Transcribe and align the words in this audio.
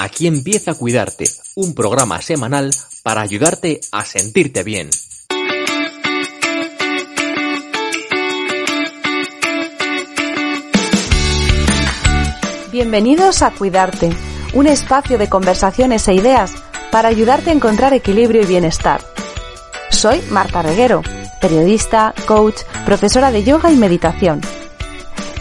Aquí 0.00 0.28
empieza 0.28 0.70
a 0.70 0.74
cuidarte, 0.74 1.24
un 1.56 1.74
programa 1.74 2.22
semanal 2.22 2.70
para 3.02 3.20
ayudarte 3.20 3.80
a 3.90 4.04
sentirte 4.04 4.62
bien. 4.62 4.90
Bienvenidos 12.70 13.42
a 13.42 13.50
Cuidarte, 13.50 14.10
un 14.54 14.68
espacio 14.68 15.18
de 15.18 15.28
conversaciones 15.28 16.06
e 16.06 16.14
ideas 16.14 16.52
para 16.92 17.08
ayudarte 17.08 17.50
a 17.50 17.54
encontrar 17.54 17.92
equilibrio 17.92 18.42
y 18.42 18.46
bienestar. 18.46 19.00
Soy 19.90 20.22
Marta 20.30 20.62
Reguero, 20.62 21.02
periodista, 21.40 22.14
coach, 22.28 22.60
profesora 22.86 23.32
de 23.32 23.42
yoga 23.42 23.72
y 23.72 23.76
meditación. 23.76 24.42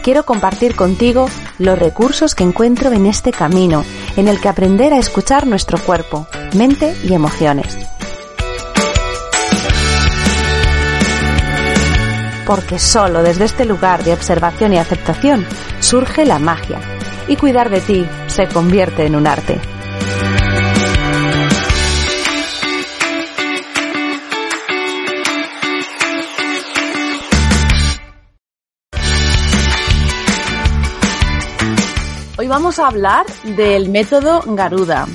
Quiero 0.02 0.26
compartir 0.26 0.76
contigo 0.76 1.28
los 1.60 1.78
recursos 1.78 2.36
que 2.36 2.44
encuentro 2.44 2.92
en 2.92 3.06
este 3.06 3.32
camino, 3.32 3.84
en 4.16 4.28
el 4.28 4.40
que 4.40 4.50
aprender 4.50 4.94
a 4.94 4.98
escuchar 4.98 5.48
nuestro 5.48 5.78
cuerpo, 5.78 6.28
mente 6.56 6.96
y 7.04 7.14
emociones. 7.14 7.78
Porque 12.46 12.80
solo 12.80 13.24
desde 13.24 13.46
este 13.46 13.66
lugar 13.66 14.04
de 14.04 14.14
observación 14.14 14.74
y 14.74 14.78
aceptación 14.78 15.46
surge 15.80 16.26
la 16.26 16.40
magia, 16.40 16.80
y 17.28 17.36
cuidar 17.36 17.70
de 17.70 17.82
ti 17.82 18.06
se 18.28 18.48
convierte 18.48 19.06
en 19.06 19.16
un 19.16 19.28
arte. 19.28 19.60
Hoy 32.48 32.52
vamos 32.52 32.80
a 32.80 32.88
hablar 32.88 33.26
del 33.58 33.90
método 33.90 34.42
Garuda. 34.46 35.06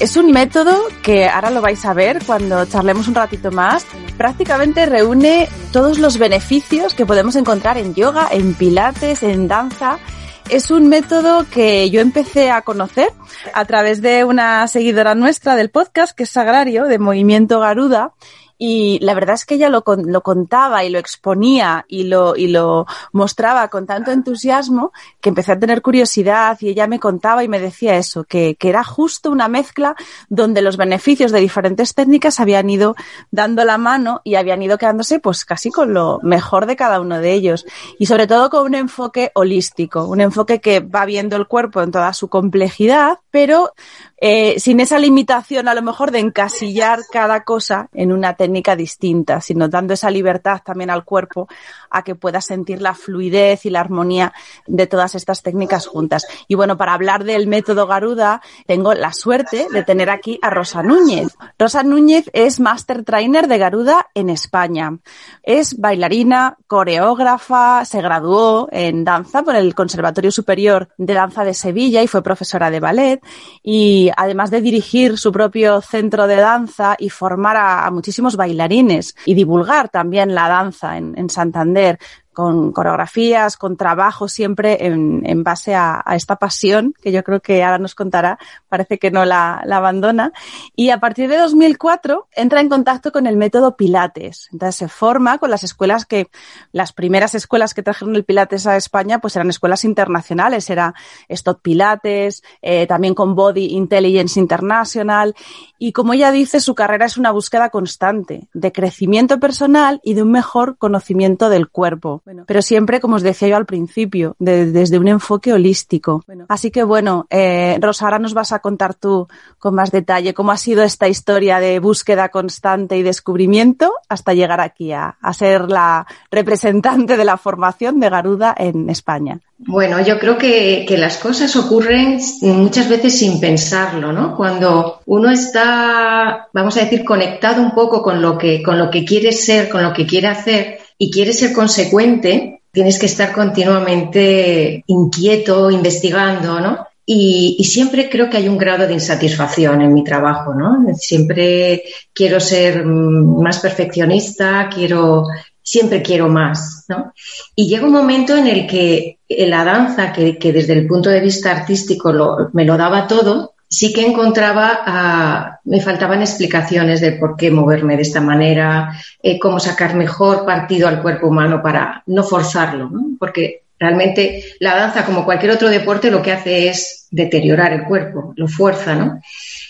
Es 0.00 0.16
un 0.16 0.32
método 0.32 0.76
que 1.04 1.28
ahora 1.28 1.50
lo 1.50 1.60
vais 1.60 1.84
a 1.84 1.94
ver 1.94 2.18
cuando 2.26 2.64
charlemos 2.66 3.06
un 3.06 3.14
ratito 3.14 3.52
más. 3.52 3.86
Prácticamente 4.18 4.86
reúne 4.86 5.48
todos 5.72 6.00
los 6.00 6.18
beneficios 6.18 6.94
que 6.94 7.06
podemos 7.06 7.36
encontrar 7.36 7.78
en 7.78 7.94
yoga, 7.94 8.26
en 8.32 8.54
pilates, 8.54 9.22
en 9.22 9.46
danza. 9.46 10.00
Es 10.48 10.72
un 10.72 10.88
método 10.88 11.46
que 11.48 11.90
yo 11.90 12.00
empecé 12.00 12.50
a 12.50 12.62
conocer 12.62 13.12
a 13.54 13.64
través 13.66 14.02
de 14.02 14.24
una 14.24 14.66
seguidora 14.66 15.14
nuestra 15.14 15.54
del 15.54 15.70
podcast, 15.70 16.16
que 16.16 16.24
es 16.24 16.30
Sagrario, 16.30 16.86
de 16.86 16.98
Movimiento 16.98 17.60
Garuda, 17.60 18.14
y 18.62 18.98
la 19.00 19.14
verdad 19.14 19.36
es 19.36 19.46
que 19.46 19.54
ella 19.54 19.70
lo, 19.70 19.82
lo 19.86 20.20
contaba 20.20 20.84
y 20.84 20.90
lo 20.90 20.98
exponía 20.98 21.86
y 21.88 22.04
lo, 22.04 22.36
y 22.36 22.48
lo 22.48 22.86
mostraba 23.10 23.68
con 23.68 23.86
tanto 23.86 24.10
entusiasmo 24.10 24.92
que 25.22 25.30
empecé 25.30 25.52
a 25.52 25.58
tener 25.58 25.80
curiosidad 25.80 26.58
y 26.60 26.68
ella 26.68 26.86
me 26.86 27.00
contaba 27.00 27.42
y 27.42 27.48
me 27.48 27.58
decía 27.58 27.96
eso, 27.96 28.24
que, 28.24 28.56
que 28.56 28.68
era 28.68 28.84
justo 28.84 29.30
una 29.30 29.48
mezcla 29.48 29.96
donde 30.28 30.60
los 30.60 30.76
beneficios 30.76 31.32
de 31.32 31.40
diferentes 31.40 31.94
técnicas 31.94 32.38
habían 32.38 32.68
ido 32.68 32.96
dando 33.30 33.64
la 33.64 33.78
mano 33.78 34.20
y 34.24 34.34
habían 34.34 34.60
ido 34.60 34.76
quedándose 34.76 35.20
pues 35.20 35.46
casi 35.46 35.70
con 35.70 35.94
lo 35.94 36.20
mejor 36.22 36.66
de 36.66 36.76
cada 36.76 37.00
uno 37.00 37.18
de 37.18 37.32
ellos. 37.32 37.64
Y 37.98 38.06
sobre 38.06 38.26
todo 38.26 38.50
con 38.50 38.66
un 38.66 38.74
enfoque 38.74 39.32
holístico, 39.36 40.04
un 40.04 40.20
enfoque 40.20 40.60
que 40.60 40.80
va 40.80 41.06
viendo 41.06 41.36
el 41.36 41.46
cuerpo 41.46 41.80
en 41.80 41.92
toda 41.92 42.12
su 42.12 42.28
complejidad, 42.28 43.20
pero 43.30 43.72
eh, 44.20 44.60
sin 44.60 44.80
esa 44.80 44.98
limitación 44.98 45.66
a 45.66 45.74
lo 45.74 45.82
mejor 45.82 46.10
de 46.10 46.18
encasillar 46.18 47.00
cada 47.10 47.42
cosa 47.42 47.88
en 47.94 48.12
una 48.12 48.34
técnica 48.34 48.76
distinta, 48.76 49.40
sino 49.40 49.68
dando 49.68 49.94
esa 49.94 50.10
libertad 50.10 50.60
también 50.64 50.90
al 50.90 51.04
cuerpo 51.04 51.48
a 51.88 52.04
que 52.04 52.14
pueda 52.14 52.40
sentir 52.40 52.82
la 52.82 52.94
fluidez 52.94 53.64
y 53.64 53.70
la 53.70 53.80
armonía 53.80 54.32
de 54.66 54.86
todas 54.86 55.14
estas 55.14 55.42
técnicas 55.42 55.86
juntas. 55.86 56.26
Y 56.48 56.54
bueno, 56.54 56.76
para 56.76 56.92
hablar 56.92 57.24
del 57.24 57.46
método 57.46 57.86
Garuda, 57.86 58.42
tengo 58.66 58.92
la 58.94 59.12
suerte 59.12 59.66
de 59.72 59.82
tener 59.84 60.10
aquí 60.10 60.38
a 60.42 60.50
Rosa 60.50 60.82
Núñez. 60.82 61.36
Rosa 61.58 61.82
Núñez 61.82 62.30
es 62.32 62.60
Master 62.60 63.04
Trainer 63.04 63.48
de 63.48 63.58
Garuda 63.58 64.08
en 64.14 64.30
España. 64.30 64.98
Es 65.42 65.78
bailarina, 65.80 66.58
coreógrafa, 66.66 67.84
se 67.84 68.02
graduó 68.02 68.68
en 68.70 69.04
danza 69.04 69.42
por 69.42 69.56
el 69.56 69.74
Conservatorio 69.74 70.30
Superior 70.30 70.88
de 70.98 71.14
Danza 71.14 71.44
de 71.44 71.54
Sevilla 71.54 72.02
y 72.02 72.06
fue 72.06 72.22
profesora 72.22 72.70
de 72.70 72.80
ballet 72.80 73.20
y 73.62 74.09
además 74.16 74.50
de 74.50 74.60
dirigir 74.60 75.18
su 75.18 75.32
propio 75.32 75.80
centro 75.80 76.26
de 76.26 76.36
danza 76.36 76.96
y 76.98 77.10
formar 77.10 77.56
a, 77.56 77.90
muchísimos 77.90 78.36
bailarines 78.36 79.14
y 79.24 79.34
divulgar 79.34 79.88
también 79.88 80.34
la 80.34 80.48
danza 80.48 80.96
en 80.96 81.28
Santander, 81.28 81.98
con 82.32 82.72
coreografías, 82.72 83.56
con 83.56 83.76
trabajo 83.76 84.28
siempre 84.28 84.86
en, 84.86 85.22
en 85.24 85.42
base 85.42 85.74
a, 85.74 86.00
a, 86.04 86.14
esta 86.14 86.36
pasión 86.36 86.94
que 87.02 87.12
yo 87.12 87.24
creo 87.24 87.40
que 87.40 87.62
ahora 87.64 87.78
nos 87.78 87.94
contará, 87.94 88.38
parece 88.68 88.98
que 88.98 89.10
no 89.10 89.24
la, 89.24 89.62
la, 89.64 89.78
abandona. 89.78 90.32
Y 90.76 90.90
a 90.90 91.00
partir 91.00 91.28
de 91.28 91.36
2004 91.38 92.28
entra 92.32 92.60
en 92.60 92.68
contacto 92.68 93.12
con 93.12 93.26
el 93.26 93.36
método 93.36 93.76
Pilates. 93.76 94.48
Entonces 94.52 94.76
se 94.76 94.88
forma 94.88 95.38
con 95.38 95.50
las 95.50 95.64
escuelas 95.64 96.06
que, 96.06 96.28
las 96.72 96.92
primeras 96.92 97.34
escuelas 97.34 97.74
que 97.74 97.82
trajeron 97.82 98.14
el 98.14 98.24
Pilates 98.24 98.66
a 98.66 98.76
España, 98.76 99.18
pues 99.18 99.34
eran 99.36 99.50
escuelas 99.50 99.84
internacionales, 99.84 100.70
era 100.70 100.94
Stott 101.30 101.60
Pilates, 101.62 102.42
eh, 102.62 102.86
también 102.86 103.14
con 103.14 103.34
Body 103.34 103.74
Intelligence 103.74 104.38
International. 104.38 105.34
Y 105.78 105.92
como 105.92 106.12
ella 106.12 106.30
dice, 106.30 106.60
su 106.60 106.74
carrera 106.74 107.06
es 107.06 107.16
una 107.16 107.32
búsqueda 107.32 107.70
constante 107.70 108.48
de 108.52 108.72
crecimiento 108.72 109.40
personal 109.40 110.00
y 110.04 110.14
de 110.14 110.22
un 110.22 110.30
mejor 110.30 110.76
conocimiento 110.78 111.48
del 111.48 111.68
cuerpo. 111.68 112.19
Bueno, 112.24 112.44
pero 112.46 112.62
siempre, 112.62 113.00
como 113.00 113.16
os 113.16 113.22
decía 113.22 113.48
yo 113.48 113.56
al 113.56 113.66
principio, 113.66 114.36
de, 114.38 114.70
desde 114.70 114.98
un 114.98 115.08
enfoque 115.08 115.52
holístico. 115.52 116.22
Bueno. 116.26 116.46
Así 116.48 116.70
que 116.70 116.82
bueno, 116.82 117.26
eh, 117.30 117.78
Rosa, 117.80 118.04
ahora 118.06 118.18
nos 118.18 118.34
vas 118.34 118.52
a 118.52 118.60
contar 118.60 118.94
tú 118.94 119.28
con 119.58 119.74
más 119.74 119.90
detalle 119.90 120.34
cómo 120.34 120.52
ha 120.52 120.56
sido 120.56 120.82
esta 120.82 121.08
historia 121.08 121.60
de 121.60 121.78
búsqueda 121.78 122.28
constante 122.28 122.96
y 122.96 123.02
descubrimiento 123.02 123.92
hasta 124.08 124.34
llegar 124.34 124.60
aquí 124.60 124.92
a, 124.92 125.16
a 125.20 125.32
ser 125.32 125.70
la 125.70 126.06
representante 126.30 127.16
de 127.16 127.24
la 127.24 127.36
formación 127.36 128.00
de 128.00 128.10
Garuda 128.10 128.54
en 128.56 128.90
España. 128.90 129.40
Bueno, 129.66 130.00
yo 130.00 130.18
creo 130.18 130.38
que, 130.38 130.86
que, 130.88 130.96
las 130.96 131.18
cosas 131.18 131.54
ocurren 131.54 132.18
muchas 132.40 132.88
veces 132.88 133.18
sin 133.18 133.38
pensarlo, 133.40 134.10
¿no? 134.10 134.34
Cuando 134.34 135.02
uno 135.04 135.30
está, 135.30 136.48
vamos 136.54 136.78
a 136.78 136.80
decir, 136.80 137.04
conectado 137.04 137.60
un 137.60 137.72
poco 137.72 138.02
con 138.02 138.22
lo 138.22 138.38
que, 138.38 138.62
con 138.62 138.78
lo 138.78 138.90
que 138.90 139.04
quiere 139.04 139.32
ser, 139.32 139.68
con 139.68 139.82
lo 139.82 139.92
que 139.92 140.06
quiere 140.06 140.28
hacer, 140.28 140.79
y 141.02 141.10
quieres 141.10 141.38
ser 141.38 141.54
consecuente, 141.54 142.60
tienes 142.70 142.98
que 142.98 143.06
estar 143.06 143.32
continuamente 143.32 144.84
inquieto, 144.86 145.70
investigando, 145.70 146.60
¿no? 146.60 146.86
Y, 147.06 147.64
siempre 147.64 148.10
creo 148.10 148.28
que 148.28 148.36
hay 148.36 148.48
un 148.48 148.58
grado 148.58 148.86
de 148.86 148.92
insatisfacción 148.92 149.80
en 149.80 149.94
mi 149.94 150.04
trabajo, 150.04 150.52
¿no? 150.52 150.94
Siempre 150.94 151.84
quiero 152.12 152.38
ser 152.38 152.84
más 152.84 153.60
perfeccionista, 153.60 154.68
quiero, 154.72 155.24
siempre 155.62 156.02
quiero 156.02 156.28
más, 156.28 156.84
¿no? 156.88 157.14
Y 157.56 157.66
llega 157.66 157.86
un 157.86 157.92
momento 157.92 158.36
en 158.36 158.46
el 158.46 158.66
que 158.66 159.20
la 159.26 159.64
danza, 159.64 160.12
que, 160.12 160.52
desde 160.52 160.74
el 160.74 160.86
punto 160.86 161.08
de 161.08 161.20
vista 161.20 161.50
artístico 161.50 162.12
me 162.52 162.66
lo 162.66 162.76
daba 162.76 163.06
todo, 163.06 163.54
sí 163.70 163.92
que 163.92 164.04
encontraba, 164.04 165.60
uh, 165.64 165.70
me 165.70 165.80
faltaban 165.80 166.20
explicaciones 166.20 167.00
de 167.00 167.12
por 167.12 167.36
qué 167.36 167.52
moverme 167.52 167.94
de 167.94 168.02
esta 168.02 168.20
manera, 168.20 168.92
eh, 169.22 169.38
cómo 169.38 169.60
sacar 169.60 169.94
mejor 169.94 170.44
partido 170.44 170.88
al 170.88 171.00
cuerpo 171.00 171.28
humano 171.28 171.62
para 171.62 172.02
no 172.06 172.24
forzarlo, 172.24 172.90
porque 173.18 173.62
realmente 173.78 174.44
la 174.58 174.74
danza, 174.74 175.06
como 175.06 175.24
cualquier 175.24 175.52
otro 175.52 175.70
deporte, 175.70 176.10
lo 176.10 176.20
que 176.20 176.32
hace 176.32 176.68
es 176.68 177.06
deteriorar 177.12 177.72
el 177.72 177.84
cuerpo, 177.84 178.34
lo 178.36 178.48
fuerza, 178.48 178.96
¿no? 178.96 179.20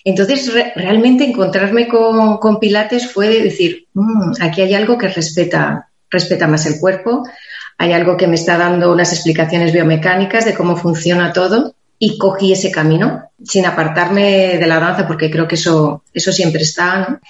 Entonces, 0.03 0.50
re 0.53 0.72
realmente 0.75 1.25
encontrarme 1.25 1.87
con, 1.87 2.59
Pilates 2.59 3.12
fue 3.12 3.28
decir, 3.43 3.87
mmm, 3.93 4.32
aquí 4.41 4.62
hay 4.62 4.72
algo 4.72 4.97
que 4.97 5.09
respeta, 5.09 5.91
respeta 6.09 6.49
más 6.49 6.65
el 6.65 6.81
cuerpo, 6.81 7.28
hay 7.77 7.93
algo 7.93 8.17
que 8.17 8.27
me 8.27 8.37
está 8.37 8.56
dando 8.56 8.93
unas 8.93 9.12
explicaciones 9.12 9.75
biomecánicas 9.75 10.47
de 10.47 10.55
cómo 10.55 10.75
funciona 10.77 11.34
todo 11.34 11.75
y 12.03 12.16
cogí 12.16 12.53
ese 12.53 12.71
camino 12.71 13.31
sin 13.44 13.66
apartarme 13.66 14.56
de 14.59 14.66
la 14.66 14.81
danza 14.81 15.06
porque 15.06 15.31
creo 15.31 15.47
que 15.47 15.56
eso, 15.56 16.02
eso 16.12 16.32
siempre 16.32 16.62
está. 16.62 17.20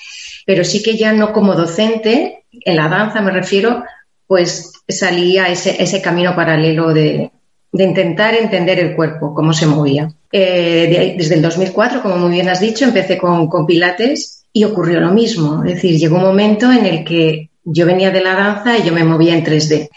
Pero 0.46 0.64
sí 0.64 0.81
que 0.81 0.96
ya 0.96 1.12
no 1.12 1.32
como 1.32 1.55
docente, 1.55 2.44
en 2.52 2.76
la 2.76 2.88
danza 2.88 3.20
me 3.20 3.32
refiero, 3.32 3.82
pues 4.28 4.72
salí 4.88 5.38
a 5.38 5.49
ese, 5.49 5.82
ese 5.82 6.00
camino 6.00 6.37
paralelo 6.37 6.94
de, 6.94 7.32
de, 7.72 7.84
intentar 7.84 8.34
entender 8.34 8.78
el 8.78 8.94
cuerpo, 8.94 9.34
cómo 9.34 9.52
se 9.52 9.67
movía. 9.67 10.08
Eh, 10.31 10.87
de, 10.88 11.14
desde 11.19 11.34
el 11.34 11.43
2004, 11.43 12.00
como 12.00 12.16
muy 12.16 12.31
bien 12.31 12.49
has 12.49 12.61
dicho, 12.61 12.84
empecé 12.84 13.19
con, 13.19 13.49
con 13.49 13.66
Pilates 13.66 14.46
y 14.52 14.62
ocurrió 14.62 15.00
lo 15.00 15.11
mismo. 15.11 15.64
Es 15.64 15.75
decir, 15.75 15.99
llegó 15.99 16.16
un 16.16 16.23
momento 16.23 16.70
en 16.70 16.87
el 16.87 17.05
que 17.05 17.50
yo 17.64 17.87
venía 17.87 18.12
de 18.12 18.23
la 18.23 18.34
danza 18.34 18.78
y 18.78 18.84
yo 18.84 18.93
me 18.93 19.02
movía 19.02 19.34
en 19.34 19.44
3D 19.44 19.88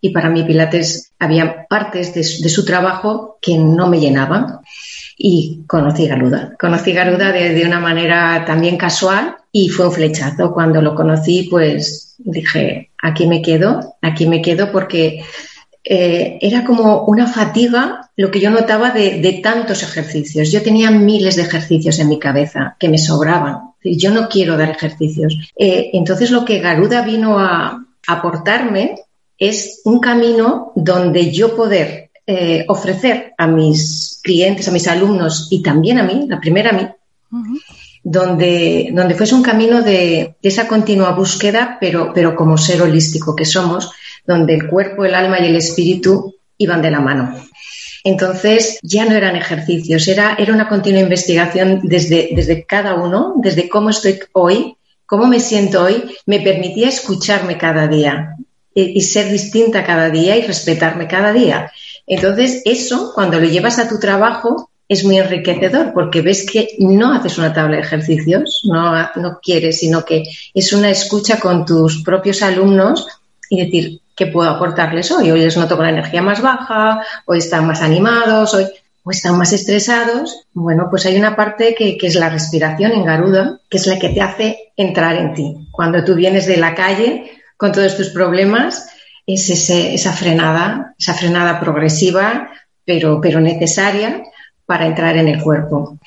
y 0.00 0.10
para 0.10 0.30
mí 0.30 0.44
Pilates 0.44 1.12
había 1.18 1.66
partes 1.66 2.14
de, 2.14 2.22
su 2.24 2.64
trabajo 2.64 3.38
que 3.40 3.58
no 3.58 3.88
me 3.88 4.00
llenaban 4.00 4.60
y 5.16 5.62
conocí 5.66 6.06
Garuda. 6.06 6.54
Conocí 6.58 6.92
Garuda 6.92 7.32
de, 7.32 7.54
de, 7.54 7.64
una 7.64 7.80
manera 7.80 8.44
también 8.46 8.76
casual 8.76 9.36
y 9.52 9.68
fue 9.68 9.86
un 9.86 9.92
flechazo. 9.92 10.52
Cuando 10.52 10.82
lo 10.82 10.94
conocí, 10.94 11.48
pues 11.50 12.14
dije, 12.18 12.90
aquí 13.02 13.26
me 13.26 13.42
quedo, 13.42 13.96
aquí 14.02 14.26
me 14.26 14.42
quedo 14.42 14.70
porque 14.70 15.24
eh, 15.88 16.38
era 16.40 16.64
como 16.64 17.04
una 17.04 17.28
fatiga 17.28 18.10
lo 18.16 18.32
que 18.32 18.40
yo 18.40 18.50
notaba 18.50 18.90
de, 18.90 19.40
tantos 19.40 19.84
ejercicios. 19.84 20.50
Yo 20.50 20.60
tenía 20.62 20.90
miles 20.90 21.36
de 21.36 21.42
ejercicios 21.42 22.00
en 22.00 22.08
mi 22.08 22.18
cabeza 22.18 22.76
que 22.80 22.88
me 22.88 22.98
sobraban. 22.98 23.70
Yo 23.84 24.10
no 24.10 24.28
quiero 24.28 24.56
dar 24.56 24.70
ejercicios. 24.70 25.36
Eh, 25.56 25.90
entonces 25.92 26.32
lo 26.32 26.44
que 26.44 26.58
Garuda 26.58 27.02
vino 27.02 27.38
a 27.38 27.84
aportarme 28.08 28.96
es 29.38 29.82
un 29.84 30.00
camino 30.00 30.72
donde 30.74 31.30
yo 31.30 31.54
poder 31.54 32.10
eh, 32.26 32.64
ofrecer 32.68 33.34
a 33.38 33.46
mis 33.46 34.20
clientes, 34.22 34.66
a 34.66 34.72
mis 34.72 34.88
alumnos 34.88 35.48
y 35.50 35.62
también 35.62 35.98
a 35.98 36.02
mí, 36.02 36.26
la 36.28 36.40
primera 36.40 36.70
a 36.70 36.72
mí, 36.72 36.88
donde, 38.02 38.90
donde 38.92 39.14
fuese 39.14 39.34
un 39.34 39.42
camino 39.42 39.82
de, 39.82 40.36
esa 40.42 40.66
continua 40.66 41.12
búsqueda, 41.12 41.76
pero, 41.80 42.12
pero 42.14 42.34
como 42.34 42.56
ser 42.56 42.82
holístico 42.82 43.36
que 43.36 43.44
somos, 43.44 43.92
donde 44.26 44.54
el 44.54 44.68
cuerpo, 44.68 45.04
el 45.04 45.14
alma 45.14 45.38
y 45.40 45.46
el 45.46 45.56
espíritu 45.56 46.34
iban 46.58 46.82
de 46.82 46.90
la 46.90 47.00
mano. 47.00 47.34
Entonces 48.02 48.78
ya 48.82 49.04
no 49.04 49.14
eran 49.14 49.36
ejercicios, 49.36 50.08
era, 50.08 50.36
era 50.38 50.54
una 50.54 50.68
continua 50.68 51.00
investigación 51.00 51.80
desde, 51.82 52.30
desde 52.34 52.64
cada 52.64 52.94
uno, 52.94 53.34
desde 53.36 53.68
cómo 53.68 53.90
estoy 53.90 54.18
hoy, 54.32 54.76
cómo 55.04 55.26
me 55.26 55.40
siento 55.40 55.82
hoy, 55.82 56.02
me 56.24 56.40
permitía 56.40 56.88
escucharme 56.88 57.58
cada 57.58 57.86
día 57.86 58.36
y, 58.76 59.00
ser 59.00 59.32
distinta 59.32 59.84
cada 59.84 60.10
día 60.10 60.36
y 60.36 60.42
respetarme 60.42 61.08
cada 61.08 61.32
día. 61.32 61.72
Entonces 62.06 62.62
eso, 62.66 63.12
cuando 63.14 63.40
lo 63.40 63.46
llevas 63.46 63.78
a 63.78 63.88
tu 63.88 63.98
trabajo, 63.98 64.70
es 64.88 65.02
muy 65.02 65.18
enriquecedor 65.18 65.92
porque 65.94 66.20
ves 66.20 66.48
que 66.48 66.68
no 66.78 67.12
haces 67.14 67.38
una 67.38 67.52
tabla 67.52 67.76
de 67.76 67.82
ejercicios, 67.82 68.62
no, 68.64 68.92
no 69.16 69.40
quieres, 69.42 69.78
sino 69.78 70.04
que 70.04 70.24
es 70.54 70.72
una 70.72 70.90
escucha 70.90 71.40
con 71.40 71.64
tus 71.64 72.04
propios 72.04 72.42
alumnos 72.42 73.08
y 73.48 73.64
decir, 73.64 74.00
¿qué 74.14 74.26
puedo 74.26 74.48
aportarles 74.50 75.10
hoy? 75.10 75.30
Hoy 75.30 75.40
les 75.40 75.56
noto 75.56 75.76
con 75.76 75.86
la 75.86 75.92
energía 75.92 76.22
más 76.22 76.42
baja, 76.42 77.00
hoy 77.24 77.38
están 77.38 77.66
más 77.66 77.80
animados, 77.80 78.54
hoy 78.54 78.66
o 79.02 79.10
están 79.10 79.38
más 79.38 79.52
estresados. 79.52 80.42
Bueno, 80.52 80.88
pues 80.90 81.06
hay 81.06 81.16
una 81.16 81.34
parte 81.34 81.74
que, 81.74 81.96
que, 81.96 82.08
es 82.08 82.16
la 82.16 82.28
respiración 82.28 82.92
en 82.92 83.04
Garuda, 83.04 83.60
que 83.70 83.78
es 83.78 83.86
la 83.86 83.98
que 83.98 84.10
te 84.10 84.20
hace 84.20 84.72
entrar 84.76 85.16
en 85.16 85.32
ti. 85.32 85.68
Cuando 85.70 86.04
tú 86.04 86.14
vienes 86.14 86.46
de 86.46 86.56
la 86.56 86.74
calle 86.74 87.30
con 87.56 87.72
todos 87.72 87.96
tus 87.96 88.10
problemas, 88.10 88.88
es 89.26 89.50
ese, 89.50 89.94
esa 89.94 90.12
frenada, 90.12 90.94
esa 90.98 91.14
frenada 91.14 91.58
progresiva, 91.58 92.50
pero, 92.84 93.20
pero 93.20 93.40
necesaria 93.40 94.22
para 94.64 94.86
entrar 94.86 95.16
en 95.16 95.28
el 95.28 95.42
cuerpo. 95.42 95.98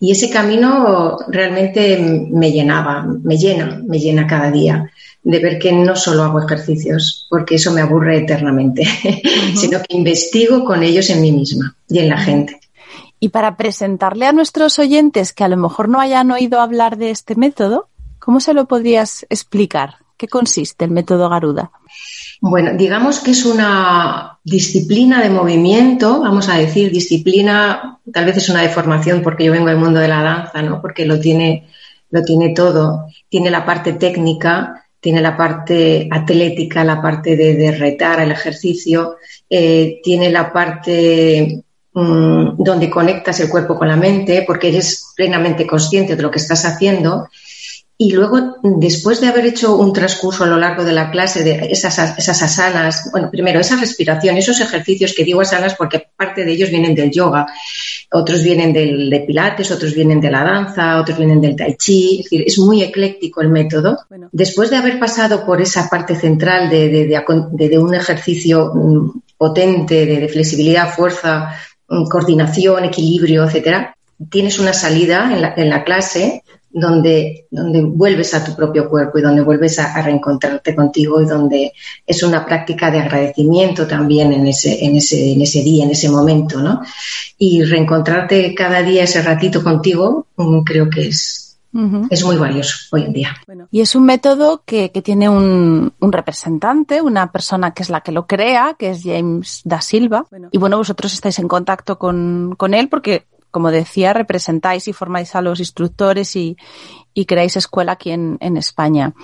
Y 0.00 0.10
ese 0.12 0.30
camino 0.30 1.18
realmente 1.28 1.98
me 1.98 2.50
llenaba, 2.50 3.04
me 3.04 3.36
llena, 3.36 3.80
me 3.86 3.98
llena 3.98 4.26
cada 4.26 4.50
día 4.50 4.90
de 5.22 5.38
ver 5.38 5.58
que 5.58 5.72
no 5.72 5.94
solo 5.94 6.24
hago 6.24 6.40
ejercicios, 6.40 7.26
porque 7.30 7.54
eso 7.54 7.70
me 7.70 7.80
aburre 7.80 8.18
eternamente, 8.18 8.82
sino 9.54 9.80
que 9.80 9.96
investigo 9.96 10.64
con 10.64 10.82
ellos 10.82 11.08
en 11.10 11.20
mí 11.20 11.30
misma 11.30 11.76
y 11.88 12.00
en 12.00 12.08
la 12.08 12.18
gente. 12.18 12.60
Y 13.20 13.28
para 13.28 13.56
presentarle 13.56 14.26
a 14.26 14.32
nuestros 14.32 14.80
oyentes 14.80 15.32
que 15.32 15.44
a 15.44 15.48
lo 15.48 15.56
mejor 15.56 15.88
no 15.88 16.00
hayan 16.00 16.32
oído 16.32 16.60
hablar 16.60 16.96
de 16.96 17.10
este 17.10 17.36
método, 17.36 17.88
¿cómo 18.18 18.40
se 18.40 18.52
lo 18.52 18.66
podrías 18.66 19.24
explicar? 19.30 20.01
¿Qué 20.16 20.28
consiste 20.28 20.84
el 20.84 20.90
método 20.90 21.28
Garuda? 21.28 21.70
Bueno, 22.40 22.72
digamos 22.74 23.20
que 23.20 23.30
es 23.30 23.44
una 23.44 24.38
disciplina 24.42 25.22
de 25.22 25.30
movimiento, 25.30 26.20
vamos 26.20 26.48
a 26.48 26.56
decir, 26.56 26.90
disciplina, 26.90 28.00
tal 28.12 28.24
vez 28.24 28.36
es 28.36 28.48
una 28.48 28.62
deformación 28.62 29.22
porque 29.22 29.44
yo 29.44 29.52
vengo 29.52 29.68
del 29.68 29.78
mundo 29.78 30.00
de 30.00 30.08
la 30.08 30.22
danza, 30.22 30.60
¿no? 30.60 30.80
Porque 30.80 31.06
lo 31.06 31.20
tiene, 31.20 31.68
lo 32.10 32.24
tiene 32.24 32.50
todo. 32.50 33.06
Tiene 33.28 33.50
la 33.50 33.64
parte 33.64 33.92
técnica, 33.92 34.86
tiene 34.98 35.20
la 35.20 35.36
parte 35.36 36.08
atlética, 36.10 36.84
la 36.84 37.00
parte 37.00 37.36
de, 37.36 37.72
retar 37.72 38.20
el 38.20 38.32
ejercicio, 38.32 39.16
eh, 39.48 40.00
tiene 40.02 40.30
la 40.30 40.52
parte 40.52 41.62
mm, 41.92 42.56
donde 42.56 42.90
conectas 42.90 43.38
el 43.40 43.48
cuerpo 43.48 43.76
con 43.76 43.88
la 43.88 43.96
mente, 43.96 44.44
porque 44.46 44.68
eres 44.68 45.12
plenamente 45.14 45.66
consciente 45.66 46.16
de 46.16 46.22
lo 46.22 46.30
que 46.30 46.38
estás 46.38 46.64
haciendo 46.64 47.28
y 48.04 48.10
luego, 48.10 48.56
después 48.64 49.20
de 49.20 49.28
haber 49.28 49.46
hecho 49.46 49.76
un 49.76 49.92
transcurso 49.92 50.42
a 50.42 50.48
lo 50.48 50.58
largo 50.58 50.82
de 50.82 50.92
la 50.92 51.08
clase 51.08 51.44
de 51.44 51.68
esas, 51.70 52.18
esas 52.18 52.42
asanas, 52.42 53.08
bueno, 53.12 53.30
primero 53.30 53.60
esa 53.60 53.76
respiración, 53.76 54.36
esos 54.36 54.60
ejercicios 54.60 55.14
que 55.14 55.22
digo 55.22 55.40
asanas 55.40 55.76
porque 55.76 56.08
parte 56.16 56.44
de 56.44 56.50
ellos 56.50 56.70
vienen 56.70 56.96
del 56.96 57.12
yoga, 57.12 57.46
otros 58.10 58.42
vienen 58.42 58.72
del, 58.72 59.08
de 59.08 59.20
pilates, 59.20 59.70
otros 59.70 59.94
vienen 59.94 60.20
de 60.20 60.32
la 60.32 60.42
danza, 60.42 61.00
otros 61.00 61.16
vienen 61.16 61.40
del 61.40 61.54
tai 61.54 61.76
chi, 61.76 62.18
es 62.18 62.24
decir, 62.24 62.42
es 62.44 62.58
muy 62.58 62.82
ecléctico 62.82 63.40
el 63.40 63.50
método. 63.50 63.96
Después 64.32 64.68
de 64.70 64.78
haber 64.78 64.98
pasado 64.98 65.46
por 65.46 65.62
esa 65.62 65.88
parte 65.88 66.16
central 66.16 66.68
de, 66.68 66.88
de, 66.88 67.68
de 67.68 67.78
un 67.78 67.94
ejercicio 67.94 68.72
mm, 68.74 69.20
potente 69.36 70.06
de, 70.06 70.28
flexibilidad, 70.28 70.92
fuerza, 70.92 71.54
mm, 71.88 72.08
coordinación, 72.08 72.84
equilibrio, 72.84 73.44
etcétera, 73.44 73.96
tienes 74.28 74.58
una 74.58 74.72
salida 74.72 75.32
en 75.32 75.40
la, 75.40 75.54
en 75.56 75.70
la 75.70 75.84
clase 75.84 76.42
donde, 76.72 77.46
donde 77.50 77.82
vuelves 77.82 78.32
a 78.34 78.44
tu 78.44 78.56
propio 78.56 78.88
cuerpo 78.88 79.18
y 79.18 79.22
donde 79.22 79.42
vuelves 79.42 79.78
a, 79.78 80.00
reencontrarte 80.00 80.74
contigo 80.74 81.20
y 81.20 81.26
donde 81.26 81.72
es 82.06 82.22
una 82.22 82.44
práctica 82.46 82.90
de 82.90 83.00
agradecimiento 83.00 83.86
también 83.86 84.32
en 84.32 84.46
ese, 84.46 84.84
en 84.84 84.96
ese, 84.96 85.32
en 85.32 85.42
ese 85.42 85.62
día, 85.62 85.84
en 85.84 85.90
ese 85.90 86.08
momento, 86.08 86.60
¿no? 86.60 86.82
Y 87.38 87.62
reencontrarte 87.62 88.54
cada 88.54 88.82
día 88.82 89.04
ese 89.04 89.22
ratito 89.22 89.62
contigo, 89.62 90.26
mm, 90.36 90.60
creo 90.60 90.88
que 90.88 91.08
es, 91.08 91.58
Es 92.10 92.22
muy 92.22 92.36
valioso 92.36 92.76
hoy 92.92 93.04
en 93.04 93.12
día. 93.14 93.36
y 93.70 93.80
es 93.80 93.94
un 93.94 94.04
método 94.04 94.62
que, 94.66 94.90
que 94.90 95.00
tiene 95.00 95.30
un, 95.30 95.92
un, 95.98 96.12
representante, 96.12 97.00
una 97.00 97.32
persona 97.32 97.72
que 97.72 97.82
es 97.82 97.88
la 97.88 98.02
que 98.02 98.12
lo 98.12 98.26
crea, 98.26 98.76
que 98.78 98.90
es 98.90 99.02
James 99.02 99.62
da 99.64 99.80
Silva. 99.80 100.26
Y 100.50 100.58
bueno, 100.58 100.76
vosotros 100.76 101.14
estáis 101.14 101.38
en 101.38 101.48
contacto 101.48 101.98
con, 101.98 102.54
con 102.58 102.74
él 102.74 102.90
porque 102.90 103.24
como 103.52 103.70
decía, 103.70 104.12
representáis 104.12 104.88
y 104.88 104.92
formáis 104.92 105.36
a 105.36 105.42
los 105.42 105.60
instructores 105.60 106.34
y, 106.34 106.56
creáis 107.26 107.56
escuela 107.56 107.92
aquí 107.92 108.10
en, 108.10 108.56
España. 108.56 109.14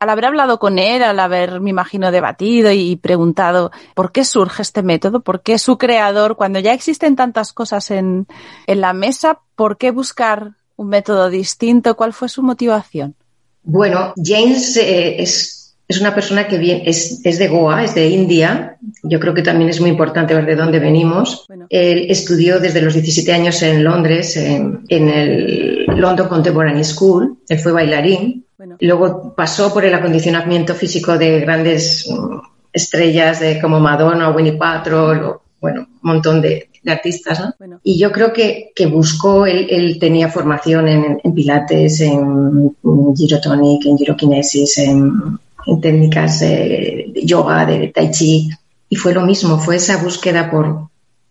Al 0.00 0.10
haber 0.10 0.24
hablado 0.24 0.58
con 0.58 0.78
él, 0.78 1.02
al 1.02 1.20
haber, 1.20 1.60
me 1.60 1.70
imagino, 1.70 2.10
debatido 2.10 2.72
y 2.72 2.96
preguntado 2.96 3.70
por 3.94 4.10
qué 4.10 4.24
surge 4.24 4.62
este 4.62 4.82
método, 4.82 5.20
por 5.20 5.42
qué 5.42 5.58
su 5.58 5.78
creador, 5.78 6.34
cuando 6.36 6.58
ya 6.58 6.72
existen 6.72 7.14
tantas 7.14 7.52
cosas 7.52 7.90
en, 7.90 8.26
la 8.66 8.92
mesa, 8.94 9.40
¿por 9.54 9.76
qué 9.76 9.92
buscar 9.92 10.54
un 10.76 10.88
método 10.88 11.28
distinto? 11.30 11.94
¿Cuál 11.94 12.12
fue 12.12 12.28
su 12.28 12.42
motivación? 12.42 13.14
Bueno, 13.62 14.14
James 14.16 14.76
eh, 14.78 15.22
es 15.22 15.63
es 15.86 16.00
una 16.00 16.14
persona 16.14 16.48
que 16.48 16.58
viene, 16.58 16.82
es, 16.86 17.20
es, 17.24 17.38
de 17.38 17.48
Goa, 17.48 17.84
es 17.84 17.94
de 17.94 18.08
India. 18.08 18.78
Yo 19.02 19.20
creo 19.20 19.34
que 19.34 19.42
también 19.42 19.68
es 19.68 19.80
muy 19.80 19.90
importante 19.90 20.34
ver 20.34 20.46
de 20.46 20.56
dónde 20.56 20.78
venimos. 20.78 21.46
Él 21.68 22.06
estudió 22.08 22.58
desde 22.58 22.80
los 22.80 22.94
17 22.94 23.32
años 23.32 23.62
en 23.62 23.84
Londres, 23.84 24.36
en, 24.36 24.84
el 24.88 25.84
London 25.86 26.28
Contemporary 26.28 26.84
School. 26.84 27.38
Él 27.48 27.58
fue 27.58 27.72
bailarín. 27.72 28.46
Luego 28.80 29.34
pasó 29.36 29.72
por 29.74 29.84
el 29.84 29.94
acondicionamiento 29.94 30.74
físico 30.74 31.18
de 31.18 31.40
grandes 31.40 32.08
mm, 32.08 32.38
estrellas 32.72 33.40
de, 33.40 33.60
como 33.60 33.78
Madonna, 33.78 34.30
Winnie 34.30 34.54
Paltrow, 34.54 35.40
bueno, 35.60 35.80
un 35.80 35.98
montón 36.02 36.40
de, 36.40 36.70
artistas, 36.86 37.40
¿no? 37.40 37.78
Y 37.82 37.98
yo 37.98 38.12
creo 38.12 38.30
que, 38.30 38.72
que 38.76 38.84
buscó, 38.84 39.46
él, 39.46 39.66
él, 39.70 39.98
tenía 39.98 40.28
formación 40.28 40.86
en, 40.86 41.18
en 41.24 41.34
pilates, 41.34 42.02
en, 42.02 42.76
en 42.84 43.16
girotonic, 43.16 43.86
en 43.86 43.96
girokinesis, 43.96 44.78
en 44.78 45.38
en 45.66 45.80
técnicas 45.80 46.40
de, 46.40 47.12
yoga, 47.24 47.66
de, 47.66 47.88
tai 47.88 48.10
chi, 48.10 48.50
y 48.88 48.96
fue 48.96 49.14
lo 49.14 49.22
mismo, 49.22 49.58
fue 49.58 49.76
esa 49.76 49.96
búsqueda 49.96 50.50
por, 50.50 50.88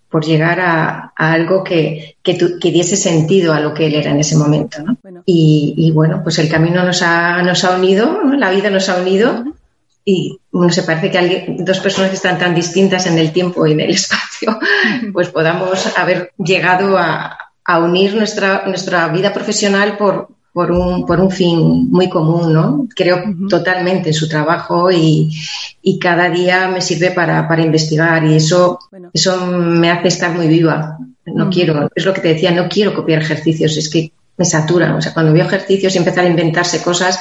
por 0.09 0.25
llegar 0.25 0.59
a, 0.59 1.13
algo 1.15 1.63
que, 1.63 2.17
que, 2.21 2.37
que, 2.59 2.71
diese 2.71 2.95
sentido 2.95 3.53
a 3.53 3.59
lo 3.59 3.73
que 3.73 3.87
él 3.87 3.95
era 3.95 4.11
en 4.11 4.19
ese 4.19 4.35
momento. 4.35 4.81
¿no? 4.83 4.97
Y, 5.25 5.75
y, 5.77 5.91
bueno, 5.91 6.21
pues 6.23 6.39
el 6.39 6.49
camino 6.49 6.83
nos 6.83 7.01
ha, 7.01 7.41
nos 7.43 7.63
ha 7.63 7.75
unido, 7.75 8.21
la 8.37 8.49
vida 8.49 8.69
nos 8.69 8.89
ha 8.89 9.01
unido. 9.01 9.43
Y 10.05 10.37
no 10.51 10.69
se 10.69 10.83
parece 10.83 11.09
que 11.09 11.17
alguien, 11.17 11.63
dos 11.63 11.79
personas 11.79 12.09
que 12.09 12.17
están 12.17 12.37
tan 12.37 12.53
distintas 12.53 13.05
en 13.05 13.17
el 13.17 13.31
tiempo 13.31 13.65
y 13.65 13.71
en 13.71 13.79
el 13.79 13.89
espacio, 13.91 14.59
pues 15.13 15.29
podamos 15.29 15.97
haber 15.97 16.33
llegado 16.37 16.97
a, 16.97 17.37
a 17.65 17.79
unir 17.79 18.13
nuestra, 18.13 18.63
nuestra 18.65 19.07
vida 19.07 19.31
profesional 19.31 19.97
por, 19.97 20.27
por 20.53 20.71
un, 20.71 21.05
por 21.05 21.19
un 21.19 21.31
fin 21.31 21.89
muy 21.89 22.07
común, 22.07 22.53
¿no? 22.53 22.87
Creo 22.95 23.23
totalmente 23.49 24.09
en 24.09 24.13
su 24.13 24.29
trabajo 24.29 24.91
y, 24.91 25.31
y, 25.81 25.97
cada 25.97 26.29
día 26.29 26.67
me 26.67 26.79
sirve 26.79 27.11
para, 27.11 27.47
para 27.47 27.63
investigar 27.63 28.23
y 28.23 28.35
eso, 28.35 28.79
eso 29.11 29.47
me 29.47 29.89
hace 29.89 30.09
estar 30.09 30.33
muy 30.35 30.47
viva. 30.47 30.97
No 31.25 31.49
quiero, 31.49 31.89
es 31.95 32.05
lo 32.05 32.13
que 32.13 32.21
te 32.21 32.27
decía, 32.29 32.51
no 32.51 32.69
quiero 32.69 32.93
copiar 32.93 33.21
ejercicios, 33.21 33.75
es 33.77 33.89
que 33.89 34.11
me 34.37 34.45
saturan. 34.45 34.93
O 34.93 35.01
sea, 35.01 35.13
cuando 35.13 35.33
veo 35.33 35.45
ejercicios 35.45 35.95
y 35.95 35.97
empezar 35.97 36.25
a 36.25 36.29
inventarse 36.29 36.83
cosas, 36.83 37.19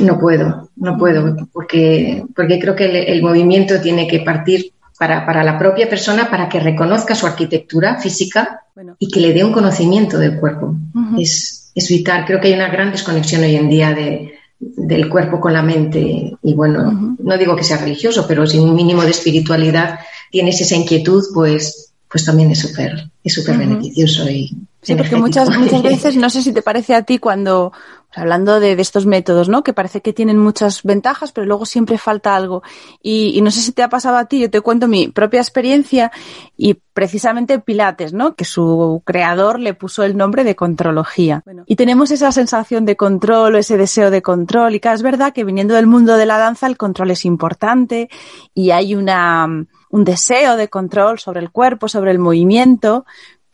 no 0.00 0.18
puedo, 0.18 0.68
no 0.76 0.98
puedo, 0.98 1.36
porque, 1.50 2.24
porque 2.36 2.58
creo 2.58 2.76
que 2.76 2.84
el, 2.84 2.96
el 2.96 3.22
movimiento 3.22 3.80
tiene 3.80 4.06
que 4.06 4.20
partir 4.20 4.72
para, 4.98 5.24
para, 5.24 5.42
la 5.42 5.58
propia 5.58 5.88
persona 5.88 6.30
para 6.30 6.48
que 6.48 6.60
reconozca 6.60 7.14
su 7.14 7.26
arquitectura 7.26 7.98
física 7.98 8.64
y 8.98 9.08
que 9.08 9.20
le 9.20 9.32
dé 9.32 9.44
un 9.44 9.52
conocimiento 9.52 10.18
del 10.18 10.38
cuerpo. 10.38 10.76
es, 11.18 11.63
es 11.74 11.88
vital. 11.88 12.24
Creo 12.26 12.40
que 12.40 12.48
hay 12.48 12.54
una 12.54 12.68
gran 12.68 12.92
desconexión 12.92 13.42
hoy 13.42 13.56
en 13.56 13.68
día 13.68 13.92
de, 13.92 14.34
del 14.58 15.08
cuerpo 15.08 15.40
con 15.40 15.52
la 15.52 15.62
mente. 15.62 16.32
Y 16.42 16.54
bueno, 16.54 17.16
no 17.18 17.38
digo 17.38 17.56
que 17.56 17.64
sea 17.64 17.78
religioso, 17.78 18.26
pero 18.26 18.46
sin 18.46 18.62
un 18.62 18.74
mínimo 18.74 19.02
de 19.02 19.10
espiritualidad 19.10 19.98
tienes 20.30 20.60
esa 20.60 20.76
inquietud, 20.76 21.22
pues, 21.34 21.92
pues 22.10 22.24
también 22.24 22.50
es 22.50 22.60
súper 22.60 23.10
es 23.22 23.32
súper 23.32 23.56
beneficioso 23.56 24.28
y 24.28 24.54
Sí, 24.84 24.94
porque 24.94 25.16
muchas, 25.16 25.48
muchas 25.56 25.82
veces, 25.82 26.16
no 26.16 26.28
sé 26.28 26.42
si 26.42 26.52
te 26.52 26.60
parece 26.60 26.94
a 26.94 27.02
ti 27.02 27.18
cuando, 27.18 27.72
hablando 28.16 28.60
de, 28.60 28.72
estos 28.72 29.06
métodos, 29.06 29.48
¿no? 29.48 29.62
Que 29.62 29.72
parece 29.72 30.00
que 30.00 30.12
tienen 30.12 30.38
muchas 30.38 30.82
ventajas, 30.82 31.32
pero 31.32 31.46
luego 31.46 31.66
siempre 31.66 31.98
falta 31.98 32.34
algo. 32.34 32.62
Y, 33.02 33.40
no 33.42 33.50
sé 33.50 33.60
si 33.60 33.72
te 33.72 33.82
ha 33.82 33.88
pasado 33.88 34.16
a 34.16 34.26
ti, 34.26 34.40
yo 34.40 34.50
te 34.50 34.60
cuento 34.60 34.88
mi 34.88 35.08
propia 35.08 35.40
experiencia 35.40 36.10
y 36.56 36.74
precisamente 36.74 37.58
Pilates, 37.58 38.12
¿no? 38.12 38.34
Que 38.34 38.44
su 38.44 39.02
creador 39.04 39.58
le 39.60 39.74
puso 39.74 40.02
el 40.02 40.16
nombre 40.16 40.44
de 40.44 40.56
contrología. 40.56 41.42
Y 41.66 41.76
tenemos 41.76 42.10
esa 42.10 42.32
sensación 42.32 42.84
de 42.84 42.96
control 42.96 43.54
o 43.54 43.58
ese 43.58 43.76
deseo 43.76 44.10
de 44.10 44.22
control. 44.22 44.74
Y 44.74 44.80
claro, 44.80 44.96
es 44.96 45.02
verdad 45.02 45.32
que 45.32 45.44
viniendo 45.44 45.74
del 45.74 45.86
mundo 45.86 46.16
de 46.16 46.26
la 46.26 46.38
danza, 46.38 46.66
el 46.66 46.76
control 46.76 47.10
es 47.10 47.24
importante 47.24 48.08
y 48.54 48.70
hay 48.70 48.94
una, 48.94 49.46
un 49.90 50.04
deseo 50.04 50.56
de 50.56 50.68
control 50.68 51.18
sobre 51.18 51.40
el 51.40 51.50
cuerpo, 51.50 51.88
sobre 51.88 52.10
el 52.10 52.18
movimiento, 52.18 53.04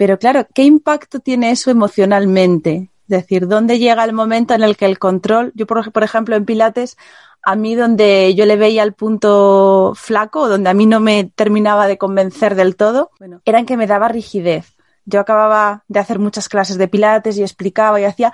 pero 0.00 0.18
claro, 0.18 0.46
¿qué 0.54 0.62
impacto 0.62 1.20
tiene 1.20 1.50
eso 1.50 1.70
emocionalmente? 1.70 2.88
Es 3.10 3.22
decir, 3.22 3.48
¿dónde 3.48 3.80
llega 3.80 4.04
el 4.04 4.12
momento 4.12 4.54
en 4.54 4.62
el 4.62 4.76
que 4.76 4.86
el 4.86 5.00
control, 5.00 5.50
yo 5.56 5.66
por, 5.66 6.04
ejemplo 6.04 6.36
en 6.36 6.44
Pilates, 6.44 6.96
a 7.42 7.56
mí 7.56 7.74
donde 7.74 8.36
yo 8.36 8.46
le 8.46 8.54
veía 8.54 8.84
el 8.84 8.92
punto 8.92 9.94
flaco, 9.96 10.48
donde 10.48 10.70
a 10.70 10.74
mí 10.74 10.86
no 10.86 11.00
me 11.00 11.24
terminaba 11.24 11.88
de 11.88 11.98
convencer 11.98 12.54
del 12.54 12.76
todo, 12.76 13.10
era 13.44 13.58
en 13.58 13.66
que 13.66 13.76
me 13.76 13.88
daba 13.88 14.06
rigidez. 14.06 14.76
Yo 15.06 15.18
acababa 15.18 15.82
de 15.88 15.98
hacer 15.98 16.20
muchas 16.20 16.48
clases 16.48 16.78
de 16.78 16.86
Pilates 16.86 17.36
y 17.36 17.42
explicaba 17.42 18.00
y 18.00 18.04
hacía, 18.04 18.32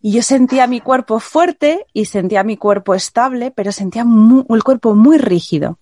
y 0.00 0.12
yo 0.12 0.22
sentía 0.22 0.68
mi 0.68 0.80
cuerpo 0.80 1.18
fuerte 1.18 1.84
y 1.92 2.04
sentía 2.04 2.44
mi 2.44 2.56
cuerpo 2.56 2.94
estable, 2.94 3.50
pero 3.50 3.72
sentía 3.72 4.02
el 4.48 4.62
cuerpo 4.62 4.94
muy 4.94 5.18
rígido 5.18 5.80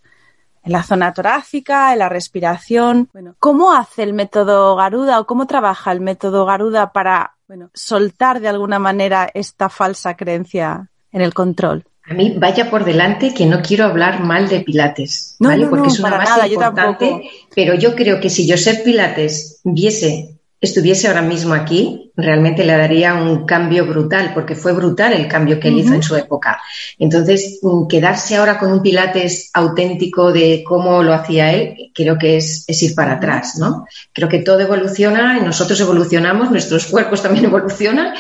en 0.63 0.73
la 0.73 0.83
zona 0.83 1.13
torácica, 1.13 1.93
en 1.93 1.99
la 1.99 2.09
respiración. 2.09 3.11
Bueno, 3.13 3.35
¿cómo 3.39 3.75
hace 3.75 4.03
el 4.03 4.15
método 4.15 4.77
Garuda 4.77 5.21
o 5.21 5.27
cómo 5.27 5.47
trabaja 5.47 5.93
el 5.93 6.01
método 6.01 6.47
Garuda 6.47 6.93
para 6.93 7.37
bueno, 7.51 7.69
soltar 7.75 8.41
de 8.41 8.47
alguna 8.47 8.79
manera 8.79 9.29
esta 9.35 9.69
falsa 9.69 10.17
creencia 10.17 10.89
en 11.11 11.21
el 11.21 11.35
control? 11.35 11.85
A 12.05 12.15
mí 12.15 12.37
vaya 12.39 12.71
por 12.71 12.85
delante 12.85 13.35
que 13.35 13.45
no 13.45 13.61
quiero 13.61 13.87
hablar 13.87 14.21
mal 14.21 14.49
de 14.49 14.61
Pilates, 14.61 15.35
¿vale? 15.41 15.67
Porque 15.67 15.89
es 15.89 15.99
una 15.99 16.17
base 16.17 16.47
importante, 16.47 17.29
pero 17.53 17.75
yo 17.75 17.97
creo 17.97 18.21
que 18.21 18.31
si 18.31 18.49
Josep 18.49 18.85
Pilates 18.85 19.63
viese 19.65 20.39
estuviese 20.61 21.09
ahora 21.09 21.23
mismo 21.23 21.55
aquí, 21.55 22.13
realmente 22.15 22.65
le 22.65 22.77
daría 22.77 23.15
un 23.15 23.47
cambio 23.47 23.87
brutal, 23.87 24.33
porque 24.35 24.55
fue 24.55 24.73
brutal 24.73 25.15
el 25.15 25.27
cambio 25.27 25.59
que 25.59 25.69
él 25.69 25.79
hizo 25.79 25.95
en 25.95 26.03
su 26.03 26.15
época. 26.17 26.61
Entonces, 26.99 27.61
mm, 27.63 27.87
quedarse 27.87 28.37
ahora 28.37 28.59
con 28.59 28.71
un 28.71 28.83
Pilates 28.83 29.51
auténtico 29.55 30.33
de 30.33 30.63
cómo 30.63 31.03
lo 31.03 31.15
hacía 31.15 31.53
él, 31.53 31.91
creo 31.95 32.19
que 32.19 32.37
es, 32.37 32.67
ir 32.83 32.95
para 32.95 33.15
atrás, 33.15 33.57
¿no? 33.59 33.87
Creo 34.13 34.29
que 34.29 34.41
todo 34.41 34.61
evoluciona, 34.61 35.39
y 35.39 35.45
nosotros 35.45 35.81
evolucionamos, 35.81 36.51
nuestros 36.51 36.87
cuerpos 36.87 37.23
también 37.23 37.45
evolucionan. 37.47 38.13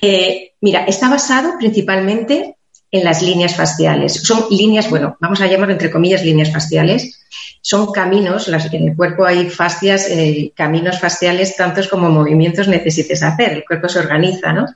Eh, 0.00 0.52
mira, 0.60 0.84
está 0.84 1.08
basado 1.08 1.54
principalmente 1.58 2.57
en 2.90 3.04
las 3.04 3.22
líneas 3.22 3.56
faciales. 3.56 4.14
Son 4.14 4.44
líneas, 4.50 4.88
bueno, 4.88 5.16
vamos 5.20 5.40
a 5.40 5.46
llamarlo 5.46 5.72
entre 5.72 5.90
comillas 5.90 6.24
líneas 6.24 6.52
faciales. 6.52 7.20
Son 7.60 7.92
caminos, 7.92 8.48
en 8.48 8.88
el 8.88 8.96
cuerpo 8.96 9.24
hay 9.24 9.50
fascias, 9.50 10.08
eh, 10.08 10.52
caminos 10.54 10.98
faciales, 10.98 11.56
tantos 11.56 11.88
como 11.88 12.08
movimientos 12.08 12.68
necesites 12.68 13.22
hacer. 13.22 13.52
El 13.52 13.64
cuerpo 13.64 13.88
se 13.88 13.98
organiza, 13.98 14.52
¿no? 14.52 14.66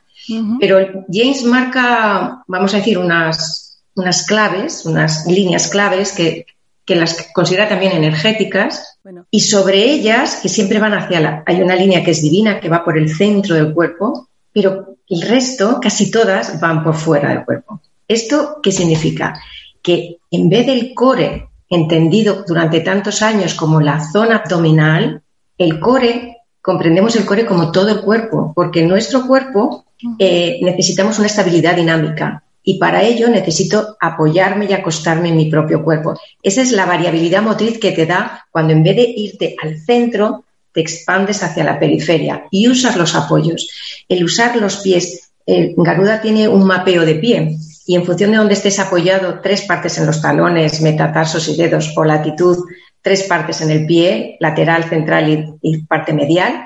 Pero 0.61 1.04
James 1.11 1.42
marca, 1.45 2.42
vamos 2.47 2.75
a 2.75 2.76
decir, 2.76 2.99
unas, 2.99 3.83
unas 3.95 4.25
claves, 4.26 4.85
unas 4.85 5.26
líneas 5.26 5.69
claves 5.69 6.12
que, 6.12 6.47
que 6.85 6.97
las 6.97 7.28
considera 7.33 7.69
también 7.69 7.92
energéticas 7.92 8.99
y 9.31 9.40
sobre 9.40 9.85
ellas, 9.85 10.38
que 10.42 10.49
siempre 10.49 10.78
van 10.78 10.95
hacia 10.95 11.21
la... 11.21 11.42
Hay 11.47 11.61
una 11.61 11.75
línea 11.75 12.04
que 12.04 12.12
es 12.12 12.23
divina, 12.23 12.61
que 12.61 12.69
va 12.69 12.85
por 12.85 12.99
el 12.99 13.12
centro 13.14 13.54
del 13.54 13.73
cuerpo, 13.73 14.28
pero 14.52 14.97
el 15.09 15.23
resto, 15.23 15.81
casi 15.81 16.11
todas, 16.11 16.61
van 16.61 16.85
por 16.85 16.95
fuera 16.95 17.31
del 17.31 17.45
cuerpo. 17.45 17.81
¿Esto 18.12 18.59
qué 18.62 18.73
significa? 18.73 19.40
Que 19.83 20.19
en 20.31 20.49
vez 20.50 20.66
del 20.66 20.92
core, 20.95 21.49
entendido 21.71 22.45
durante 22.47 22.81
tantos 22.81 23.23
años 23.23 23.54
como 23.54 23.81
la 23.81 24.04
zona 24.12 24.37
abdominal, 24.37 25.23
el 25.57 25.81
core, 25.81 26.37
comprendemos 26.61 27.16
el 27.16 27.25
core 27.25 27.47
como 27.47 27.73
todo 27.73 27.88
el 27.88 28.02
cuerpo, 28.02 28.52
porque 28.54 28.81
en 28.81 28.88
nuestro 28.88 29.26
cuerpo 29.26 29.87
eh, 30.19 30.59
necesitamos 30.62 31.19
una 31.19 31.28
estabilidad 31.28 31.75
dinámica 31.75 32.45
y 32.62 32.78
para 32.78 33.02
ello 33.02 33.28
necesito 33.28 33.97
apoyarme 33.99 34.66
y 34.66 34.75
acostarme 34.75 35.31
en 35.31 35.37
mi 35.38 35.50
propio 35.50 35.83
cuerpo. 35.83 36.14
Esa 36.42 36.61
es 36.61 36.73
la 36.73 36.85
variabilidad 36.85 37.42
motriz 37.42 37.78
que 37.78 37.92
te 37.92 38.04
da 38.04 38.47
cuando 38.50 38.75
en 38.75 38.83
vez 38.83 38.97
de 38.97 39.14
irte 39.16 39.57
al 39.62 39.78
centro, 39.78 40.45
te 40.73 40.83
expandes 40.83 41.42
hacia 41.42 41.64
la 41.64 41.78
periferia 41.78 42.45
y 42.50 42.69
usas 42.69 42.97
los 42.97 43.14
apoyos. 43.14 43.69
El 44.09 44.23
usar 44.25 44.57
los 44.57 44.76
pies, 44.78 45.31
Garuda 45.47 46.21
tiene 46.21 46.49
un 46.49 46.64
mapeo 46.64 47.07
de 47.07 47.14
pie 47.16 47.59
y 47.87 47.97
en 47.97 48.05
función 48.05 48.31
de 48.31 48.37
dónde 48.37 48.55
estés 48.55 48.79
apoyado, 48.79 49.41
tres 49.41 49.62
partes 49.62 49.99
en 49.99 50.07
los 50.07 50.21
talones, 50.23 50.81
metatarsos 50.81 51.49
y 51.49 51.57
dedos 51.57 51.93
o 51.97 52.05
latitud, 52.05 52.59
tres 53.01 53.25
partes 53.25 53.61
en 53.61 53.71
el 53.71 53.87
pie, 53.87 54.37
lateral, 54.41 54.85
central 54.85 55.59
y, 55.61 55.79
parte 55.85 56.12
medial, 56.12 56.65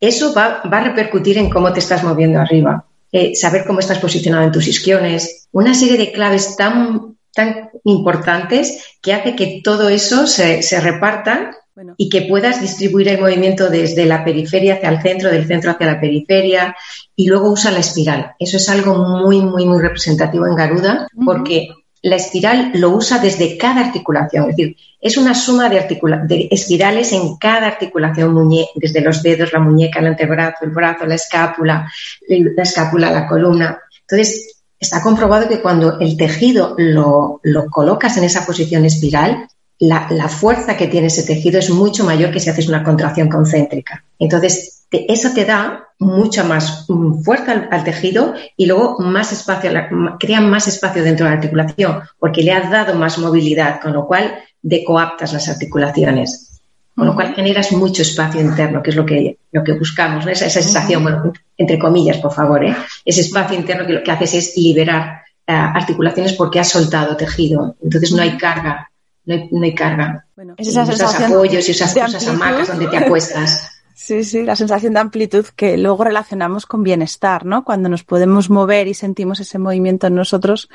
eso 0.00 0.32
va, 0.34 0.62
a 0.62 0.80
repercutir 0.84 1.38
en 1.38 1.50
cómo 1.50 1.72
te 1.72 1.80
estás 1.80 2.02
moviendo 2.02 2.40
arriba. 2.40 2.86
Eh, 3.12 3.34
saber 3.34 3.64
cómo 3.66 3.80
estás 3.80 3.98
posicionado 3.98 4.44
en 4.44 4.52
tus 4.52 4.66
isquiones, 4.66 5.48
una 5.52 5.74
serie 5.74 5.96
de 5.96 6.12
claves 6.12 6.56
tan, 6.56 7.16
tan 7.32 7.70
importantes 7.84 8.98
que 9.00 9.12
hace 9.12 9.36
que 9.36 9.60
todo 9.62 9.88
eso 9.88 10.26
se, 10.26 10.62
se 10.62 10.80
reparta 10.80 11.56
y 11.96 12.08
que 12.08 12.22
puedas 12.22 12.60
distribuir 12.60 13.08
el 13.08 13.20
movimiento 13.20 13.68
desde 13.68 14.06
la 14.06 14.24
periferia 14.24 14.74
hacia 14.74 14.88
el 14.88 15.02
centro, 15.02 15.30
del 15.30 15.46
centro 15.46 15.70
hacia 15.70 15.86
la 15.86 16.00
periferia 16.00 16.76
y 17.14 17.26
luego 17.26 17.50
usa 17.50 17.70
la 17.70 17.80
espiral. 17.80 18.32
Eso 18.38 18.56
es 18.56 18.68
algo 18.68 18.94
muy, 18.94 19.42
muy, 19.42 19.66
muy 19.66 19.80
representativo 19.80 20.46
en 20.46 20.54
Garuda 20.54 21.08
porque 21.24 21.68
la 22.02 22.16
espiral 22.16 22.70
lo 22.74 22.90
usa 22.90 23.18
desde 23.18 23.58
cada 23.58 23.80
articulación, 23.80 24.50
es 24.50 24.56
decir, 24.56 24.76
es 25.00 25.16
una 25.16 25.34
suma 25.34 25.68
de, 25.68 25.80
de 26.26 26.48
espirales 26.50 27.12
en 27.12 27.36
cada 27.36 27.66
articulación, 27.66 28.48
desde 28.74 29.00
los 29.00 29.22
dedos, 29.22 29.52
la 29.52 29.58
muñeca, 29.58 30.00
el 30.00 30.06
antebrazo, 30.06 30.64
el 30.64 30.70
brazo, 30.70 31.06
la 31.06 31.16
escápula, 31.16 31.90
la 32.28 32.62
escápula, 32.62 33.10
la 33.10 33.26
columna. 33.26 33.78
Entonces, 34.02 34.62
está 34.78 35.02
comprobado 35.02 35.48
que 35.48 35.60
cuando 35.60 35.98
el 35.98 36.16
tejido 36.16 36.74
lo, 36.78 37.40
lo 37.42 37.66
colocas 37.66 38.16
en 38.16 38.24
esa 38.24 38.46
posición 38.46 38.84
espiral, 38.84 39.48
la, 39.78 40.28
fuerza 40.28 40.76
que 40.76 40.86
tiene 40.86 41.08
ese 41.08 41.22
tejido 41.22 41.58
es 41.58 41.70
mucho 41.70 42.04
mayor 42.04 42.30
que 42.30 42.40
si 42.40 42.50
haces 42.50 42.68
una 42.68 42.82
contracción 42.82 43.28
concéntrica. 43.28 44.04
Entonces, 44.18 44.84
eso 44.90 45.30
te 45.34 45.44
da 45.44 45.88
mucha 45.98 46.44
más 46.44 46.86
mm, 46.88 47.22
fuerza 47.22 47.68
al, 47.70 47.84
tejido 47.84 48.34
y 48.56 48.66
luego 48.66 48.98
más 49.00 49.32
espacio, 49.32 49.70
crea 50.18 50.40
más 50.40 50.68
espacio 50.68 51.02
dentro 51.02 51.26
de 51.26 51.30
la 51.30 51.36
articulación 51.36 52.00
porque 52.18 52.42
le 52.42 52.52
has 52.52 52.70
dado 52.70 52.94
más 52.94 53.18
movilidad, 53.18 53.80
con 53.80 53.92
lo 53.92 54.06
cual 54.06 54.38
decoaptas 54.62 55.32
las 55.32 55.48
articulaciones. 55.48 56.60
Con 56.94 57.08
lo 57.08 57.14
cual 57.14 57.34
generas 57.34 57.72
mucho 57.72 58.00
espacio 58.00 58.40
interno, 58.40 58.82
que 58.82 58.88
es 58.88 58.96
lo 58.96 59.04
que, 59.04 59.36
lo 59.52 59.62
que 59.62 59.72
buscamos, 59.72 60.26
esa, 60.26 60.48
sensación, 60.48 61.02
bueno, 61.02 61.30
entre 61.58 61.78
comillas, 61.78 62.16
por 62.16 62.32
favor, 62.32 62.64
¿eh? 62.64 62.74
ese 63.04 63.20
espacio 63.20 63.54
interno 63.54 63.86
que 63.86 63.92
lo 63.92 64.02
que 64.02 64.10
haces 64.10 64.32
es 64.32 64.56
liberar 64.56 65.20
eh, 65.46 65.52
articulaciones 65.52 66.32
porque 66.32 66.58
has 66.58 66.70
soltado 66.70 67.14
tejido. 67.14 67.76
Entonces 67.82 68.12
no 68.12 68.22
hay 68.22 68.38
carga 68.38 68.90
no 69.26 69.62
hay, 69.62 69.74
carga. 69.74 70.26
Bueno, 70.36 70.54
es 70.56 70.68
esa 70.68 70.86
sensación 70.86 71.32
apoyos 71.32 71.68
y 71.68 71.72
esas 71.72 71.94
cosas 71.94 72.26
hamacas 72.28 72.68
donde 72.68 72.86
te 72.88 72.96
acuestas. 72.96 73.72
Sí, 73.98 74.24
sí, 74.24 74.42
la 74.42 74.56
sensación 74.56 74.92
de 74.92 75.00
amplitud 75.00 75.46
que 75.56 75.78
luego 75.78 76.04
relacionamos 76.04 76.66
con 76.66 76.82
bienestar, 76.82 77.46
¿no? 77.46 77.64
Cuando 77.64 77.88
nos 77.88 78.04
podemos 78.04 78.50
mover 78.50 78.88
y 78.88 78.92
sentimos 78.92 79.40
ese 79.40 79.58
movimiento 79.58 80.06
en 80.06 80.14
nosotros. 80.16 80.68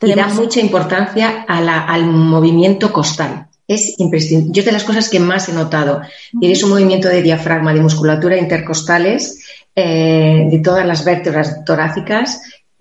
Y 0.00 0.14
da 0.14 0.28
mucha 0.28 0.58
importancia 0.58 1.44
al 1.46 2.06
movimiento 2.06 2.90
costal. 2.90 3.48
Es 3.68 4.00
imprescindible. 4.00 4.54
Yo 4.54 4.64
de 4.64 4.72
las 4.72 4.84
cosas 4.84 5.10
que 5.10 5.20
más 5.20 5.50
he 5.50 5.52
notado, 5.52 6.00
es 6.40 6.62
un 6.64 6.70
movimiento 6.70 7.08
de 7.08 7.20
diafragma, 7.20 7.74
de 7.74 7.82
musculatura 7.82 8.38
intercostales, 8.38 9.44
eh, 9.76 10.48
de 10.50 10.58
todas 10.60 10.86
las 10.86 11.04
vértebras 11.04 11.64
torácicas 11.64 12.40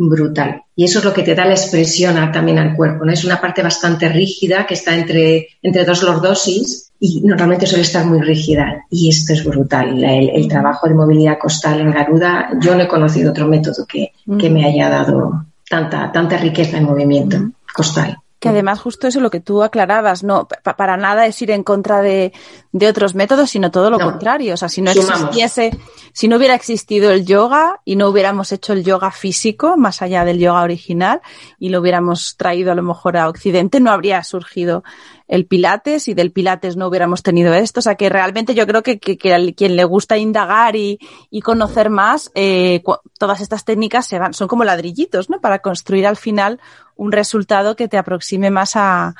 brutal. 0.09 0.63
Y 0.75 0.85
eso 0.85 0.99
es 0.99 1.05
lo 1.05 1.13
que 1.13 1.23
te 1.23 1.35
da 1.35 1.45
la 1.45 1.53
expresión 1.53 2.15
también 2.31 2.57
al 2.59 2.75
cuerpo. 2.75 3.05
¿no? 3.05 3.11
Es 3.11 3.23
una 3.23 3.39
parte 3.39 3.61
bastante 3.61 4.09
rígida 4.09 4.65
que 4.65 4.73
está 4.73 4.95
entre, 4.95 5.47
entre 5.61 5.85
dos 5.85 6.03
lordosis 6.03 6.91
y 6.99 7.21
normalmente 7.21 7.67
suele 7.67 7.83
estar 7.83 8.05
muy 8.05 8.21
rígida. 8.21 8.85
Y 8.89 9.09
esto 9.09 9.33
es 9.33 9.43
brutal. 9.43 10.03
El, 10.03 10.47
trabajo 10.47 10.87
de 10.87 10.95
movilidad 10.95 11.37
costal 11.39 11.81
en 11.81 11.91
Garuda, 11.91 12.49
yo 12.59 12.75
no 12.75 12.81
he 12.81 12.87
conocido 12.87 13.31
otro 13.31 13.47
método 13.47 13.85
que, 13.85 14.11
que 14.39 14.49
me 14.49 14.65
haya 14.65 14.89
dado 14.89 15.45
tanta, 15.69 16.11
tanta 16.11 16.37
riqueza 16.37 16.77
en 16.77 16.85
movimiento 16.85 17.37
costal. 17.73 18.20
Que 18.41 18.49
además 18.49 18.79
justo 18.79 19.07
eso 19.07 19.19
lo 19.19 19.29
que 19.29 19.39
tú 19.39 19.61
aclarabas, 19.61 20.23
no 20.23 20.47
para 20.47 20.97
nada 20.97 21.27
es 21.27 21.39
ir 21.43 21.51
en 21.51 21.63
contra 21.63 22.01
de, 22.01 22.33
de 22.71 22.87
otros 22.87 23.13
métodos, 23.13 23.51
sino 23.51 23.69
todo 23.69 23.91
lo 23.91 23.99
contrario. 23.99 24.55
O 24.55 24.57
sea, 24.57 24.67
si 24.67 24.81
no 24.81 24.89
existiese, 24.89 25.77
si 26.11 26.27
no 26.27 26.37
hubiera 26.37 26.55
existido 26.55 27.11
el 27.11 27.23
yoga 27.23 27.81
y 27.85 27.95
no 27.97 28.09
hubiéramos 28.09 28.51
hecho 28.51 28.73
el 28.73 28.83
yoga 28.83 29.11
físico, 29.11 29.77
más 29.77 30.01
allá 30.01 30.25
del 30.25 30.39
yoga 30.39 30.63
original, 30.63 31.21
y 31.59 31.69
lo 31.69 31.81
hubiéramos 31.81 32.35
traído 32.35 32.71
a 32.71 32.75
lo 32.75 32.81
mejor 32.81 33.15
a 33.15 33.29
Occidente, 33.29 33.79
no 33.79 33.91
habría 33.91 34.23
surgido 34.23 34.83
el 35.31 35.45
Pilates 35.45 36.09
y 36.09 36.13
del 36.13 36.33
Pilates 36.33 36.75
no 36.75 36.87
hubiéramos 36.87 37.23
tenido 37.23 37.53
esto. 37.53 37.79
O 37.79 37.81
sea 37.81 37.95
que 37.95 38.09
realmente 38.09 38.53
yo 38.53 38.67
creo 38.67 38.83
que, 38.83 38.99
que, 38.99 39.15
quien 39.17 39.75
le 39.77 39.83
gusta 39.85 40.17
indagar 40.17 40.75
y, 40.75 40.99
y 41.29 41.39
conocer 41.39 41.89
más, 41.89 42.29
eh, 42.35 42.83
todas 43.17 43.39
estas 43.39 43.63
técnicas 43.63 44.05
se 44.05 44.19
van, 44.19 44.33
son 44.33 44.49
como 44.49 44.65
ladrillitos, 44.65 45.29
¿no? 45.29 45.39
Para 45.39 45.59
construir 45.59 46.05
al 46.05 46.17
final 46.17 46.59
un 46.97 47.13
resultado 47.13 47.77
que 47.77 47.87
te 47.87 47.97
aproxime 47.97 48.51
más 48.51 48.75
a, 48.75 49.15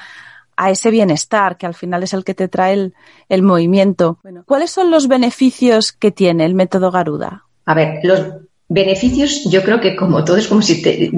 a 0.58 0.70
ese 0.70 0.92
bienestar, 0.92 1.58
que 1.58 1.66
al 1.66 1.76
final 1.76 2.04
es 2.04 2.14
el 2.14 2.26
que 2.26 2.34
te 2.34 2.50
trae 2.50 2.74
el, 2.74 2.94
el 3.30 3.42
movimiento. 3.42 4.20
Bueno, 4.22 4.44
¿Cuáles 4.46 4.70
son 4.70 4.92
los 4.92 5.08
beneficios 5.08 5.94
que 5.94 6.12
tiene 6.12 6.44
el 6.44 6.56
método 6.56 6.92
Garuda? 6.92 7.46
A 7.66 7.74
ver, 7.74 8.02
los 8.04 8.20
beneficios 8.68 9.46
yo 9.50 9.64
creo 9.64 9.80
que 9.80 9.96
como 9.96 10.26
todo 10.26 10.36
es 10.36 10.50
como 10.50 10.62
si 10.62 10.82
te, 10.82 11.10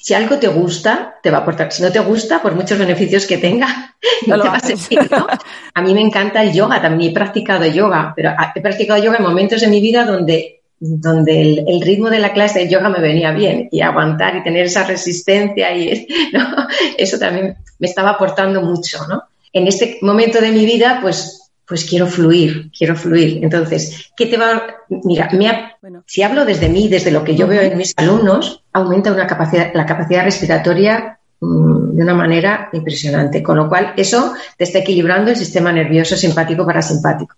si 0.00 0.14
algo 0.14 0.38
te 0.38 0.48
gusta, 0.48 1.16
te 1.22 1.30
va 1.30 1.38
a 1.38 1.40
aportar. 1.40 1.72
Si 1.72 1.82
no 1.82 1.90
te 1.90 1.98
gusta, 2.00 2.40
por 2.40 2.54
muchos 2.54 2.78
beneficios 2.78 3.26
que 3.26 3.38
tenga, 3.38 3.94
no, 4.26 4.40
te 4.40 4.48
va 4.48 4.56
a 4.56 4.60
servir, 4.60 5.10
¿no? 5.10 5.26
A 5.74 5.82
mí 5.82 5.94
me 5.94 6.00
encanta 6.00 6.42
el 6.42 6.52
yoga, 6.52 6.80
también 6.80 7.10
he 7.10 7.14
practicado 7.14 7.66
yoga, 7.66 8.12
pero 8.14 8.32
he 8.54 8.60
practicado 8.60 9.02
yoga 9.02 9.18
en 9.18 9.24
momentos 9.24 9.60
de 9.60 9.68
mi 9.68 9.80
vida 9.80 10.04
donde, 10.04 10.62
donde 10.78 11.64
el, 11.66 11.80
ritmo 11.82 12.10
de 12.10 12.20
la 12.20 12.32
clase 12.32 12.60
de 12.60 12.68
yoga 12.68 12.88
me 12.88 13.00
venía 13.00 13.32
bien 13.32 13.68
y 13.72 13.80
aguantar 13.80 14.36
y 14.36 14.42
tener 14.42 14.66
esa 14.66 14.84
resistencia 14.84 15.74
y 15.76 16.06
eso 16.98 17.18
también 17.18 17.56
me 17.78 17.86
estaba 17.86 18.10
aportando 18.10 18.62
mucho, 18.62 19.06
¿no? 19.08 19.24
En 19.52 19.66
este 19.66 19.98
momento 20.02 20.40
de 20.40 20.52
mi 20.52 20.66
vida, 20.66 20.98
pues 21.00 21.47
pues 21.68 21.84
quiero 21.84 22.06
fluir, 22.06 22.70
quiero 22.76 22.96
fluir. 22.96 23.44
Entonces, 23.44 24.10
¿qué 24.16 24.26
te 24.26 24.38
va? 24.38 24.62
Mira, 24.88 25.76
si 26.06 26.22
hablo 26.22 26.46
desde 26.46 26.70
mí, 26.70 26.88
desde 26.88 27.10
lo 27.10 27.22
que 27.22 27.36
yo 27.36 27.46
veo 27.46 27.60
en 27.60 27.76
mis 27.76 27.92
alumnos, 27.96 28.64
aumenta 28.72 29.12
una 29.12 29.26
capacidad, 29.26 29.70
la 29.74 29.84
capacidad 29.84 30.24
respiratoria 30.24 31.18
mm, 31.40 31.96
de 31.96 32.02
una 32.02 32.14
manera 32.14 32.70
impresionante, 32.72 33.42
con 33.42 33.58
lo 33.58 33.68
cual 33.68 33.92
eso 33.98 34.32
te 34.56 34.64
está 34.64 34.78
equilibrando 34.78 35.30
el 35.30 35.36
sistema 35.36 35.70
nervioso 35.70 36.16
simpático 36.16 36.64
parasimpático. 36.64 37.36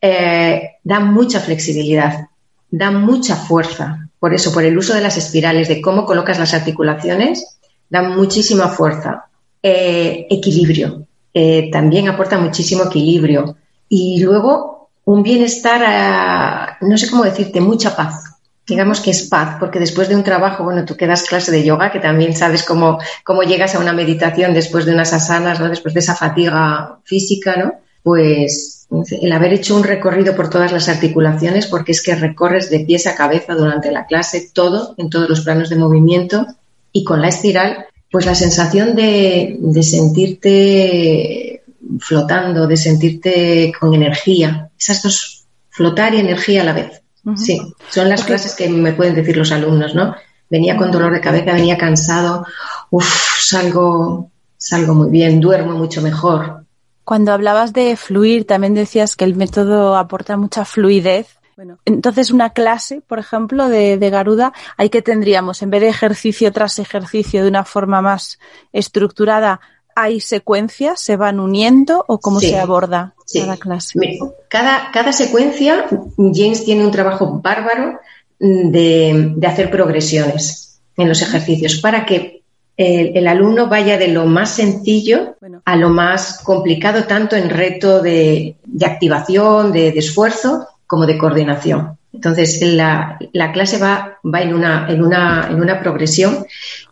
Eh, 0.00 0.70
da 0.82 0.98
mucha 0.98 1.38
flexibilidad, 1.38 2.26
da 2.68 2.90
mucha 2.90 3.36
fuerza, 3.36 4.08
por 4.18 4.34
eso, 4.34 4.52
por 4.52 4.64
el 4.64 4.76
uso 4.76 4.92
de 4.92 5.02
las 5.02 5.16
espirales, 5.16 5.68
de 5.68 5.80
cómo 5.80 6.04
colocas 6.04 6.40
las 6.40 6.52
articulaciones, 6.52 7.58
da 7.88 8.02
muchísima 8.02 8.66
fuerza. 8.66 9.26
Eh, 9.62 10.26
equilibrio, 10.30 11.06
eh, 11.34 11.68
también 11.70 12.08
aporta 12.08 12.38
muchísimo 12.38 12.84
equilibrio 12.84 13.56
y 13.88 14.20
luego 14.20 14.90
un 15.04 15.22
bienestar, 15.22 16.76
no 16.82 16.98
sé 16.98 17.08
cómo 17.08 17.24
decirte, 17.24 17.60
mucha 17.60 17.96
paz. 17.96 18.24
Digamos 18.66 19.00
que 19.00 19.12
es 19.12 19.22
paz, 19.22 19.56
porque 19.58 19.78
después 19.78 20.10
de 20.10 20.16
un 20.16 20.22
trabajo, 20.22 20.64
bueno, 20.64 20.84
tú 20.84 20.94
quedas 20.94 21.22
clase 21.22 21.50
de 21.50 21.64
yoga, 21.64 21.90
que 21.90 22.00
también 22.00 22.36
sabes 22.36 22.62
cómo, 22.62 22.98
cómo 23.24 23.42
llegas 23.42 23.74
a 23.74 23.78
una 23.78 23.94
meditación 23.94 24.52
después 24.52 24.84
de 24.84 24.92
unas 24.92 25.14
asanas, 25.14 25.58
¿no? 25.58 25.70
Después 25.70 25.94
de 25.94 26.00
esa 26.00 26.14
fatiga 26.14 26.98
física, 27.04 27.56
¿no? 27.56 27.72
Pues 28.02 28.86
el 29.22 29.32
haber 29.32 29.54
hecho 29.54 29.74
un 29.74 29.84
recorrido 29.84 30.36
por 30.36 30.50
todas 30.50 30.72
las 30.72 30.90
articulaciones, 30.90 31.66
porque 31.66 31.92
es 31.92 32.02
que 32.02 32.14
recorres 32.14 32.68
de 32.68 32.80
pies 32.80 33.06
a 33.06 33.14
cabeza 33.14 33.54
durante 33.54 33.90
la 33.90 34.04
clase 34.04 34.50
todo, 34.52 34.94
en 34.98 35.08
todos 35.08 35.30
los 35.30 35.40
planos 35.40 35.70
de 35.70 35.76
movimiento, 35.76 36.46
y 36.92 37.04
con 37.04 37.22
la 37.22 37.28
espiral, 37.28 37.86
pues 38.10 38.26
la 38.26 38.34
sensación 38.34 38.94
de 38.94 39.82
sentirte 39.82 41.57
flotando, 42.00 42.66
de 42.66 42.76
sentirte 42.76 43.72
con 43.78 43.94
energía. 43.94 44.70
Esas 44.78 45.02
dos, 45.02 45.44
flotar 45.70 46.14
y 46.14 46.20
energía 46.20 46.62
a 46.62 46.64
la 46.64 46.72
vez. 46.72 47.02
Sí, 47.36 47.60
son 47.90 48.08
las 48.08 48.24
clases 48.24 48.54
que 48.54 48.68
me 48.68 48.92
pueden 48.92 49.14
decir 49.14 49.36
los 49.36 49.52
alumnos, 49.52 49.94
¿no? 49.94 50.14
Venía 50.48 50.76
con 50.76 50.90
dolor 50.90 51.12
de 51.12 51.20
cabeza, 51.20 51.52
venía 51.52 51.76
cansado, 51.76 52.46
uff, 52.90 53.40
salgo, 53.40 54.30
salgo 54.56 54.94
muy 54.94 55.10
bien, 55.10 55.40
duermo 55.40 55.72
mucho 55.72 56.00
mejor. 56.00 56.64
Cuando 57.04 57.32
hablabas 57.32 57.72
de 57.72 57.96
fluir, 57.96 58.46
también 58.46 58.74
decías 58.74 59.14
que 59.14 59.24
el 59.24 59.36
método 59.36 59.96
aporta 59.96 60.36
mucha 60.36 60.64
fluidez. 60.64 61.38
Bueno, 61.56 61.78
entonces 61.84 62.30
una 62.30 62.50
clase, 62.50 63.02
por 63.06 63.18
ejemplo, 63.18 63.68
de, 63.68 63.98
de 63.98 64.10
Garuda, 64.10 64.52
hay 64.76 64.88
que 64.88 65.02
tendríamos, 65.02 65.60
en 65.60 65.70
vez 65.70 65.82
de 65.82 65.88
ejercicio 65.88 66.52
tras 66.52 66.78
ejercicio 66.78 67.42
de 67.42 67.48
una 67.48 67.64
forma 67.64 68.00
más 68.00 68.38
estructurada, 68.72 69.60
hay 70.00 70.20
secuencias, 70.20 71.00
se 71.00 71.16
van 71.16 71.40
uniendo 71.40 72.04
o 72.06 72.18
cómo 72.18 72.38
se 72.38 72.56
aborda 72.56 73.14
cada 73.32 73.56
clase? 73.56 73.98
Cada, 74.46 74.92
cada 74.92 75.12
secuencia, 75.12 75.86
James 76.16 76.64
tiene 76.64 76.84
un 76.84 76.92
trabajo 76.92 77.40
bárbaro 77.42 77.98
de, 78.38 79.34
hacer 79.44 79.72
progresiones 79.72 80.80
en 80.96 81.08
los 81.08 81.20
ejercicios 81.20 81.80
para 81.80 82.06
que 82.06 82.42
el, 82.76 83.26
alumno 83.26 83.68
vaya 83.68 83.98
de 83.98 84.06
lo 84.06 84.26
más 84.26 84.50
sencillo 84.50 85.34
a 85.64 85.74
lo 85.74 85.88
más 85.88 86.42
complicado, 86.44 87.02
tanto 87.04 87.34
en 87.34 87.50
reto 87.50 88.00
de, 88.00 88.54
activación, 88.80 89.72
de, 89.72 89.88
esfuerzo, 89.88 90.68
como 90.86 91.06
de 91.06 91.18
coordinación. 91.18 91.98
Entonces, 92.12 92.62
la, 92.62 93.18
la 93.32 93.50
clase 93.50 93.78
va, 93.78 94.18
va 94.24 94.42
en, 94.42 94.54
una, 94.54 94.86
en, 94.88 95.02
una, 95.02 95.48
en 95.50 95.60
una 95.60 95.80
progresión, 95.80 96.46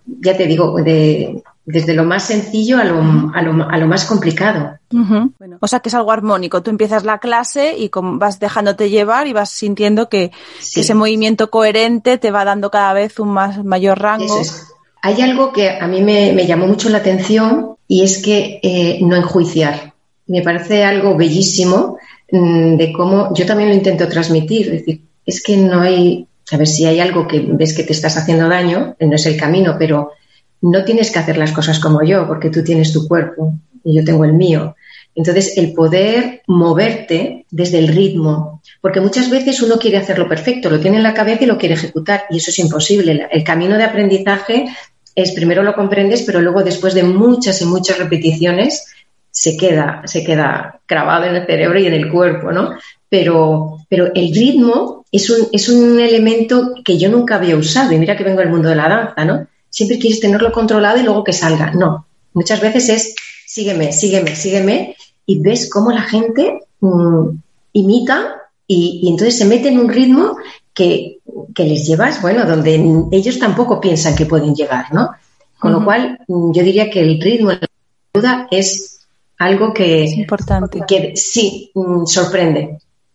ya 0.04 0.36
te 0.36 0.46
digo, 0.46 0.74
de, 0.82 1.42
desde 1.66 1.94
lo 1.94 2.04
más 2.04 2.22
sencillo 2.22 2.78
a 2.78 2.84
lo, 2.84 3.00
a 3.34 3.42
lo, 3.42 3.68
a 3.68 3.76
lo 3.76 3.86
más 3.88 4.04
complicado. 4.04 4.78
o 5.60 5.66
sea 5.66 5.80
que 5.80 5.88
es 5.88 5.94
algo 5.94 6.12
armónico. 6.12 6.62
Tú 6.62 6.70
empiezas 6.70 7.04
la 7.04 7.18
clase 7.18 7.74
y 7.76 7.90
vas 7.92 8.38
dejándote 8.38 8.88
llevar 8.88 9.26
y 9.26 9.32
vas 9.32 9.50
sintiendo 9.50 10.08
que, 10.08 10.30
ese 10.58 10.94
movimiento 10.94 11.50
coherente 11.50 12.18
te 12.18 12.30
va 12.30 12.44
dando 12.44 12.70
cada 12.70 12.92
vez 12.92 13.18
un 13.18 13.30
más, 13.30 13.64
mayor 13.64 13.98
rango. 13.98 14.40
Hay 15.02 15.20
algo 15.20 15.52
que 15.52 15.70
a 15.70 15.86
mí 15.88 16.02
me, 16.02 16.46
llamó 16.46 16.68
mucho 16.68 16.88
la 16.88 16.98
atención 16.98 17.76
y 17.88 18.02
es 18.02 18.22
que 18.22 18.60
eh, 18.62 18.98
no 19.02 19.16
enjuiciar. 19.16 19.92
Me 20.28 20.42
parece 20.42 20.84
algo 20.84 21.16
bellísimo 21.16 21.98
mm, 22.30 22.76
de 22.76 22.92
cómo 22.92 23.34
yo 23.34 23.44
también 23.44 23.70
lo 23.70 23.74
intento 23.74 24.08
transmitir. 24.08 24.66
Es 24.66 24.72
decir, 24.72 25.02
es 25.24 25.42
que 25.42 25.56
no 25.56 25.80
hay, 25.80 26.28
a 26.52 26.56
ver 26.56 26.68
si 26.68 26.86
hay 26.86 27.00
algo 27.00 27.26
que 27.26 27.40
ves 27.40 27.74
que 27.74 27.82
te 27.82 27.92
estás 27.92 28.16
haciendo 28.16 28.48
daño, 28.48 28.94
no 29.00 29.14
es 29.16 29.26
el 29.26 29.36
camino, 29.36 29.74
pero 29.76 30.12
no 30.60 30.84
tienes 30.84 31.10
que 31.10 31.18
hacer 31.18 31.36
las 31.36 31.52
cosas 31.52 31.78
como 31.78 32.02
yo, 32.02 32.26
porque 32.26 32.50
tú 32.50 32.62
tienes 32.62 32.92
tu 32.92 33.06
cuerpo 33.06 33.54
y 33.84 33.96
yo 33.96 34.04
tengo 34.04 34.24
el 34.24 34.32
mío. 34.32 34.74
Entonces, 35.14 35.56
el 35.56 35.72
poder 35.72 36.42
moverte 36.46 37.46
desde 37.50 37.78
el 37.78 37.88
ritmo, 37.88 38.60
porque 38.82 39.00
muchas 39.00 39.30
veces 39.30 39.62
uno 39.62 39.78
quiere 39.78 39.96
hacerlo 39.96 40.28
perfecto, 40.28 40.68
lo 40.68 40.78
tiene 40.78 40.98
en 40.98 41.02
la 41.02 41.14
cabeza 41.14 41.44
y 41.44 41.46
lo 41.46 41.56
quiere 41.56 41.74
ejecutar, 41.74 42.24
y 42.28 42.36
eso 42.36 42.50
es 42.50 42.58
imposible. 42.58 43.26
El 43.30 43.42
camino 43.42 43.78
de 43.78 43.84
aprendizaje 43.84 44.66
es 45.14 45.32
primero 45.32 45.62
lo 45.62 45.74
comprendes, 45.74 46.22
pero 46.22 46.42
luego 46.42 46.62
después 46.62 46.92
de 46.92 47.02
muchas 47.02 47.62
y 47.62 47.64
muchas 47.64 47.98
repeticiones 47.98 48.84
se 49.30 49.56
queda, 49.56 50.02
se 50.04 50.22
queda 50.22 50.80
grabado 50.86 51.24
en 51.24 51.36
el 51.36 51.46
cerebro 51.46 51.78
y 51.78 51.86
en 51.86 51.94
el 51.94 52.10
cuerpo, 52.10 52.52
¿no? 52.52 52.74
Pero, 53.08 53.78
pero 53.88 54.12
el 54.14 54.34
ritmo 54.34 55.06
es 55.10 55.30
un, 55.30 55.48
es 55.52 55.68
un 55.70 55.98
elemento 55.98 56.74
que 56.84 56.98
yo 56.98 57.08
nunca 57.08 57.36
había 57.36 57.56
usado, 57.56 57.92
y 57.92 57.98
mira 57.98 58.16
que 58.16 58.24
vengo 58.24 58.40
del 58.40 58.50
mundo 58.50 58.68
de 58.68 58.76
la 58.76 58.88
danza, 58.88 59.24
¿no? 59.24 59.46
Siempre 59.76 59.98
quieres 59.98 60.20
tenerlo 60.20 60.50
controlado 60.52 60.98
y 60.98 61.02
luego 61.02 61.22
que 61.22 61.34
salga. 61.34 61.70
No, 61.72 62.06
muchas 62.32 62.62
veces 62.62 62.88
es 62.88 63.14
sígueme, 63.46 63.92
sígueme, 63.92 64.34
sígueme 64.34 64.96
y 65.26 65.38
ves 65.38 65.68
cómo 65.68 65.92
la 65.92 66.00
gente 66.00 66.60
mm, 66.80 67.28
imita 67.74 68.36
y, 68.66 69.06
entonces 69.06 69.36
se 69.36 69.44
mete 69.44 69.68
en 69.68 69.78
un 69.78 69.90
ritmo 69.90 70.38
que, 70.72 71.18
les 71.58 71.86
llevas, 71.86 72.22
bueno, 72.22 72.46
donde 72.46 72.74
ellos 73.12 73.38
tampoco 73.38 73.78
piensan 73.78 74.16
que 74.16 74.24
pueden 74.24 74.54
llegar, 74.54 74.94
¿no? 74.94 75.10
Con 75.58 75.72
lo 75.72 75.84
cual, 75.84 76.20
mm, 76.26 76.52
yo 76.52 76.62
diría 76.62 76.88
que 76.88 77.00
el 77.00 77.20
ritmo 77.20 77.50
en 77.50 77.60
la 77.60 77.68
duda 78.14 78.48
es 78.50 79.00
algo 79.38 79.74
que, 79.74 80.06
importante. 80.06 80.84
que 80.88 81.16
sí 81.16 81.70
mm, 81.74 82.06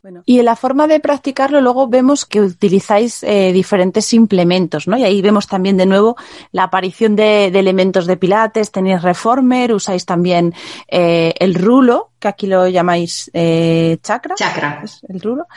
sorprende. 0.01 0.21
Y 0.25 0.39
en 0.39 0.45
la 0.45 0.55
forma 0.55 0.87
de 0.87 0.99
practicarlo 0.99 1.61
luego 1.61 1.87
vemos 1.87 2.25
que 2.25 2.41
utilizáis 2.41 3.23
eh, 3.23 3.51
diferentes 3.53 4.13
implementos, 4.13 4.87
¿no? 4.87 4.97
Y 4.97 5.03
ahí 5.03 5.21
vemos 5.21 5.47
también 5.47 5.77
de 5.77 5.85
nuevo 5.85 6.15
la 6.51 6.63
aparición 6.63 7.15
de, 7.15 7.45
elementos 7.47 8.05
de 8.07 8.17
pilates, 8.17 8.71
tenéis 8.71 9.01
reformer, 9.01 9.73
usáis 9.73 10.05
también 10.05 10.53
eh, 10.87 11.33
el 11.39 11.55
rulo, 11.55 12.10
que 12.21 12.29
aquí 12.29 12.47
lo 12.47 12.67
llamáis 12.67 13.29
eh, 13.33 13.97
chakra. 14.01 14.35
Chakra. 14.35 14.83
el 15.09 15.19
rulo. 15.19 15.47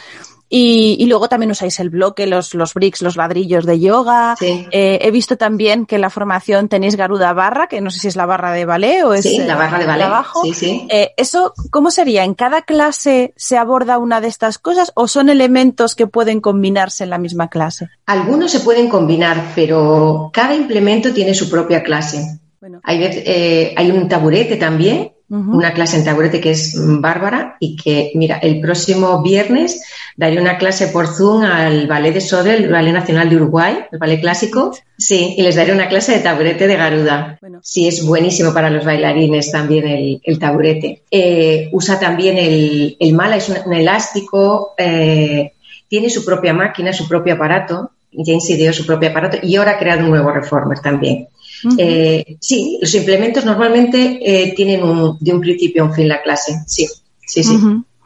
Y, 0.49 1.05
luego 1.07 1.29
también 1.29 1.51
usáis 1.51 1.81
el 1.81 1.91
bloque, 1.91 2.29
los, 2.29 2.55
los 2.55 2.75
bricks, 2.75 3.03
los 3.03 3.17
ladrillos 3.17 3.67
de 3.67 3.81
yoga. 3.81 4.37
Eh, 4.41 5.01
he 5.03 5.11
visto 5.11 5.37
también 5.37 5.85
que 5.85 5.97
en 5.97 6.01
la 6.01 6.11
formación 6.11 6.69
tenéis 6.69 6.95
Garuda 6.95 7.33
Barra, 7.33 7.67
que 7.67 7.81
no 7.81 7.91
sé 7.91 7.99
si 7.99 8.07
es 8.07 8.15
la 8.15 8.25
barra 8.25 8.53
de 8.53 8.65
ballet 8.65 9.03
o 9.03 9.15
es 9.15 9.25
sí, 9.25 9.39
la 9.39 9.57
barra 9.57 9.81
de 9.81 9.87
ballet. 9.87 10.05
Abajo. 10.05 10.43
Eh, 10.63 11.13
¿Eso 11.17 11.55
cómo 11.71 11.91
sería? 11.91 12.23
¿En 12.23 12.35
cada 12.35 12.63
clase 12.63 13.35
se 13.37 13.57
aborda 13.57 13.99
una 13.99 14.21
de 14.21 14.29
estas 14.29 14.59
cosas 14.59 14.93
o 14.95 15.09
son 15.09 15.29
elementos 15.29 15.97
que 15.97 16.07
pueden 16.07 16.41
combinarse 16.41 17.03
en 17.03 17.11
la 17.11 17.19
misma 17.19 17.49
clase? 17.49 17.89
Algunos 18.07 18.53
se 18.53 18.61
pueden 18.61 18.89
combinar, 18.89 19.53
pero 19.57 20.31
cada 20.33 20.55
implemento 20.55 21.13
tiene 21.13 21.35
su 21.35 21.51
propia 21.51 21.83
clase. 21.83 22.39
Hay, 22.85 23.01
eh, 23.03 23.75
hay 23.77 23.91
un 23.91 24.09
taburete 24.09 24.57
también, 24.57 25.14
una 25.29 25.73
clase 25.73 25.97
en 25.97 26.05
taburete 26.05 26.41
que 26.41 26.51
es 26.51 26.75
bárbara 26.77 27.57
y 27.59 27.77
que, 27.77 28.13
mira, 28.15 28.39
el 28.39 28.61
próximo 28.61 29.23
viernes 29.23 29.83
daré 30.17 30.41
una 30.41 30.59
clase 30.59 30.89
por 30.89 31.09
Zoom 31.09 31.43
al 31.43 31.87
Ballet 31.87 32.13
de 32.13 32.21
Sodre, 32.21 32.55
el 32.55 32.71
Ballet 32.71 32.93
Nacional 32.93 33.31
de 33.31 33.37
Uruguay, 33.37 33.79
el 33.91 33.99
ballet 33.99 34.21
clásico. 34.21 34.77
Sí, 34.97 35.35
y 35.37 35.43
les 35.43 35.57
daré 35.57 35.73
una 35.73 35.89
clase 35.89 36.13
de 36.13 36.21
taburete 36.21 36.67
de 36.67 36.77
Garuda. 36.77 37.39
Sí, 37.63 37.89
es 37.89 38.05
buenísimo 38.05 38.53
para 38.53 38.71
los 38.71 38.85
bailarines 38.85 39.51
también 39.51 40.21
el, 40.23 40.39
taburete. 40.39 41.03
Eh, 41.11 41.69
usa 41.73 41.99
también 41.99 42.39
el, 42.39 42.97
el 43.01 43.15
mala, 43.15 43.37
es 43.37 43.49
un, 43.49 43.73
elástico, 43.73 44.75
eh, 44.77 45.53
tiene 45.89 46.11
su 46.11 46.25
propia 46.25 46.53
máquina, 46.53 46.93
su 46.93 47.09
propio 47.09 47.35
aparato. 47.35 47.91
James 48.13 48.49
ideó 48.51 48.73
su 48.73 48.87
propio 48.87 49.09
aparato 49.09 49.39
y 49.43 49.57
ahora 49.57 49.73
ha 49.73 49.79
creado 49.79 50.05
un 50.05 50.11
nuevo 50.11 50.31
reformer 50.31 50.79
también. 50.79 51.29
Eh, 51.79 52.37
sí, 52.41 52.79
los 52.81 52.95
implementos 52.95 53.45
normalmente 53.45 54.19
eh, 54.23 54.53
tienen 54.55 54.81
de 55.21 55.33
un 55.33 55.41
principio 55.41 55.83
a 55.83 55.87
un 55.87 55.95
fin 55.95 56.09
la 56.09 56.23
clase. 56.23 56.61
Sí, 56.67 56.87
sí, 57.27 57.43
sí. 57.43 57.59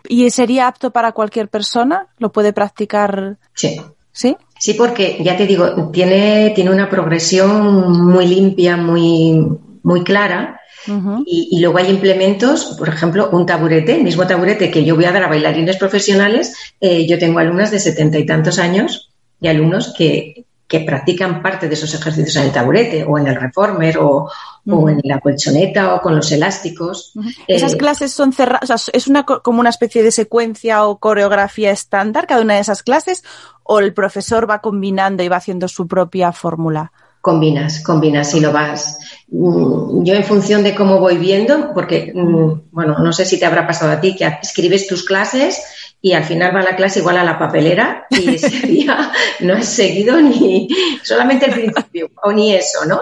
¿Y 0.08 0.30
sería 0.30 0.68
apto 0.68 0.90
para 0.90 1.12
cualquier 1.12 1.48
persona? 1.48 2.06
¿Lo 2.18 2.32
puede 2.32 2.52
practicar? 2.52 3.36
Sí. 3.54 3.80
¿Sí? 4.12 4.36
Sí, 4.58 4.74
porque 4.74 5.18
ya 5.22 5.36
te 5.36 5.46
digo, 5.46 5.90
tiene, 5.92 6.50
tiene 6.54 6.70
una 6.70 6.90
progresión 6.90 7.92
muy 8.04 8.26
limpia, 8.26 8.76
muy, 8.76 9.46
muy 9.82 10.02
clara. 10.02 10.60
y, 11.26 11.60
luego 11.60 11.78
hay 11.78 11.90
implementos, 11.90 12.76
por 12.78 12.88
ejemplo, 12.88 13.28
un 13.30 13.44
taburete, 13.44 13.96
el 13.96 14.04
mismo 14.04 14.26
taburete 14.26 14.70
que 14.70 14.84
yo 14.84 14.94
voy 14.96 15.04
a 15.04 15.12
dar 15.12 15.24
a 15.24 15.28
bailarines 15.28 15.76
profesionales. 15.76 16.54
Eh, 16.80 17.06
yo 17.06 17.18
tengo 17.18 17.38
alumnas 17.38 17.70
de 17.70 17.78
setenta 17.78 18.18
y 18.18 18.24
tantos 18.24 18.58
años 18.58 19.12
y 19.40 19.48
alumnos 19.48 19.94
que, 19.96 20.46
que 20.68 20.80
practican 20.80 21.42
parte 21.42 21.66
de 21.66 21.74
esos 21.74 21.92
ejercicios 21.94 22.36
en 22.36 22.42
el 22.42 22.52
taburete 22.52 23.02
o 23.02 23.18
en 23.18 23.26
el 23.26 23.36
reformer 23.36 23.96
o, 23.98 24.30
en 24.66 25.00
la 25.02 25.18
colchoneta 25.18 25.94
o 25.94 26.02
con 26.02 26.14
los 26.14 26.30
elásticos. 26.30 27.14
¿Esas 27.46 27.72
eh, 27.72 27.78
clases 27.78 28.12
son 28.12 28.34
cerradas? 28.34 28.90
¿Es 28.92 29.08
una, 29.08 29.24
como 29.24 29.60
una 29.60 29.70
especie 29.70 30.02
de 30.02 30.12
secuencia 30.12 30.84
o 30.84 30.98
coreografía 30.98 31.70
estándar 31.70 32.26
cada 32.26 32.42
una 32.42 32.54
de 32.54 32.60
esas 32.60 32.82
clases 32.82 33.24
o 33.62 33.78
el 33.78 33.94
profesor 33.94 34.48
va 34.48 34.60
combinando 34.60 35.22
y 35.22 35.28
va 35.28 35.36
haciendo 35.36 35.68
su 35.68 35.88
propia 35.88 36.32
fórmula? 36.32 36.92
Combinas, 37.22 37.82
combinas 37.82 38.34
y 38.34 38.40
lo 38.40 38.52
vas. 38.52 38.98
Mm, 39.28 40.04
yo 40.04 40.14
en 40.14 40.24
función 40.24 40.62
de 40.62 40.74
cómo 40.74 41.00
voy 41.00 41.16
viendo, 41.16 41.72
porque, 41.72 42.12
mm, 42.14 42.68
bueno, 42.70 42.98
no 42.98 43.12
sé 43.14 43.24
si 43.24 43.38
te 43.38 43.46
habrá 43.46 43.66
pasado 43.66 43.90
a 43.90 44.00
ti 44.00 44.14
que 44.14 44.26
escribes 44.42 44.86
tus 44.86 45.02
clases 45.02 45.62
y 46.00 46.12
al 46.12 46.24
final 46.24 46.54
va 46.54 46.62
la 46.62 46.76
clase 46.76 47.00
igual 47.00 47.18
a 47.18 47.24
la 47.24 47.38
papelera 47.38 48.06
y 48.10 48.34
ese 48.34 48.66
día 48.66 49.10
no 49.40 49.54
has 49.54 49.66
seguido 49.66 50.20
ni 50.20 50.68
solamente 51.02 51.46
el 51.46 51.52
principio 51.52 52.10
o 52.22 52.32
ni 52.32 52.54
eso, 52.54 52.84
¿no? 52.86 53.00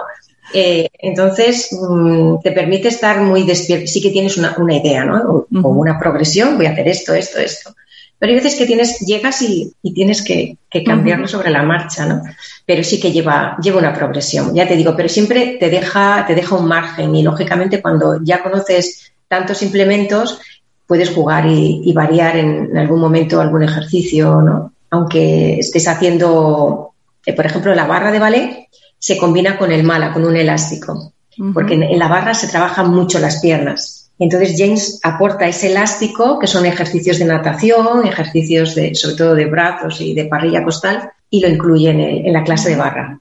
Eh, 0.53 0.87
entonces, 0.99 1.69
mm, 1.71 2.39
te 2.41 2.51
permite 2.51 2.87
estar 2.87 3.21
muy 3.21 3.43
despierto. 3.43 3.87
Sí 3.87 4.01
que 4.01 4.11
tienes 4.11 4.37
una, 4.37 4.55
idea, 4.73 5.03
¿no? 5.03 5.47
O, 5.61 5.69
una 5.69 5.99
progresión, 5.99 6.57
voy 6.57 6.67
a 6.67 6.71
hacer 6.71 6.87
esto, 6.87 7.13
esto, 7.13 7.39
esto. 7.39 7.75
Pero 8.19 8.31
hay 8.31 8.37
veces 8.37 8.55
que 8.55 8.65
tienes, 8.65 8.99
llegas 9.01 9.41
y, 9.41 9.73
tienes 9.93 10.23
que, 10.23 10.57
cambiarlo 10.85 11.27
sobre 11.27 11.51
la 11.51 11.63
marcha, 11.63 12.05
¿no? 12.05 12.23
Pero 12.65 12.83
sí 12.83 12.99
que 12.99 13.11
lleva, 13.11 13.57
lleva 13.61 13.79
una 13.79 13.93
progresión, 13.93 14.53
ya 14.55 14.67
te 14.67 14.75
digo, 14.75 14.95
pero 14.95 15.09
siempre 15.09 15.57
te 15.59 15.69
deja, 15.69 16.23
te 16.25 16.33
deja 16.33 16.55
un 16.55 16.67
margen 16.67 17.15
y 17.15 17.23
lógicamente 17.23 17.81
cuando 17.81 18.19
ya 18.23 18.41
conoces 18.41 19.11
tantos 19.27 19.61
implementos, 19.61 20.39
puedes 20.87 21.09
jugar 21.09 21.45
y, 21.47 21.91
variar 21.93 22.37
en, 22.37 22.75
algún 22.77 22.99
momento 22.99 23.41
algún 23.41 23.63
ejercicio, 23.63 24.41
¿no? 24.41 24.73
Aunque 24.89 25.59
estés 25.59 25.87
haciendo, 25.87 26.91
eh, 27.25 27.33
por 27.33 27.45
ejemplo, 27.45 27.75
la 27.75 27.85
barra 27.85 28.11
de 28.11 28.19
ballet 28.19 28.67
se 28.97 29.17
combina 29.17 29.57
con 29.57 29.71
el 29.71 29.83
mala, 29.83 30.13
con 30.13 30.25
un 30.25 30.37
elástico, 30.37 31.11
porque 31.53 31.73
en, 31.73 31.99
la 31.99 32.07
barra 32.07 32.33
se 32.33 32.47
trabajan 32.47 32.89
mucho 32.89 33.19
las 33.19 33.41
piernas. 33.41 34.09
Entonces 34.17 34.55
James 34.57 34.99
aporta 35.03 35.47
ese 35.47 35.67
elástico, 35.67 36.39
que 36.39 36.47
son 36.47 36.65
ejercicios 36.65 37.19
de 37.19 37.25
natación, 37.25 38.07
ejercicios 38.07 38.73
de, 38.73 38.95
sobre 38.95 39.15
todo 39.15 39.35
de 39.35 39.45
brazos 39.45 40.01
y 40.01 40.15
de 40.15 40.25
parrilla 40.25 40.63
costal, 40.63 41.11
y 41.29 41.41
lo 41.41 41.49
incluye 41.49 41.89
en 41.89 42.33
la 42.33 42.43
clase 42.43 42.69
de 42.69 42.77
barra. 42.77 43.19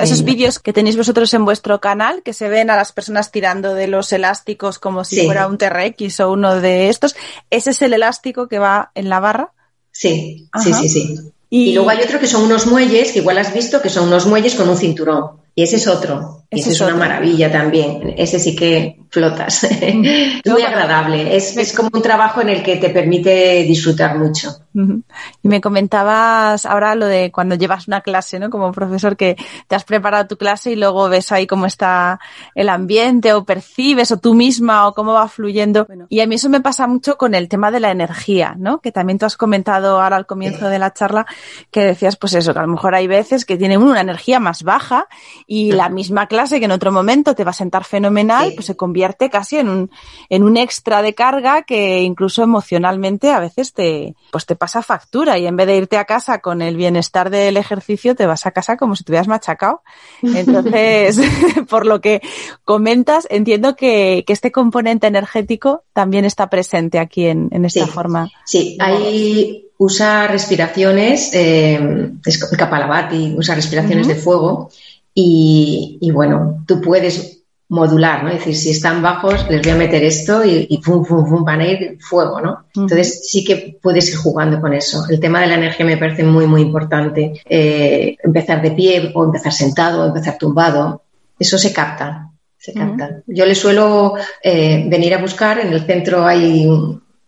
Esos 0.00 0.24
vídeos 0.24 0.58
que 0.58 0.72
tenéis 0.72 0.96
vosotros 0.96 1.32
en 1.34 1.44
vuestro 1.44 1.80
canal, 1.80 2.22
que 2.22 2.32
se 2.32 2.48
ven 2.48 2.70
a 2.70 2.76
las 2.76 2.92
personas 2.92 3.30
tirando 3.30 3.74
de 3.74 3.86
los 3.86 4.12
elásticos 4.12 4.78
como 4.78 5.04
si 5.04 5.24
fuera 5.24 5.46
un 5.46 5.58
TRX 5.58 6.20
o 6.20 6.32
uno 6.32 6.60
de 6.60 6.88
estos, 6.88 7.16
¿ese 7.50 7.70
es 7.70 7.82
el 7.82 7.92
elástico 7.92 8.48
que 8.48 8.58
va 8.58 8.90
en 8.94 9.08
la 9.08 9.20
barra? 9.20 9.52
Sí, 9.90 10.48
sí, 10.62 10.72
sí, 10.72 10.88
sí. 10.88 11.32
Y... 11.50 11.70
y... 11.70 11.74
luego 11.74 11.90
hay 11.90 12.02
otro 12.02 12.18
que 12.18 12.26
son 12.26 12.42
unos 12.42 12.66
muelles, 12.66 13.12
que 13.12 13.20
igual 13.20 13.38
has 13.38 13.52
visto, 13.52 13.80
que 13.80 13.90
son 13.90 14.08
unos 14.08 14.26
muelles 14.26 14.54
con 14.54 14.68
un 14.68 14.76
cinturón. 14.76 15.44
Y 15.54 15.62
ese 15.62 15.76
es 15.76 15.86
otro. 15.86 16.46
Y 16.50 16.60
ese 16.60 16.70
es, 16.70 16.80
una 16.80 16.96
maravilla 16.96 17.50
también. 17.50 18.14
Ese 18.16 18.40
sí 18.40 18.56
que 18.56 18.96
flotas. 19.08 19.64
es 19.80 19.94
muy 19.94 20.62
agradable. 20.62 21.36
Es, 21.36 21.56
es, 21.56 21.72
como 21.72 21.90
un 21.92 22.02
trabajo 22.02 22.40
en 22.40 22.48
el 22.48 22.62
que 22.62 22.76
te 22.76 22.90
permite 22.90 23.62
disfrutar 23.62 24.18
mucho. 24.18 24.63
Y 24.74 25.48
me 25.48 25.60
comentabas 25.60 26.66
ahora 26.66 26.94
lo 26.94 27.06
de 27.06 27.30
cuando 27.30 27.54
llevas 27.54 27.86
una 27.86 28.00
clase, 28.00 28.38
¿no? 28.38 28.50
Como 28.50 28.72
profesor 28.72 29.16
que 29.16 29.36
te 29.68 29.76
has 29.76 29.84
preparado 29.84 30.26
tu 30.26 30.36
clase 30.36 30.72
y 30.72 30.76
luego 30.76 31.08
ves 31.08 31.30
ahí 31.30 31.46
cómo 31.46 31.66
está 31.66 32.18
el 32.54 32.68
ambiente 32.68 33.32
o 33.32 33.44
percibes 33.44 34.10
o 34.10 34.18
tú 34.18 34.34
misma 34.34 34.88
o 34.88 34.94
cómo 34.94 35.12
va 35.12 35.28
fluyendo. 35.28 35.86
Y 36.08 36.20
a 36.20 36.26
mí 36.26 36.34
eso 36.34 36.48
me 36.48 36.60
pasa 36.60 36.86
mucho 36.86 37.16
con 37.16 37.34
el 37.34 37.48
tema 37.48 37.70
de 37.70 37.80
la 37.80 37.90
energía, 37.90 38.56
¿no? 38.58 38.80
Que 38.80 38.90
también 38.90 39.18
tú 39.18 39.26
has 39.26 39.36
comentado 39.36 40.00
ahora 40.00 40.16
al 40.16 40.26
comienzo 40.26 40.68
de 40.68 40.78
la 40.78 40.92
charla 40.92 41.26
que 41.70 41.84
decías 41.84 42.16
pues 42.16 42.34
eso, 42.34 42.52
que 42.52 42.58
a 42.58 42.62
lo 42.62 42.68
mejor 42.68 42.94
hay 42.94 43.06
veces 43.06 43.44
que 43.44 43.56
tienen 43.56 43.82
una 43.82 44.00
energía 44.00 44.40
más 44.40 44.62
baja 44.62 45.06
y 45.46 45.72
la 45.72 45.88
misma 45.88 46.26
clase 46.26 46.58
que 46.58 46.64
en 46.64 46.72
otro 46.72 46.90
momento 46.90 47.34
te 47.34 47.44
va 47.44 47.50
a 47.50 47.54
sentar 47.54 47.84
fenomenal, 47.84 48.52
pues 48.54 48.66
se 48.66 48.76
convierte 48.76 49.30
casi 49.30 49.58
en 49.58 49.68
un, 49.68 49.90
en 50.28 50.42
un 50.42 50.56
extra 50.56 51.02
de 51.02 51.14
carga 51.14 51.62
que 51.62 52.02
incluso 52.02 52.42
emocionalmente 52.42 53.30
a 53.30 53.40
veces 53.40 53.72
te, 53.72 54.14
pues 54.30 54.46
te 54.46 54.56
pasa 54.64 54.80
factura 54.80 55.38
y 55.38 55.46
en 55.46 55.56
vez 55.56 55.66
de 55.66 55.76
irte 55.76 55.98
a 55.98 56.06
casa 56.06 56.38
con 56.38 56.62
el 56.62 56.74
bienestar 56.74 57.28
del 57.28 57.58
ejercicio, 57.58 58.14
te 58.14 58.24
vas 58.24 58.46
a 58.46 58.52
casa 58.52 58.78
como 58.78 58.96
si 58.96 59.04
te 59.04 59.12
hubieras 59.12 59.28
machacado. 59.28 59.82
Entonces, 60.22 61.20
por 61.68 61.84
lo 61.84 62.00
que 62.00 62.22
comentas, 62.64 63.26
entiendo 63.28 63.76
que, 63.76 64.24
que, 64.26 64.32
este 64.32 64.50
componente 64.52 65.06
energético 65.06 65.84
también 65.92 66.24
está 66.24 66.48
presente 66.48 66.98
aquí 66.98 67.26
en, 67.26 67.50
en 67.50 67.66
esta 67.66 67.86
forma. 67.86 68.30
Sí, 68.46 68.78
hay 68.80 69.66
usa 69.76 70.28
respiraciones, 70.28 71.34
eh, 71.34 72.10
es 72.24 72.38
Kapalabhati, 72.38 73.34
usa 73.36 73.54
respiraciones 73.54 74.08
de 74.08 74.14
fuego 74.14 74.70
y, 75.12 76.10
bueno, 76.10 76.64
tú 76.66 76.80
puedes 76.80 77.43
modular, 77.68 78.24
¿no? 78.24 78.30
Es 78.30 78.38
decir, 78.38 78.56
si 78.56 78.70
están 78.70 79.02
bajos, 79.02 79.48
les 79.48 79.62
voy 79.62 79.72
a 79.72 79.76
meter 79.76 80.02
esto 80.04 80.44
y, 80.44 80.66
y 80.68 80.78
pum, 80.78 81.04
pum, 81.04 81.28
pum, 81.28 81.44
van 81.44 81.60
a 81.60 81.66
ir 81.66 81.98
fuego, 82.00 82.40
¿no? 82.40 82.66
Entonces 82.74 83.28
sí 83.28 83.44
que 83.44 83.78
puedes 83.80 84.08
ir 84.10 84.16
jugando 84.16 84.60
con 84.60 84.74
eso. 84.74 85.04
El 85.08 85.18
tema 85.18 85.40
de 85.40 85.46
la 85.46 85.54
energía 85.54 85.86
me 85.86 85.96
parece 85.96 86.24
muy, 86.24 86.46
muy 86.46 86.60
importante. 86.60 87.40
Eh, 87.44 88.16
empezar 88.22 88.60
de 88.60 88.72
pie 88.72 89.12
o 89.14 89.24
empezar 89.24 89.52
sentado 89.52 90.02
o 90.02 90.06
empezar 90.06 90.36
tumbado, 90.38 91.02
eso 91.38 91.58
se 91.58 91.72
capta, 91.72 92.30
se 92.58 92.72
capta. 92.72 93.22
Yo 93.26 93.46
le 93.46 93.54
suelo 93.54 94.14
eh, 94.42 94.84
venir 94.86 95.14
a 95.14 95.18
buscar, 95.18 95.58
en 95.58 95.72
el 95.72 95.84
centro 95.84 96.26
hay 96.26 96.68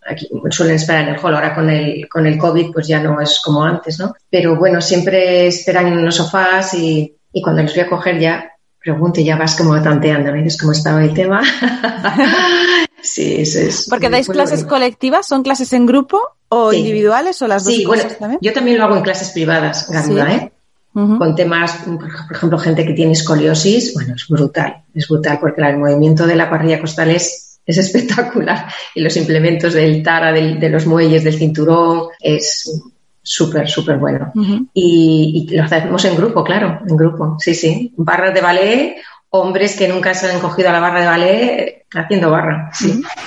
aquí 0.09 0.29
suelen 0.51 0.77
esperar 0.77 1.09
en 1.09 1.15
el 1.15 1.21
hall, 1.21 1.35
ahora 1.35 1.53
con 1.53 1.69
el, 1.69 2.09
con 2.09 2.27
el 2.29 2.39
COVID 2.39 2.71
pues 2.73 2.87
ya 2.87 3.01
no 3.01 3.21
es 3.21 3.41
como 3.41 3.65
antes, 3.65 3.99
¿no? 3.99 4.15
Pero 4.31 4.55
bueno, 4.55 4.81
siempre 4.81 5.49
esperan 5.49 5.89
en 5.89 6.05
los 6.05 6.15
sofás 6.15 6.75
y 6.75 7.17
y 7.37 7.43
cuando 7.43 7.63
les 7.63 7.75
voy 7.75 7.85
a 7.85 7.89
coger 7.89 8.19
ya 8.19 8.51
pregunto 8.87 9.21
y 9.21 9.25
ya 9.25 9.37
vas 9.37 9.57
como 9.57 9.83
tanteando, 9.83 10.31
¿no? 10.31 10.45
cómo 10.61 10.71
estaba 10.71 11.03
el 11.03 11.13
tema. 11.13 11.43
sí, 13.03 13.41
eso 13.41 13.59
es. 13.59 13.87
Porque 13.91 14.09
dais 14.09 14.29
clases 14.29 14.63
colectivas, 14.65 15.27
¿son 15.27 15.43
clases 15.43 15.73
en 15.73 15.87
grupo 15.87 16.21
o 16.49 16.73
individuales 16.73 17.43
o 17.43 17.49
las 17.49 17.65
dos 17.65 17.75
sí, 17.75 17.85
bueno, 17.85 18.05
Yo 18.41 18.53
también 18.53 18.79
lo 18.79 18.85
hago 18.85 18.97
en 18.97 19.03
clases 19.03 19.31
privadas, 19.31 19.91
Garuda, 19.91 20.33
¿eh? 20.33 20.53
Con 20.95 21.35
temas, 21.35 21.83
por 21.85 22.37
ejemplo, 22.37 22.59
gente 22.59 22.87
que 22.87 22.95
tiene 22.95 23.13
escoliosis, 23.13 23.93
bueno, 23.93 24.15
es 24.15 24.27
brutal, 24.29 24.85
es 24.95 25.07
brutal 25.07 25.39
porque 25.41 25.61
el 25.61 25.77
movimiento 25.77 26.27
de 26.27 26.37
la 26.37 26.49
parrilla 26.49 26.81
costal 26.81 27.11
es, 27.11 27.59
es 27.67 27.77
espectacular 27.77 28.67
y 28.95 29.03
los 29.03 29.15
implementos 29.17 29.75
del 29.75 30.03
tara, 30.03 30.33
de 30.33 30.71
los 30.71 30.87
muelles, 30.87 31.23
del 31.23 31.37
cinturón, 31.37 32.09
es 32.19 32.83
súper, 33.27 33.69
súper 33.69 33.99
bueno. 33.99 34.33
y, 34.73 35.49
lo 35.51 35.65
hacemos 35.65 36.05
en 36.05 36.17
grupo, 36.17 36.45
claro, 36.45 36.81
en 36.89 36.97
grupo, 36.97 37.37
sí, 37.39 37.55
sí. 37.55 37.93
Barras 37.97 38.33
de 38.33 38.41
ballet, 38.41 38.97
hombres 39.31 39.77
que 39.77 39.89
nunca 39.89 40.15
se 40.15 40.31
han 40.31 40.41
cogido 40.41 40.69
a 40.69 40.73
la 40.73 40.81
barra 40.81 41.01
de 41.01 41.07
ballet 41.07 41.87
haciendo 41.93 42.31
barra. 42.31 42.71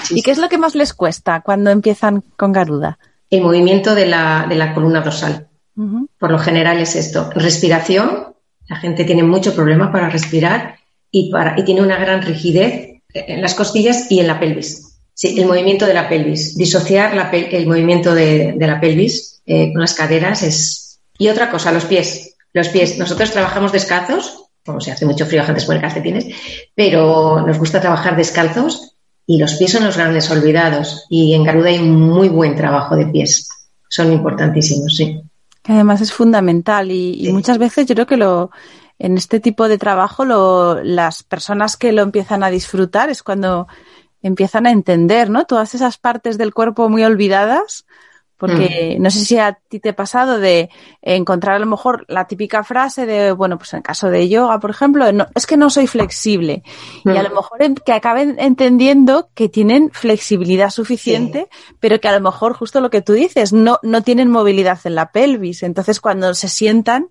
¿Y 0.09 0.21
qué 0.21 0.31
es 0.31 0.37
lo 0.37 0.47
que 0.47 0.57
más 0.57 0.73
les 0.73 0.93
cuesta 0.93 1.41
cuando 1.41 1.69
empiezan 1.69 2.23
con 2.37 2.53
Garuda? 2.53 2.97
El 3.29 3.41
movimiento 3.41 3.93
de 3.93 4.05
la, 4.05 4.45
de 4.47 4.55
la 4.55 4.73
columna 4.73 5.01
dorsal. 5.01 5.47
Por 6.17 6.31
lo 6.31 6.39
general 6.39 6.79
es 6.79 6.95
esto. 6.95 7.29
Respiración, 7.35 8.33
la 8.67 8.75
gente 8.77 9.05
tiene 9.05 9.23
mucho 9.23 9.55
problema 9.55 9.91
para 9.91 10.09
respirar 10.09 10.75
y, 11.09 11.31
para, 11.31 11.57
y 11.57 11.63
tiene 11.63 11.81
una 11.81 11.97
gran 11.97 12.21
rigidez 12.21 13.01
en 13.13 13.41
las 13.41 13.55
costillas 13.55 14.11
y 14.11 14.19
en 14.19 14.27
la 14.27 14.39
pelvis. 14.39 14.88
Sí, 15.19 15.37
el 15.37 15.47
movimiento 15.47 15.85
de 15.85 15.93
la 15.93 16.07
pelvis. 16.07 16.55
Disociar 16.55 17.13
la 17.13 17.29
el 17.29 17.67
movimiento 17.67 18.13
de, 18.15 18.53
de 18.55 18.67
la 18.67 18.79
pelvis 18.79 19.41
eh, 19.45 19.73
con 19.73 19.81
las 19.81 19.93
caderas 19.93 20.43
es... 20.43 21.01
Y 21.17 21.27
otra 21.27 21.51
cosa, 21.51 21.73
los 21.73 21.83
pies. 21.83 22.37
Los 22.53 22.69
pies. 22.69 22.97
Nosotros 22.97 23.29
trabajamos 23.31 23.73
descalzos 23.73 24.45
como 24.65 24.79
se 24.79 24.91
hace 24.91 25.05
mucho 25.05 25.25
frío, 25.25 25.41
la 25.41 25.47
gente 25.47 25.61
se 25.61 25.67
pone 25.67 25.81
calcetines, 25.81 26.27
pero 26.75 27.45
nos 27.45 27.57
gusta 27.57 27.81
trabajar 27.81 28.15
descalzos 28.15 28.95
y 29.25 29.37
los 29.37 29.55
pies 29.55 29.71
son 29.71 29.83
los 29.83 29.97
grandes 29.97 30.29
olvidados. 30.31 31.05
Y 31.09 31.33
en 31.33 31.43
Garuda 31.43 31.69
hay 31.69 31.79
muy 31.79 32.29
buen 32.29 32.55
trabajo 32.55 32.95
de 32.95 33.07
pies. 33.07 33.49
Son 33.89 34.13
importantísimos, 34.13 34.95
sí. 34.95 35.21
Además 35.65 36.01
es 36.01 36.13
fundamental 36.13 36.91
y, 36.91 37.27
y 37.27 37.33
muchas 37.33 37.57
veces 37.57 37.87
yo 37.87 37.95
creo 37.95 38.07
que 38.07 38.17
lo 38.17 38.51
en 38.97 39.17
este 39.17 39.39
tipo 39.39 39.67
de 39.67 39.77
trabajo 39.77 40.25
lo, 40.25 40.83
las 40.83 41.23
personas 41.23 41.77
que 41.77 41.91
lo 41.91 42.01
empiezan 42.01 42.43
a 42.43 42.49
disfrutar 42.49 43.09
es 43.09 43.23
cuando 43.23 43.67
empiezan 44.21 44.65
a 44.65 44.71
entender, 44.71 45.29
¿no? 45.29 45.45
Todas 45.45 45.75
esas 45.75 45.97
partes 45.97 46.37
del 46.37 46.53
cuerpo 46.53 46.89
muy 46.89 47.03
olvidadas, 47.03 47.85
porque 48.39 48.95
mm. 48.97 49.03
no 49.03 49.11
sé 49.11 49.25
si 49.25 49.37
a 49.37 49.59
ti 49.67 49.79
te 49.79 49.89
ha 49.89 49.95
pasado 49.95 50.39
de 50.39 50.69
encontrar 51.01 51.57
a 51.57 51.59
lo 51.59 51.65
mejor 51.65 52.05
la 52.07 52.25
típica 52.25 52.63
frase 52.63 53.05
de, 53.05 53.33
bueno, 53.33 53.57
pues 53.57 53.73
en 53.73 53.77
el 53.77 53.83
caso 53.83 54.09
de 54.09 54.29
yoga, 54.29 54.59
por 54.59 54.69
ejemplo, 54.69 55.11
no, 55.11 55.27
es 55.35 55.45
que 55.45 55.57
no 55.57 55.69
soy 55.69 55.87
flexible. 55.87 56.63
Y 57.03 57.09
a 57.09 57.23
lo 57.23 57.29
mm. 57.29 57.33
mejor 57.33 57.83
que 57.83 57.91
acaben 57.91 58.37
entendiendo 58.39 59.29
que 59.33 59.49
tienen 59.49 59.91
flexibilidad 59.91 60.69
suficiente, 60.69 61.49
pero 61.81 61.99
que 61.99 62.07
a 62.07 62.13
lo 62.13 62.21
mejor 62.21 62.53
justo 62.53 62.79
lo 62.79 62.89
que 62.89 63.01
tú 63.01 63.11
dices, 63.11 63.51
no, 63.51 63.77
no 63.83 64.03
tienen 64.03 64.29
movilidad 64.29 64.79
en 64.85 64.95
la 64.95 65.11
pelvis. 65.11 65.61
Entonces 65.63 65.99
cuando 65.99 66.33
se 66.33 66.47
sientan, 66.47 67.09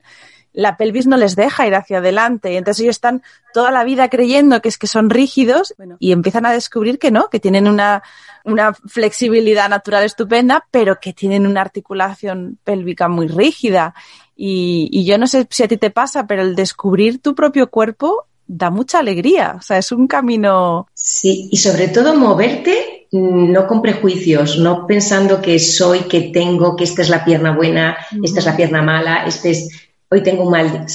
la 0.53 0.77
pelvis 0.77 1.07
no 1.07 1.17
les 1.17 1.37
deja 1.37 1.67
ir 1.67 1.75
hacia 1.75 1.99
adelante. 1.99 2.53
Y 2.53 2.57
entonces 2.57 2.83
ellos 2.83 2.97
están 2.97 3.23
toda 3.53 3.71
la 3.71 3.85
vida 3.85 4.09
creyendo 4.09 4.61
que 4.61 4.69
es 4.69 4.79
que 4.79 4.87
son 4.87 5.11
rígidos 5.11 5.75
y 5.99 6.13
empiezan 6.13 6.47
a 6.47 6.53
descubrir 6.53 6.99
que 6.99 7.11
no, 7.11 7.29
que 7.29 7.41
tienen 7.41 7.69
una, 7.69 8.03
una 8.45 8.73
flexibilidad 8.75 9.69
natural 9.69 10.05
estupenda, 10.05 10.67
pero 10.71 10.99
que 11.01 11.13
tienen 11.13 11.47
una 11.47 11.61
articulación 11.61 12.59
pélvica 12.65 13.09
muy 13.09 13.29
rígida. 13.29 13.95
Y, 14.37 14.89
y 14.93 15.05
yo 15.05 15.19
no 15.19 15.27
sé 15.27 15.47
si 15.51 15.63
a 15.63 15.69
ti 15.69 15.77
te 15.77 15.91
pasa, 15.91 16.27
pero 16.27 16.43
el 16.43 16.55
descubrir 16.55 17.21
tu 17.21 17.35
propio 17.35 17.71
cuerpo 17.71 18.27
da 18.49 18.71
mucha 18.71 18.99
alegría. 18.99 19.55
O 19.59 19.63
sea, 19.63 19.79
es 19.79 19.93
un 19.93 20.09
camino. 20.09 20.89
Sí, 20.95 21.49
y 21.53 21.59
sobre 21.59 21.89
todo 21.89 22.17
moverte 22.17 23.07
mm, 23.13 23.53
no 23.53 23.67
con 23.67 23.83
prejuicios, 23.83 24.59
no 24.59 24.87
pensando 24.87 25.41
que 25.41 25.59
soy, 25.59 26.01
que 26.01 26.23
tengo, 26.33 26.75
que 26.75 26.85
esta 26.85 27.03
es 27.03 27.11
la 27.11 27.25
pierna 27.25 27.55
buena, 27.55 27.97
esta 28.23 28.41
es 28.41 28.47
la 28.47 28.57
pierna 28.57 28.83
mala, 28.83 29.25
este 29.27 29.51
es 29.51 29.88
hoy 30.11 30.23
tengo 30.23 30.45
un 30.45 30.51
mal 30.51 30.71
día. 30.71 30.87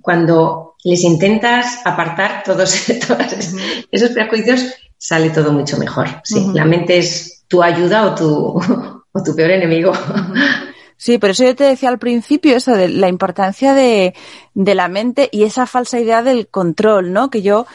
cuando 0.00 0.74
les 0.84 1.02
intentas 1.02 1.80
apartar 1.84 2.42
todos, 2.44 2.88
esos 3.90 4.10
prejuicios, 4.10 4.74
sale 4.98 5.30
todo 5.30 5.52
mucho 5.52 5.78
mejor. 5.78 6.08
Sí, 6.24 6.46
la 6.52 6.64
mente 6.64 6.98
es 6.98 7.44
tu 7.48 7.62
ayuda 7.62 8.06
o 8.06 8.14
tu, 8.14 8.26
o 9.12 9.22
tu 9.22 9.34
peor 9.34 9.50
enemigo. 9.50 9.92
Sí, 10.96 11.18
por 11.18 11.30
eso 11.30 11.44
yo 11.44 11.54
te 11.54 11.64
decía 11.64 11.88
al 11.88 11.98
principio 11.98 12.56
eso 12.56 12.72
de 12.72 12.88
la 12.88 13.08
importancia 13.08 13.74
de, 13.74 14.14
de 14.54 14.74
la 14.74 14.88
mente 14.88 15.28
y 15.32 15.44
esa 15.44 15.66
falsa 15.66 15.98
idea 15.98 16.22
del 16.22 16.48
control, 16.48 17.12
¿no? 17.12 17.30
Que 17.30 17.42
yo 17.42 17.66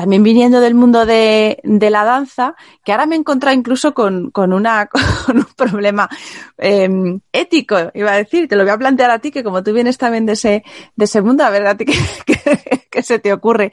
también 0.00 0.22
viniendo 0.22 0.62
del 0.62 0.74
mundo 0.74 1.04
de, 1.04 1.60
la 1.62 2.04
danza, 2.04 2.54
que 2.82 2.92
ahora 2.92 3.04
me 3.04 3.16
he 3.16 3.18
encontrado 3.18 3.54
incluso 3.54 3.92
con, 3.94 4.32
un 4.34 5.44
problema 5.54 6.08
em, 6.56 7.20
ético, 7.30 7.76
iba 7.92 8.12
a 8.12 8.16
decir, 8.16 8.48
te 8.48 8.56
lo 8.56 8.62
voy 8.62 8.72
a 8.72 8.78
plantear 8.78 9.10
a 9.10 9.18
ti, 9.18 9.30
que 9.30 9.44
como 9.44 9.62
tú 9.62 9.74
vienes 9.74 9.98
también 9.98 10.24
de 10.24 10.32
ese, 10.32 11.20
mundo, 11.20 11.44
a 11.44 11.50
ver 11.50 11.66
a 11.66 11.76
ti 11.76 11.84
qué, 12.90 13.02
se 13.02 13.18
te 13.18 13.30
ocurre. 13.30 13.72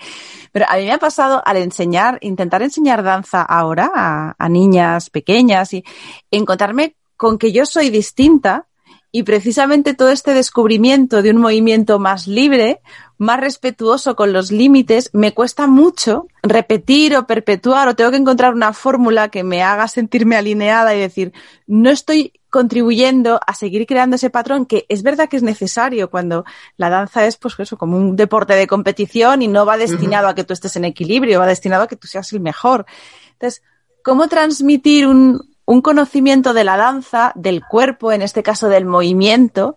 Pero 0.52 0.66
a 0.68 0.76
mí 0.76 0.84
me 0.84 0.92
ha 0.92 0.98
pasado 0.98 1.42
al 1.46 1.56
enseñar, 1.56 2.18
intentar 2.20 2.62
enseñar 2.62 3.04
danza 3.04 3.42
ahora 3.42 4.36
a 4.38 4.50
niñas 4.50 5.10
pequeñas 5.10 5.72
y 5.72 5.86
encontrarme 6.30 6.98
con 7.16 7.38
que 7.38 7.54
yo 7.54 7.66
soy 7.66 7.90
distinta 7.90 8.68
y 9.14 9.24
precisamente 9.24 9.94
todo 9.94 10.10
este 10.10 10.34
descubrimiento 10.34 11.22
de 11.22 11.32
un 11.32 11.38
movimiento 11.38 12.00
más 12.00 12.28
libre, 12.28 12.82
más 13.18 13.40
respetuoso 13.40 14.16
con 14.16 14.34
los 14.34 14.52
límites, 14.52 15.10
me 15.14 15.34
cuesta 15.34 15.68
mucho 15.68 16.28
repetir 16.44 17.16
o 17.16 17.26
perpetuar 17.28 17.88
o 17.88 17.96
tengo 17.96 18.12
que 18.12 18.18
encontrar 18.18 18.54
una 18.54 18.74
fórmula 18.74 19.30
que 19.30 19.44
me 19.44 19.64
haga 19.64 19.88
sentirme 19.88 20.36
alineada 20.36 20.96
y 20.96 21.00
decir, 21.00 21.34
no 21.66 21.90
estoy 21.90 22.34
contribuyendo 22.50 23.40
a 23.46 23.54
seguir 23.54 23.86
creando 23.86 24.16
ese 24.16 24.30
patrón 24.30 24.66
que 24.66 24.86
es 24.90 25.04
verdad 25.04 25.30
que 25.30 25.38
es 25.38 25.44
necesario 25.44 26.10
cuando 26.10 26.46
la 26.78 26.90
danza 26.90 27.26
es 27.26 27.38
pues 27.38 27.56
eso 27.60 27.78
como 27.78 27.98
un 27.98 28.16
deporte 28.16 28.54
de 28.54 28.68
competición 28.68 29.42
y 29.42 29.48
no 29.48 29.66
va 29.66 29.78
destinado 29.78 30.28
a 30.28 30.36
que 30.36 30.44
tú 30.44 30.54
estés 30.54 30.76
en 30.76 30.86
equilibrio, 30.86 31.40
va 31.40 31.48
destinado 31.48 31.84
a 31.84 31.88
que 31.88 31.96
tú 31.96 32.08
seas 32.08 32.32
el 32.34 32.40
mejor. 32.40 32.86
Entonces, 33.34 33.64
¿cómo 34.04 34.28
transmitir 34.28 35.08
un, 35.08 35.42
un 35.68 35.82
conocimiento 35.82 36.54
de 36.54 36.64
la 36.64 36.78
danza, 36.78 37.34
del 37.36 37.62
cuerpo, 37.62 38.14
en 38.14 38.22
este 38.22 38.42
caso 38.42 38.70
del 38.70 38.86
movimiento, 38.86 39.76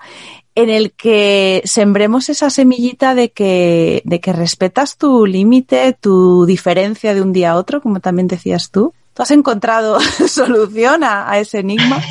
en 0.54 0.68
el 0.68 0.92
que 0.92 1.62
sembremos 1.64 2.28
esa 2.28 2.50
semillita 2.50 3.14
de 3.14 3.30
que, 3.30 4.02
de 4.04 4.20
que 4.20 4.32
respetas 4.32 4.96
tu 4.96 5.26
límite, 5.26 5.96
tu 5.98 6.44
diferencia 6.46 7.14
de 7.14 7.22
un 7.22 7.32
día 7.32 7.52
a 7.52 7.56
otro, 7.56 7.80
como 7.80 8.00
también 8.00 8.28
decías 8.28 8.70
tú. 8.70 8.92
¿Tú 9.14 9.22
has 9.22 9.30
encontrado 9.30 10.00
solución 10.28 11.04
a, 11.04 11.38
ese 11.38 11.60
enigma? 11.60 12.02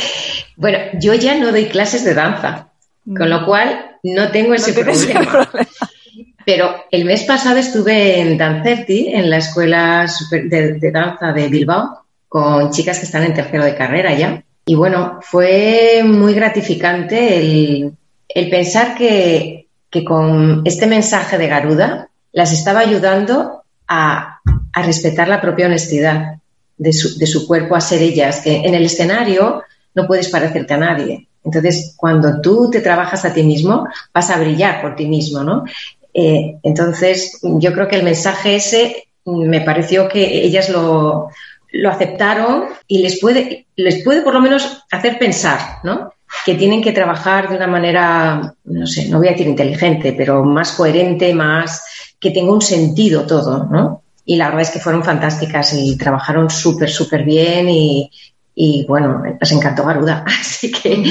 bueno, 0.56 0.78
yo 1.00 1.14
ya 1.14 1.36
no 1.38 1.50
doy 1.50 1.66
clases 1.66 2.04
de 2.04 2.14
danza, 2.14 2.68
con 3.04 3.28
lo 3.28 3.44
cual 3.44 3.98
no 4.02 4.30
tengo 4.30 4.54
ese 4.54 4.72
problema. 4.72 5.50
Pero 6.44 6.74
el 6.90 7.04
mes 7.04 7.22
pasado 7.22 7.58
estuve 7.58 8.20
en 8.20 8.36
Dancerti, 8.36 9.08
en 9.14 9.30
la 9.30 9.36
escuela 9.36 10.06
de 10.30 10.90
danza 10.92 11.32
de 11.32 11.48
Bilbao, 11.48 12.04
con 12.28 12.70
chicas 12.72 12.98
que 12.98 13.06
están 13.06 13.22
en 13.22 13.34
tercero 13.34 13.64
de 13.64 13.76
carrera 13.76 14.12
ya. 14.14 14.42
Y 14.64 14.74
bueno, 14.74 15.18
fue 15.22 16.02
muy 16.04 16.34
gratificante 16.34 17.38
el, 17.38 18.50
pensar 18.50 18.94
que, 18.96 19.66
con 20.06 20.62
este 20.64 20.86
mensaje 20.86 21.36
de 21.36 21.48
Garuda 21.48 22.08
las 22.32 22.52
estaba 22.52 22.80
ayudando 22.80 23.62
a, 23.88 24.40
respetar 24.74 25.28
la 25.28 25.40
propia 25.40 25.66
honestidad 25.66 26.36
de 26.78 26.92
su, 26.94 27.18
de 27.18 27.26
su, 27.26 27.46
cuerpo, 27.46 27.76
a 27.76 27.80
ser 27.80 28.00
ellas, 28.00 28.40
que 28.40 28.56
en 28.56 28.74
el 28.74 28.86
escenario 28.86 29.62
no 29.94 30.06
puedes 30.06 30.30
parecerte 30.30 30.72
a 30.72 30.78
nadie. 30.78 31.28
Entonces, 31.44 31.94
cuando 31.96 32.40
tú 32.40 32.70
te 32.70 32.80
trabajas 32.80 33.24
a 33.24 33.34
ti 33.34 33.42
mismo, 33.42 33.86
vas 34.14 34.30
a 34.30 34.38
brillar 34.38 34.80
por 34.80 34.96
ti 34.96 35.06
mismo, 35.06 35.42
¿no? 35.42 35.64
Eh, 36.14 36.56
entonces, 36.62 37.38
yo 37.42 37.72
creo 37.74 37.88
que 37.88 37.96
el 37.96 38.04
mensaje 38.04 38.56
ese 38.56 39.08
me 39.24 39.60
pareció 39.60 40.08
que 40.08 40.44
ellas 40.44 40.68
lo, 40.70 41.28
lo 41.72 41.90
aceptaron 41.90 42.64
y 42.86 42.98
les 42.98 43.20
puede, 43.20 43.66
les 43.76 44.04
puede 44.04 44.22
por 44.22 44.34
lo 44.34 44.40
menos 44.40 44.84
hacer 44.90 45.18
pensar, 45.18 45.78
¿no? 45.82 46.12
Que 46.44 46.54
tienen 46.54 46.82
que 46.82 46.92
trabajar 46.92 47.48
de 47.48 47.56
una 47.56 47.66
manera, 47.66 48.54
no 48.64 48.86
sé, 48.86 49.08
no 49.08 49.18
voy 49.18 49.28
a 49.28 49.32
decir 49.32 49.46
inteligente, 49.46 50.14
pero 50.16 50.44
más 50.44 50.72
coherente, 50.72 51.34
más 51.34 51.82
que 52.20 52.30
tenga 52.30 52.52
un 52.52 52.62
sentido 52.62 53.26
todo, 53.26 53.68
¿no? 53.70 54.02
Y 54.24 54.36
la 54.36 54.46
verdad 54.46 54.62
es 54.62 54.70
que 54.70 54.80
fueron 54.80 55.02
fantásticas 55.02 55.74
y 55.74 55.96
trabajaron 55.96 56.48
súper, 56.48 56.88
súper 56.88 57.24
bien 57.24 57.68
y, 57.68 58.10
y, 58.54 58.84
bueno, 58.86 59.22
les 59.40 59.52
encantó 59.52 59.84
Garuda. 59.84 60.24
Así 60.40 60.70
que 60.70 61.02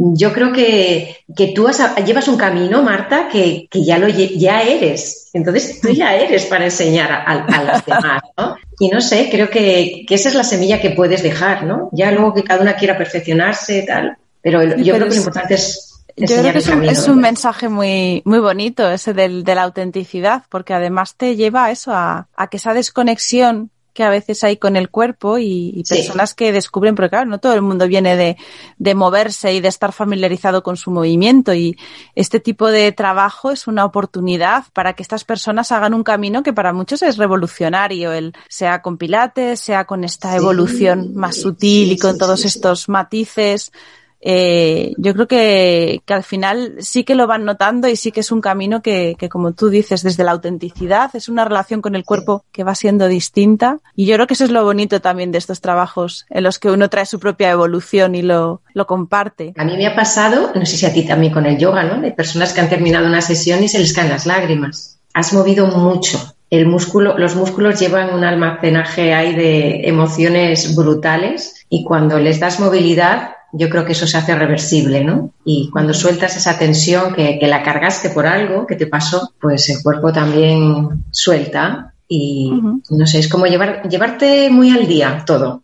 yo 0.00 0.32
creo 0.32 0.52
que, 0.52 1.16
que 1.36 1.48
tú 1.48 1.68
llevas 2.06 2.28
un 2.28 2.36
camino, 2.36 2.84
Marta, 2.84 3.28
que, 3.28 3.66
que, 3.68 3.84
ya, 3.84 3.98
lo, 3.98 4.06
ya 4.06 4.62
eres. 4.62 5.30
Entonces 5.32 5.80
tú 5.80 5.88
ya 5.88 6.14
eres 6.14 6.46
para 6.46 6.66
enseñar 6.66 7.10
a, 7.10 7.44
a 7.44 7.64
las 7.64 7.84
demás, 7.84 8.22
¿no? 8.36 8.56
Y 8.78 8.88
no 8.90 9.00
sé, 9.00 9.28
creo 9.28 9.50
que, 9.50 10.04
que, 10.06 10.14
esa 10.14 10.28
es 10.28 10.36
la 10.36 10.44
semilla 10.44 10.80
que 10.80 10.90
puedes 10.90 11.22
dejar, 11.24 11.64
¿no? 11.64 11.88
Ya 11.92 12.12
luego 12.12 12.32
que 12.32 12.44
cada 12.44 12.62
una 12.62 12.76
quiera 12.76 12.96
perfeccionar,se 12.96 13.82
tal. 13.82 14.16
Pero 14.40 14.62
yo 14.62 14.94
creo 14.94 15.08
que 15.08 15.14
lo 15.14 15.20
importante 15.20 15.54
es 15.54 15.88
yo 16.16 16.26
creo 16.26 16.52
que 16.52 16.58
es 16.58 16.68
un, 16.68 16.84
es 16.84 17.08
un, 17.08 17.18
mensaje 17.18 17.68
muy, 17.68 18.22
muy 18.24 18.40
bonito 18.40 18.88
ese 18.90 19.14
del, 19.14 19.44
de 19.44 19.54
la 19.54 19.62
autenticidad, 19.62 20.42
porque 20.48 20.74
además 20.74 21.16
te 21.16 21.36
lleva 21.36 21.66
a 21.66 21.70
eso, 21.70 21.92
a, 21.92 22.28
a, 22.34 22.46
que 22.48 22.56
esa 22.56 22.74
desconexión 22.74 23.70
que 23.98 24.04
a 24.04 24.10
veces 24.10 24.44
hay 24.44 24.58
con 24.58 24.76
el 24.76 24.90
cuerpo 24.90 25.38
y, 25.38 25.82
personas 25.88 26.32
que 26.32 26.52
descubren, 26.52 26.94
porque 26.94 27.10
claro, 27.10 27.28
no 27.28 27.40
todo 27.40 27.54
el 27.54 27.62
mundo 27.62 27.88
viene 27.88 28.14
de, 28.14 28.36
de, 28.76 28.94
moverse 28.94 29.52
y 29.54 29.60
de 29.60 29.66
estar 29.66 29.92
familiarizado 29.92 30.62
con 30.62 30.76
su 30.76 30.92
movimiento 30.92 31.52
y 31.52 31.76
este 32.14 32.38
tipo 32.38 32.68
de 32.68 32.92
trabajo 32.92 33.50
es 33.50 33.66
una 33.66 33.84
oportunidad 33.84 34.66
para 34.72 34.92
que 34.92 35.02
estas 35.02 35.24
personas 35.24 35.72
hagan 35.72 35.94
un 35.94 36.04
camino 36.04 36.44
que 36.44 36.52
para 36.52 36.72
muchos 36.72 37.02
es 37.02 37.16
revolucionario, 37.16 38.12
el, 38.12 38.34
sea 38.48 38.82
con 38.82 38.98
pilates, 38.98 39.58
sea 39.58 39.84
con 39.84 40.04
esta 40.04 40.36
evolución 40.36 41.16
más 41.16 41.34
sutil 41.34 41.90
y 41.90 41.98
con 41.98 42.18
todos 42.18 42.44
estos 42.44 42.88
matices 42.88 43.72
eh, 44.20 44.94
yo 44.96 45.14
creo 45.14 45.28
que, 45.28 46.02
que, 46.04 46.14
al 46.14 46.24
final 46.24 46.74
sí 46.80 47.04
que 47.04 47.14
lo 47.14 47.26
van 47.26 47.44
notando 47.44 47.88
y 47.88 47.96
sí 47.96 48.10
que 48.10 48.20
es 48.20 48.32
un 48.32 48.40
camino 48.40 48.82
que, 48.82 49.16
que, 49.18 49.28
como 49.28 49.52
tú 49.52 49.68
dices, 49.68 50.02
desde 50.02 50.24
la 50.24 50.32
autenticidad, 50.32 51.14
es 51.14 51.28
una 51.28 51.44
relación 51.44 51.80
con 51.80 51.94
el 51.94 52.04
cuerpo 52.04 52.44
que 52.52 52.64
va 52.64 52.74
siendo 52.74 53.06
distinta. 53.06 53.78
Y 53.94 54.06
yo 54.06 54.14
creo 54.14 54.26
que 54.26 54.34
eso 54.34 54.44
es 54.44 54.50
lo 54.50 54.64
bonito 54.64 55.00
también 55.00 55.30
de 55.30 55.38
estos 55.38 55.60
trabajos 55.60 56.26
en 56.30 56.42
los 56.42 56.58
que 56.58 56.70
uno 56.70 56.90
trae 56.90 57.06
su 57.06 57.20
propia 57.20 57.50
evolución 57.50 58.14
y 58.14 58.22
lo, 58.22 58.62
lo 58.74 58.86
comparte. 58.86 59.54
A 59.56 59.64
mí 59.64 59.76
me 59.76 59.86
ha 59.86 59.94
pasado, 59.94 60.52
no 60.54 60.66
sé 60.66 60.76
si 60.76 60.86
a 60.86 60.92
ti 60.92 61.06
también 61.06 61.32
con 61.32 61.46
el 61.46 61.58
yoga, 61.58 61.84
¿no? 61.84 62.00
De 62.00 62.10
personas 62.10 62.52
que 62.52 62.60
han 62.60 62.68
terminado 62.68 63.06
una 63.06 63.20
sesión 63.20 63.62
y 63.62 63.68
se 63.68 63.78
les 63.78 63.92
caen 63.92 64.08
las 64.08 64.26
lágrimas. 64.26 64.98
Has 65.14 65.32
movido 65.32 65.66
mucho. 65.66 66.34
El 66.50 66.66
músculo, 66.66 67.18
los 67.18 67.36
músculos 67.36 67.78
llevan 67.78 68.14
un 68.14 68.24
almacenaje 68.24 69.12
ahí 69.12 69.34
de 69.34 69.86
emociones 69.86 70.74
brutales 70.74 71.66
y 71.68 71.84
cuando 71.84 72.18
les 72.18 72.40
das 72.40 72.58
movilidad 72.58 73.32
yo 73.52 73.68
creo 73.70 73.84
que 73.84 73.92
eso 73.92 74.06
se 74.06 74.18
hace 74.18 74.34
reversible, 74.34 75.04
¿no? 75.04 75.32
Y 75.44 75.70
cuando 75.70 75.94
sueltas 75.94 76.36
esa 76.36 76.58
tensión 76.58 77.14
que, 77.14 77.38
la 77.42 77.62
cargaste 77.62 78.10
por 78.10 78.26
algo 78.26 78.66
que 78.66 78.76
te 78.76 78.86
pasó, 78.86 79.32
pues 79.40 79.68
el 79.70 79.82
cuerpo 79.82 80.12
también 80.12 81.04
suelta 81.10 81.94
y 82.06 82.52
no 82.90 83.06
sé, 83.06 83.20
es 83.20 83.28
como 83.28 83.46
llevar, 83.46 83.88
llevarte 83.88 84.50
muy 84.50 84.70
al 84.70 84.86
día 84.86 85.22
todo. 85.26 85.62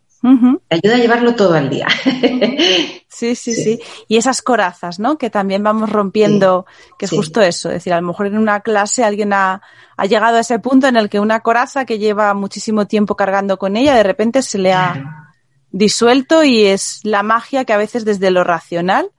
Te 0.68 0.76
ayuda 0.76 0.94
a 0.94 0.98
llevarlo 0.98 1.34
todo 1.34 1.54
al 1.54 1.68
día. 1.68 1.86
Sí, 3.14 3.36
sí, 3.36 3.54
sí, 3.54 3.78
Y 4.08 4.16
esas 4.16 4.42
corazas, 4.42 4.98
¿no? 4.98 5.18
Que 5.18 5.30
también 5.30 5.62
vamos 5.62 5.88
rompiendo, 5.88 6.66
que 6.98 7.04
es 7.04 7.12
justo 7.12 7.40
eso. 7.40 7.68
Es 7.68 7.74
decir, 7.74 7.92
a 7.92 8.00
lo 8.00 8.08
mejor 8.08 8.26
en 8.26 8.36
una 8.36 8.58
clase 8.58 9.04
alguien 9.04 9.32
ha, 9.32 9.62
ha, 9.96 10.06
llegado 10.06 10.36
a 10.36 10.40
ese 10.40 10.58
punto 10.58 10.88
en 10.88 10.96
el 10.96 11.08
que 11.08 11.20
una 11.20 11.38
coraza 11.38 11.84
que 11.84 12.00
lleva 12.00 12.34
muchísimo 12.34 12.88
tiempo 12.88 13.14
cargando 13.14 13.56
con 13.56 13.76
ella, 13.76 13.94
de 13.94 14.02
repente 14.02 14.42
se 14.42 14.58
le 14.58 14.72
ha 14.72 15.23
disuelto 15.74 16.44
y 16.44 16.66
es 16.66 17.00
la 17.02 17.24
magia 17.24 17.64
que 17.64 17.72
a 17.72 17.76
veces 17.76 18.04
desde 18.04 18.30
lo 18.30 18.44
racional 18.44 19.10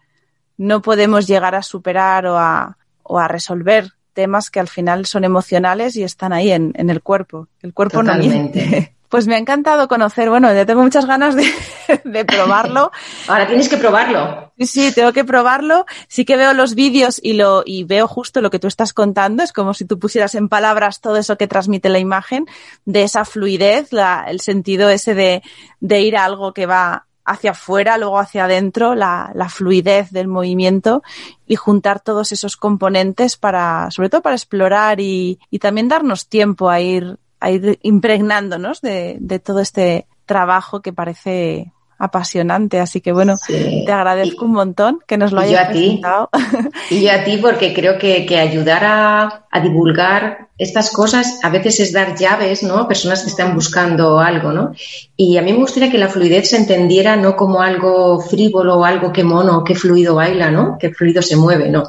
no 0.58 0.82
podemos 0.82 1.28
llegar 1.28 1.54
a 1.54 1.62
superar 1.62 2.26
o 2.28 2.38
a, 2.38 2.78
o 3.04 3.20
a 3.20 3.28
resolver 3.28 3.92
temas 4.14 4.50
que 4.50 4.62
al 4.62 4.70
final 4.70 5.06
son 5.06 5.26
emocionales 5.26 5.98
y 5.98 6.04
están 6.04 6.32
ahí 6.32 6.52
en, 6.52 6.72
en 6.76 6.90
el 6.90 7.02
cuerpo. 7.02 7.50
El 7.62 7.74
cuerpo 7.74 8.02
no 8.02 8.16
miente. 8.16 8.95
Pues 9.10 9.28
me 9.28 9.36
ha 9.36 9.38
encantado 9.38 9.88
conocer, 9.88 10.30
bueno, 10.30 10.54
ya 10.54 10.66
tengo 10.66 10.82
muchas 10.82 11.06
ganas 11.06 11.36
de, 11.36 11.46
de 12.04 12.26
probarlo. 12.26 12.92
Ahora 13.28 13.48
tienes 13.48 13.70
que 13.70 13.78
probarlo. 13.78 14.52
Sí, 14.58 14.66
sí, 14.66 14.92
tengo 14.94 15.14
que 15.14 15.24
probarlo. 15.24 15.86
Sí 16.08 16.26
que 16.26 16.38
veo 16.38 16.54
los 16.54 16.76
vídeos 16.76 17.20
y 17.22 17.34
lo, 17.34 17.64
y 17.66 17.84
veo 17.84 18.08
justo 18.08 18.42
lo 18.42 18.50
que 18.50 18.60
tú 18.60 18.68
estás 18.68 18.94
contando. 18.94 19.44
Es 19.44 19.54
como 19.54 19.74
si 19.74 19.86
tú 19.86 20.00
pusieras 20.00 20.36
en 20.36 20.50
palabras 20.50 21.02
todo 21.02 21.18
eso 21.18 21.38
que 21.38 21.48
transmite 21.48 21.90
la 21.90 22.00
imagen, 22.00 22.46
de 22.86 23.04
esa 23.04 23.26
fluidez, 23.26 23.92
la, 23.92 24.26
el 24.28 24.42
sentido 24.42 24.90
ese 24.90 25.14
de, 25.14 25.44
de 25.80 26.02
ir 26.02 26.18
a 26.18 26.26
algo 26.26 26.54
que 26.54 26.66
va 26.66 27.06
hacia 27.26 27.52
afuera, 27.52 27.98
luego 27.98 28.20
hacia 28.20 28.46
adentro, 28.46 28.94
la, 28.94 29.32
la, 29.34 29.50
fluidez 29.50 30.12
del 30.12 30.28
movimiento 30.28 31.02
y 31.48 31.56
juntar 31.56 32.00
todos 32.00 32.32
esos 32.32 32.56
componentes 32.56 33.36
para, 33.36 33.90
sobre 33.90 34.10
todo 34.10 34.22
para 34.22 34.36
explorar 34.36 35.00
y, 35.00 35.40
y 35.50 35.60
también 35.60 35.88
darnos 35.88 36.28
tiempo 36.28 36.70
a 36.70 36.80
ir 36.80 37.18
a 37.46 37.52
ir 37.52 37.78
impregnándonos 37.84 38.82
de, 38.82 39.18
de 39.20 39.38
todo 39.38 39.60
este 39.60 40.08
trabajo 40.26 40.82
que 40.82 40.94
parece 40.94 41.72
apasionante. 42.00 42.80
Así 42.80 43.02
que 43.02 43.12
bueno, 43.12 43.36
te 43.48 43.92
agradezco 43.92 44.46
un 44.46 44.54
montón 44.54 45.00
que 45.06 45.18
nos 45.18 45.32
lo 45.32 45.42
hayas 45.42 45.68
presentado. 45.70 46.30
Y 46.90 47.04
yo 47.04 47.12
a 47.12 47.24
ti 47.24 47.38
porque 47.38 47.74
creo 47.74 47.98
que, 47.98 48.26
que 48.26 48.40
ayudar 48.40 48.84
a, 48.84 49.46
a, 49.50 49.60
divulgar 49.60 50.50
estas 50.58 50.92
cosas 50.92 51.40
a 51.44 51.50
veces 51.50 51.80
es 51.80 51.94
dar 51.94 52.16
llaves, 52.16 52.64
¿no? 52.64 52.88
Personas 52.88 53.24
que 53.24 53.30
están 53.30 53.54
buscando 53.54 54.20
algo, 54.20 54.52
¿no? 54.52 54.74
Y 55.16 55.38
a 55.38 55.42
mí 55.42 55.52
me 55.52 55.60
gustaría 55.60 55.92
que 55.92 55.98
la 55.98 56.10
fluidez 56.10 56.50
se 56.50 56.58
entendiera 56.58 57.16
no 57.16 57.36
como 57.36 57.62
algo 57.62 58.20
frívolo 58.22 58.78
o 58.78 58.86
algo 58.86 59.12
que 59.14 59.24
mono, 59.24 59.64
que 59.64 59.76
fluido 59.76 60.16
baila, 60.16 60.52
¿no? 60.52 60.78
Que 60.80 60.94
fluido 60.94 61.22
se 61.22 61.36
mueve, 61.36 61.70
no. 61.70 61.84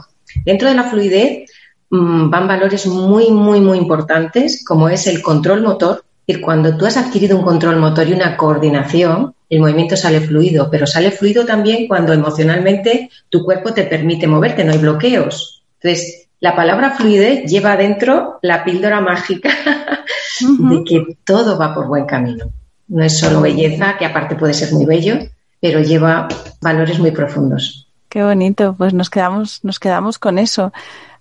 Dentro 0.45 0.69
de 0.69 0.75
la 0.75 0.85
fluidez 0.85 1.51
van 1.91 2.49
valores 2.49 2.87
muy, 2.87 3.31
muy, 3.31 3.61
muy 3.61 3.79
importantes, 3.79 4.65
como 4.65 4.89
es 4.89 5.07
el 5.07 5.23
control 5.23 5.63
motor. 5.63 6.05
Y 6.27 6.41
cuando 6.41 6.77
tú 6.77 6.87
has 6.87 6.97
adquirido 6.97 7.39
un 7.39 7.45
control 7.45 7.77
motor 7.77 8.09
y 8.09 8.13
una 8.13 8.37
coordinación, 8.37 9.35
el 9.49 9.61
movimiento 9.61 9.97
sale 9.97 10.21
fluido, 10.21 10.69
pero 10.71 10.87
sale 10.87 11.13
fluido 11.13 11.45
también 11.45 11.87
cuando 11.87 12.13
emocionalmente 12.13 13.11
tu 13.29 13.45
cuerpo 13.45 13.73
te 13.73 13.85
permite 13.85 14.27
moverte, 14.27 14.65
no 14.65 14.73
hay 14.73 14.79
bloqueos. 14.79 15.63
Entonces, 15.81 16.29
la 16.41 16.57
palabra 16.57 16.91
fluidez 16.91 17.45
lleva 17.45 17.73
adentro 17.73 18.39
la 18.43 18.65
píldora 18.65 19.01
mágica 19.01 19.51
de 20.41 20.85
que 20.85 21.17
todo 21.25 21.57
va 21.59 21.75
por 21.75 21.87
buen 21.87 22.07
camino. 22.07 22.47
No 22.89 23.05
es 23.05 23.19
solo 23.19 23.41
belleza, 23.41 23.97
que 23.99 24.07
aparte 24.07 24.35
puede 24.35 24.55
ser 24.55 24.73
muy 24.73 24.85
bello, 24.85 25.19
pero 25.61 25.81
lleva 25.81 26.29
valores 26.61 26.99
muy 26.99 27.11
profundos. 27.11 27.89
Qué 28.09 28.23
bonito, 28.23 28.75
pues 28.77 28.95
nos 28.95 29.11
quedamos, 29.11 29.61
nos 29.65 29.79
quedamos 29.79 30.19
con 30.19 30.39
eso. 30.39 30.73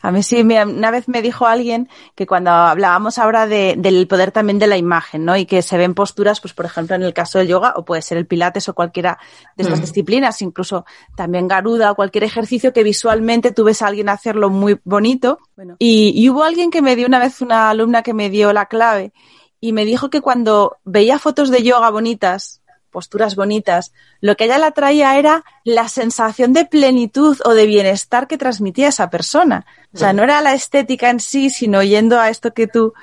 A 0.06 0.12
mí 0.12 0.22
sí, 0.22 0.41
una 0.41 0.91
vez 0.91 1.08
me 1.08 1.24
dijo 1.24 1.48
alguien 1.48 1.89
que 2.13 2.28
cuando 2.28 2.52
hablábamos 2.52 3.18
ahora 3.18 3.48
de, 3.48 3.74
del 3.76 4.08
poder 4.08 4.32
también 4.32 4.60
de 4.60 4.68
la 4.68 4.78
imagen, 4.78 5.26
¿no? 5.26 5.36
Y 5.36 5.48
que 5.48 5.63
se 5.63 5.80
ven 5.80 5.96
posturas, 5.96 6.39
pues 6.41 6.54
por 6.54 6.65
ejemplo 6.65 6.96
en 6.96 7.02
el 7.02 7.12
caso 7.12 7.39
del 7.39 7.48
yoga, 7.48 7.74
o 7.76 7.86
puede 7.86 8.04
ser 8.04 8.20
el 8.20 8.28
pilates 8.28 8.70
o 8.70 8.76
cualquiera 8.76 9.18
de 9.58 9.63
estas 9.63 9.80
mm. 9.80 9.82
disciplinas, 9.82 10.41
incluso 10.44 10.86
también 11.18 11.48
garuda 11.48 11.91
o 11.91 11.96
cualquier 11.96 12.24
ejercicio 12.24 12.72
que 12.72 12.84
visualmente 12.84 13.52
tú 13.52 13.63
ves 13.63 13.82
a 13.82 13.88
alguien 13.88 14.08
hacerlo 14.10 14.52
muy 14.52 14.80
bonito. 14.84 15.39
Y, 15.80 16.13
y 16.15 16.30
hubo 16.30 16.44
alguien 16.44 16.70
que 16.70 16.84
me 16.84 16.96
dio 16.96 17.08
una 17.08 17.18
vez, 17.18 17.41
una 17.41 17.72
alumna 17.72 18.04
que 18.04 18.13
me 18.13 18.30
dio 18.30 18.54
la 18.54 18.68
clave 18.68 19.12
y 19.60 19.74
me 19.74 19.86
dijo 19.86 20.12
que 20.12 20.22
cuando 20.22 20.78
veía 20.84 21.18
fotos 21.18 21.50
de 21.50 21.63
yoga 21.63 21.89
bonitas, 21.89 22.62
posturas 22.96 23.36
bonitas, 23.36 23.92
lo 24.22 24.38
que 24.38 24.46
ella 24.46 24.58
la 24.58 24.72
traía 24.72 25.20
era 25.20 25.44
la 25.66 25.90
sensación 25.90 26.54
de 26.54 26.64
plenitud 26.64 27.38
o 27.44 27.54
de 27.54 27.66
bienestar 27.66 28.26
que 28.26 28.38
transmitía 28.38 28.88
esa 28.88 29.10
persona. 29.10 29.66
O 29.94 29.98
sea, 29.98 30.14
no 30.14 30.24
era 30.24 30.40
la 30.40 30.54
estética 30.54 31.10
en 31.10 31.20
sí, 31.20 31.50
sino 31.50 31.84
yendo 31.84 32.22
a 32.22 32.30
esto 32.30 32.54
que 32.54 32.68
tú 32.68 32.94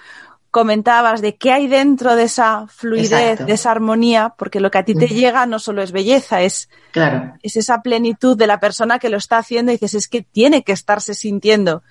comentabas 0.51 1.21
de 1.21 1.37
qué 1.37 1.53
hay 1.53 1.69
dentro 1.69 2.17
de 2.17 2.23
esa 2.23 2.67
fluidez, 2.69 3.45
de 3.45 3.53
esa 3.53 3.71
armonía, 3.71 4.35
porque 4.39 4.61
lo 4.61 4.71
que 4.71 4.79
a 4.79 4.85
ti 4.85 4.95
te 4.95 5.09
llega 5.09 5.45
no 5.45 5.59
solo 5.59 5.83
es 5.83 5.93
belleza, 5.93 6.41
es, 6.41 6.71
claro. 6.91 7.35
es 7.43 7.57
esa 7.57 7.83
plenitud 7.83 8.35
de 8.35 8.47
la 8.47 8.61
persona 8.61 8.99
que 8.99 9.11
lo 9.11 9.19
está 9.19 9.37
haciendo 9.37 9.73
y 9.73 9.77
dices, 9.77 9.95
es 9.95 10.09
que 10.09 10.23
tiene 10.23 10.63
que 10.63 10.73
estarse 10.73 11.13
sintiendo 11.13 11.83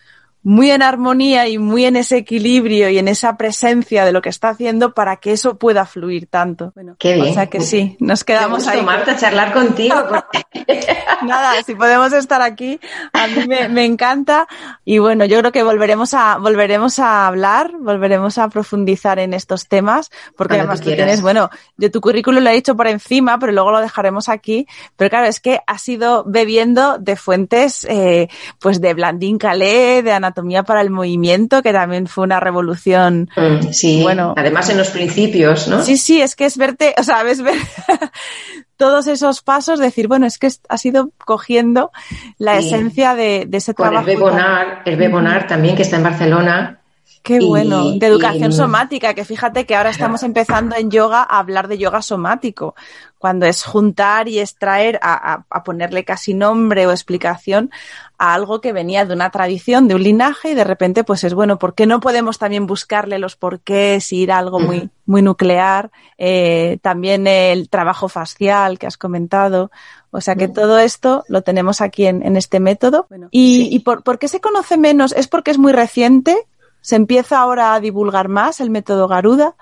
muy 0.43 0.71
en 0.71 0.81
armonía 0.81 1.47
y 1.47 1.57
muy 1.57 1.85
en 1.85 1.95
ese 1.95 2.17
equilibrio 2.17 2.89
y 2.89 2.97
en 2.97 3.07
esa 3.07 3.37
presencia 3.37 4.05
de 4.05 4.11
lo 4.11 4.21
que 4.21 4.29
está 4.29 4.49
haciendo 4.49 4.93
para 4.93 5.17
que 5.17 5.33
eso 5.33 5.57
pueda 5.57 5.85
fluir 5.85 6.27
tanto. 6.27 6.71
Bueno, 6.73 6.95
Qué 6.97 7.15
bien. 7.15 7.27
O 7.27 7.33
sea 7.33 7.47
que 7.47 7.61
sí, 7.61 7.95
nos 7.99 8.23
quedamos 8.23 8.67
ahí. 8.67 8.81
Marta, 8.81 9.15
charlar 9.17 9.53
contigo. 9.53 9.95
Nada, 11.23 11.61
si 11.63 11.75
podemos 11.75 12.11
estar 12.13 12.41
aquí, 12.41 12.79
a 13.13 13.27
mí 13.27 13.45
me, 13.47 13.85
encanta. 13.85 14.47
Y 14.83 14.97
bueno, 14.97 15.25
yo 15.25 15.39
creo 15.39 15.51
que 15.51 15.63
volveremos 15.63 16.13
a, 16.13 16.37
volveremos 16.37 16.97
a 16.97 17.27
hablar, 17.27 17.73
volveremos 17.79 18.37
a 18.37 18.49
profundizar 18.49 19.19
en 19.19 19.33
estos 19.33 19.67
temas, 19.67 20.09
porque 20.35 20.55
además 20.55 20.81
tú 20.81 20.91
tienes, 20.91 21.21
bueno, 21.21 21.49
yo 21.77 21.91
tu 21.91 22.01
currículum 22.01 22.43
lo 22.43 22.49
he 22.49 22.53
dicho 22.53 22.75
por 22.75 22.87
encima, 22.87 23.37
pero 23.37 23.51
luego 23.51 23.71
lo 23.71 23.79
dejaremos 23.79 24.29
aquí. 24.29 24.65
Pero 24.95 25.09
claro, 25.09 25.27
es 25.27 25.39
que 25.39 25.59
has 25.67 25.87
ido 25.87 26.23
bebiendo 26.25 26.97
de 26.97 27.15
fuentes, 27.15 27.85
eh, 27.85 28.29
pues 28.59 28.81
de 28.81 28.93
Blandín 28.95 29.37
Calais, 29.37 30.03
de 30.03 30.11
Ana 30.11 30.30
anatomía 30.31 30.63
para 30.63 30.81
el 30.81 30.89
movimiento, 30.89 31.61
que 31.61 31.73
también 31.73 32.07
fue 32.07 32.23
una 32.23 32.39
revolución. 32.39 33.29
Mm, 33.35 33.71
sí, 33.71 34.01
bueno, 34.01 34.33
además 34.37 34.69
en 34.69 34.77
los 34.77 34.89
principios, 34.89 35.67
¿no? 35.67 35.83
Sí, 35.83 35.97
sí, 35.97 36.21
es 36.21 36.35
que 36.35 36.45
es 36.45 36.57
verte, 36.57 36.95
o 36.97 37.03
sea, 37.03 37.23
ves 37.23 37.41
ver 37.41 37.55
todos 38.77 39.07
esos 39.07 39.41
pasos, 39.41 39.79
decir, 39.79 40.07
bueno, 40.07 40.25
es 40.25 40.37
que 40.37 40.47
has 40.47 40.85
ido 40.85 41.11
cogiendo 41.23 41.91
la 42.37 42.57
esencia 42.57 43.13
de, 43.13 43.47
ese 43.51 43.73
trabajo. 43.73 44.09
El 44.09 44.17
Bebonar, 44.17 44.81
el 44.85 44.95
Bebonar 44.95 45.47
también, 45.47 45.75
que 45.75 45.83
está 45.83 45.97
en 45.97 46.03
Barcelona, 46.03 46.80
Qué 47.23 47.39
bueno, 47.39 47.91
de 47.91 48.07
educación 48.07 48.51
somática, 48.51 49.13
que 49.13 49.25
fíjate 49.25 49.65
que 49.67 49.75
ahora 49.75 49.91
estamos 49.91 50.23
empezando 50.23 50.75
en 50.75 50.89
yoga 50.89 51.21
a 51.21 51.37
hablar 51.37 51.67
de 51.67 51.77
yoga 51.77 52.01
somático, 52.01 52.73
cuando 53.19 53.45
es 53.45 53.63
juntar 53.63 54.27
y 54.27 54.39
extraer, 54.39 54.99
a, 55.03 55.43
a, 55.47 55.63
ponerle 55.63 56.03
casi 56.03 56.33
nombre 56.33 56.87
o 56.87 56.91
explicación 56.91 57.69
a 58.17 58.33
algo 58.33 58.59
que 58.59 58.73
venía 58.73 59.05
de 59.05 59.13
una 59.13 59.29
tradición, 59.29 59.87
de 59.87 59.93
un 59.93 60.01
linaje, 60.01 60.51
y 60.51 60.55
de 60.55 60.63
repente, 60.63 61.03
pues 61.03 61.23
es 61.23 61.35
bueno, 61.35 61.59
¿por 61.59 61.75
qué 61.75 61.85
no 61.85 61.99
podemos 61.99 62.39
también 62.39 62.65
buscarle 62.65 63.19
los 63.19 63.35
porqués, 63.35 64.11
ir 64.11 64.31
a 64.31 64.39
algo 64.39 64.59
muy, 64.59 64.89
muy 65.05 65.21
nuclear? 65.21 65.91
Eh, 66.17 66.79
también 66.81 67.27
el 67.27 67.69
trabajo 67.69 68.09
facial 68.09 68.79
que 68.79 68.87
has 68.87 68.97
comentado. 68.97 69.69
O 70.09 70.21
sea 70.21 70.35
que 70.35 70.47
todo 70.47 70.79
esto 70.79 71.23
lo 71.27 71.41
tenemos 71.41 71.81
aquí 71.81 72.05
en, 72.05 72.25
en 72.25 72.35
este 72.35 72.59
método. 72.59 73.07
¿Y, 73.29 73.69
y 73.71 73.79
por, 73.79 74.03
por, 74.03 74.19
qué 74.19 74.27
se 74.27 74.41
conoce 74.41 74.77
menos? 74.77 75.13
¿Es 75.13 75.27
porque 75.27 75.51
es 75.51 75.57
muy 75.57 75.71
reciente? 75.71 76.35
¿Se 76.81 76.95
empieza 76.95 77.39
ahora 77.39 77.73
a 77.73 77.79
divulgar 77.79 78.27
más 78.27 78.59
el 78.59 78.69
método 78.69 79.07
Garuda? 79.07 79.55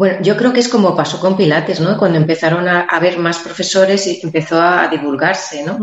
Bueno, 0.00 0.22
yo 0.22 0.34
creo 0.36 0.52
que 0.52 0.60
es 0.60 0.68
como 0.68 0.96
pasó 0.96 1.20
con 1.20 1.36
Pilates, 1.36 1.80
¿no? 1.80 1.98
Cuando 1.98 2.16
empezaron 2.16 2.66
a 2.68 2.82
haber 2.82 3.18
más 3.18 3.38
profesores 3.40 4.06
y 4.06 4.20
empezó 4.22 4.58
a 4.62 4.88
divulgarse, 4.88 5.62
¿no? 5.62 5.78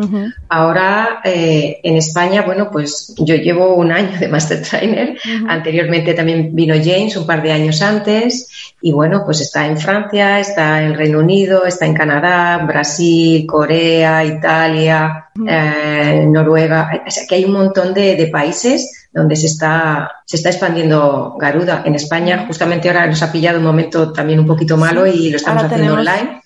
Ahora 0.49 1.19
eh, 1.23 1.79
en 1.83 1.97
España, 1.97 2.41
bueno, 2.41 2.71
pues 2.71 3.13
yo 3.19 3.35
llevo 3.35 3.75
un 3.75 3.91
año 3.91 4.17
de 4.17 4.27
Master 4.27 4.63
Trainer. 4.63 5.19
Anteriormente 5.47 6.15
también 6.15 6.55
vino 6.55 6.73
James 6.73 7.15
un 7.17 7.27
par 7.27 7.43
de 7.43 7.51
años 7.51 7.81
antes 7.81 8.49
y 8.81 8.91
bueno, 8.91 9.23
pues 9.23 9.41
está 9.41 9.67
en 9.67 9.77
Francia, 9.77 10.39
está 10.39 10.81
en 10.81 10.95
Reino 10.95 11.19
Unido, 11.19 11.65
está 11.65 11.85
en 11.85 11.93
Canadá, 11.93 12.57
Brasil, 12.65 13.45
Corea, 13.45 14.25
Italia, 14.25 15.27
eh, 15.47 16.25
Noruega. 16.27 17.03
O 17.05 17.11
sea 17.11 17.27
que 17.27 17.35
hay 17.35 17.45
un 17.45 17.53
montón 17.53 17.93
de, 17.93 18.15
de 18.15 18.27
países 18.27 18.96
donde 19.17 19.35
se 19.35 19.47
está, 19.47 20.11
se 20.25 20.37
está 20.37 20.49
expandiendo 20.49 21.35
Garuda. 21.39 21.81
En 21.85 21.95
España, 21.95 22.45
justamente 22.47 22.87
ahora 22.87 23.07
nos 23.07 23.21
ha 23.23 23.31
pillado 23.31 23.57
un 23.57 23.65
momento 23.65 24.13
también 24.13 24.39
un 24.39 24.45
poquito 24.45 24.77
malo 24.77 25.07
y 25.07 25.31
lo 25.31 25.37
estamos 25.37 25.63
haciendo 25.63 25.95
online. 25.95 26.41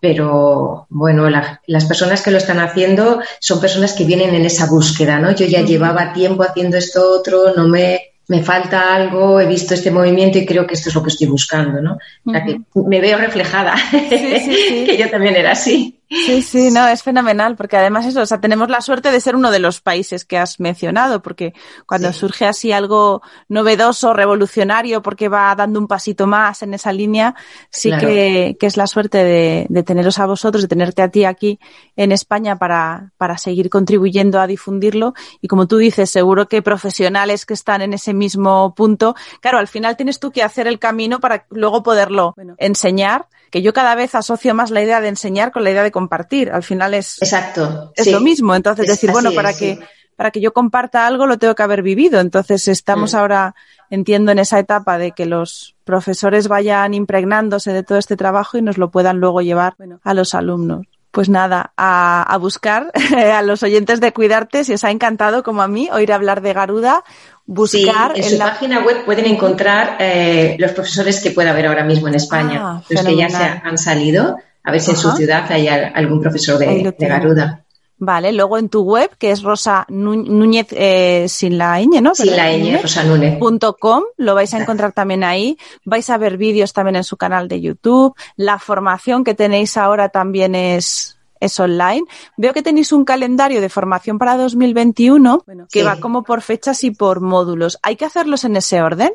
Pero 0.00 0.86
bueno, 0.90 1.30
las 1.30 1.84
personas 1.84 2.22
que 2.22 2.32
lo 2.32 2.38
están 2.38 2.58
haciendo 2.58 3.22
son 3.38 3.60
personas 3.60 3.92
que 3.92 4.04
vienen 4.04 4.34
en 4.34 4.44
esa 4.44 4.66
búsqueda, 4.66 5.20
¿no? 5.20 5.30
Yo 5.30 5.46
ya 5.46 5.62
llevaba 5.62 6.12
tiempo 6.12 6.42
haciendo 6.42 6.76
esto 6.76 7.08
otro, 7.08 7.54
no 7.56 7.68
me, 7.68 8.00
me 8.26 8.42
falta 8.42 8.96
algo, 8.96 9.40
he 9.40 9.46
visto 9.46 9.74
este 9.74 9.92
movimiento 9.92 10.38
y 10.38 10.46
creo 10.46 10.66
que 10.66 10.74
esto 10.74 10.88
es 10.88 10.94
lo 10.96 11.04
que 11.04 11.10
estoy 11.10 11.28
buscando, 11.28 11.80
¿no? 11.80 11.98
O 12.24 12.30
sea, 12.32 12.44
que 12.44 12.60
me 12.74 13.00
veo 13.00 13.16
reflejada, 13.16 13.76
que 13.90 14.96
yo 14.98 15.08
también 15.08 15.36
era 15.36 15.52
así. 15.52 16.00
Sí, 16.12 16.42
sí, 16.42 16.70
no, 16.70 16.86
es 16.88 17.02
fenomenal, 17.02 17.56
porque 17.56 17.76
además 17.76 18.04
eso, 18.04 18.20
o 18.20 18.26
sea, 18.26 18.40
tenemos 18.40 18.68
la 18.68 18.82
suerte 18.82 19.10
de 19.10 19.20
ser 19.20 19.34
uno 19.34 19.50
de 19.50 19.58
los 19.58 19.80
países 19.80 20.24
que 20.26 20.36
has 20.36 20.60
mencionado, 20.60 21.22
porque 21.22 21.54
cuando 21.86 22.12
surge 22.12 22.44
así 22.44 22.70
algo 22.70 23.22
novedoso, 23.48 24.12
revolucionario, 24.12 25.00
porque 25.00 25.28
va 25.28 25.54
dando 25.54 25.80
un 25.80 25.88
pasito 25.88 26.26
más 26.26 26.62
en 26.62 26.74
esa 26.74 26.92
línea, 26.92 27.34
sí 27.70 27.90
que, 27.98 28.56
que, 28.60 28.66
es 28.66 28.76
la 28.76 28.86
suerte 28.86 29.24
de, 29.24 29.66
de, 29.68 29.82
teneros 29.82 30.18
a 30.18 30.26
vosotros, 30.26 30.62
de 30.62 30.68
tenerte 30.68 31.02
a 31.02 31.08
ti 31.08 31.24
aquí 31.24 31.58
en 31.96 32.12
España 32.12 32.58
para, 32.58 33.12
para 33.16 33.38
seguir 33.38 33.70
contribuyendo 33.70 34.40
a 34.40 34.46
difundirlo. 34.46 35.14
Y 35.40 35.48
como 35.48 35.66
tú 35.66 35.78
dices, 35.78 36.10
seguro 36.10 36.46
que 36.46 36.62
profesionales 36.62 37.46
que 37.46 37.54
están 37.54 37.80
en 37.80 37.94
ese 37.94 38.12
mismo 38.12 38.74
punto, 38.74 39.14
claro, 39.40 39.58
al 39.58 39.68
final 39.68 39.96
tienes 39.96 40.20
tú 40.20 40.30
que 40.30 40.42
hacer 40.42 40.66
el 40.66 40.78
camino 40.78 41.20
para 41.20 41.46
luego 41.50 41.82
poderlo 41.82 42.34
enseñar, 42.58 43.28
que 43.52 43.60
yo 43.60 43.74
cada 43.74 43.94
vez 43.94 44.14
asocio 44.14 44.54
más 44.54 44.70
la 44.70 44.82
idea 44.82 45.02
de 45.02 45.08
enseñar 45.08 45.52
con 45.52 45.62
la 45.62 45.70
idea 45.70 45.82
de 45.82 45.92
compartir. 45.92 46.50
Al 46.50 46.62
final 46.62 46.94
es, 46.94 47.20
Exacto, 47.20 47.92
es 47.94 48.10
lo 48.10 48.20
mismo. 48.20 48.54
Entonces, 48.54 48.86
decir, 48.86 49.12
bueno, 49.12 49.30
para 49.32 49.52
que, 49.52 49.78
para 50.16 50.30
que 50.30 50.40
yo 50.40 50.54
comparta 50.54 51.06
algo 51.06 51.26
lo 51.26 51.38
tengo 51.38 51.54
que 51.54 51.62
haber 51.62 51.82
vivido. 51.82 52.18
Entonces, 52.18 52.66
estamos 52.66 53.12
mm. 53.12 53.16
ahora, 53.18 53.54
entiendo, 53.90 54.32
en 54.32 54.38
esa 54.38 54.58
etapa 54.58 54.96
de 54.96 55.12
que 55.12 55.26
los 55.26 55.76
profesores 55.84 56.48
vayan 56.48 56.94
impregnándose 56.94 57.74
de 57.74 57.82
todo 57.82 57.98
este 57.98 58.16
trabajo 58.16 58.56
y 58.56 58.62
nos 58.62 58.78
lo 58.78 58.90
puedan 58.90 59.18
luego 59.18 59.42
llevar 59.42 59.76
a 60.02 60.14
los 60.14 60.34
alumnos. 60.34 60.86
Pues 61.10 61.28
nada, 61.28 61.74
a, 61.76 62.22
a 62.22 62.38
buscar 62.38 62.90
a 63.34 63.42
los 63.42 63.62
oyentes 63.62 64.00
de 64.00 64.14
Cuidarte, 64.14 64.64
si 64.64 64.72
os 64.72 64.82
ha 64.84 64.90
encantado 64.90 65.42
como 65.42 65.60
a 65.60 65.68
mí 65.68 65.90
oír 65.92 66.10
hablar 66.10 66.40
de 66.40 66.54
Garuda, 66.54 67.04
buscar. 67.46 68.12
en, 68.16 68.22
su 68.22 68.38
página 68.38 68.80
web 68.80 69.04
pueden 69.04 69.26
encontrar 69.26 69.96
eh, 70.00 70.56
los 70.58 70.72
profesores 70.72 71.20
que 71.20 71.30
pueda 71.30 71.50
haber 71.50 71.66
ahora 71.66 71.84
mismo 71.84 72.08
en 72.08 72.14
España, 72.14 72.60
ah, 72.62 72.82
los 72.88 73.04
que 73.04 73.16
ya 73.16 73.28
se 73.28 73.42
han 73.42 73.78
salido, 73.78 74.36
a 74.64 74.70
ver 74.70 74.80
si 74.80 74.92
en 74.92 74.96
su 74.96 75.10
ciudad 75.12 75.50
hay 75.50 75.68
algún 75.68 76.20
profesor 76.20 76.58
de, 76.58 76.94
Garuda. 76.98 77.64
Vale, 78.04 78.32
luego 78.32 78.58
en 78.58 78.68
tu 78.68 78.82
web, 78.82 79.10
que 79.16 79.30
es 79.30 79.42
Rosa 79.42 79.86
Núñez 79.88 80.66
eh, 80.72 81.26
sin 81.28 81.56
la 81.56 81.80
ñ, 81.80 82.00
¿no? 82.02 82.16
Sin 82.16 82.34
la 82.34 82.50
ñ, 82.50 82.82
Rosa 82.82 83.04
Núñez. 83.04 83.38
.com, 83.78 84.02
lo 84.16 84.34
vais 84.34 84.52
a 84.54 84.58
encontrar 84.58 84.92
también 84.92 85.22
ahí. 85.22 85.56
Vais 85.84 86.10
a 86.10 86.18
ver 86.18 86.36
vídeos 86.36 86.72
también 86.72 86.96
en 86.96 87.04
su 87.04 87.16
canal 87.16 87.46
de 87.46 87.60
YouTube. 87.60 88.16
La 88.34 88.58
formación 88.58 89.22
que 89.22 89.34
tenéis 89.34 89.76
ahora 89.76 90.08
también 90.08 90.56
es 90.56 91.16
es 91.42 91.58
online. 91.58 92.02
Veo 92.36 92.52
que 92.52 92.62
tenéis 92.62 92.92
un 92.92 93.04
calendario 93.04 93.60
de 93.60 93.68
formación 93.68 94.18
para 94.18 94.36
2021 94.36 95.44
que 95.70 95.82
va 95.82 95.96
como 95.96 96.22
por 96.22 96.40
fechas 96.40 96.84
y 96.84 96.92
por 96.92 97.20
módulos. 97.20 97.78
¿Hay 97.82 97.96
que 97.96 98.04
hacerlos 98.04 98.44
en 98.44 98.56
ese 98.56 98.80
orden? 98.80 99.12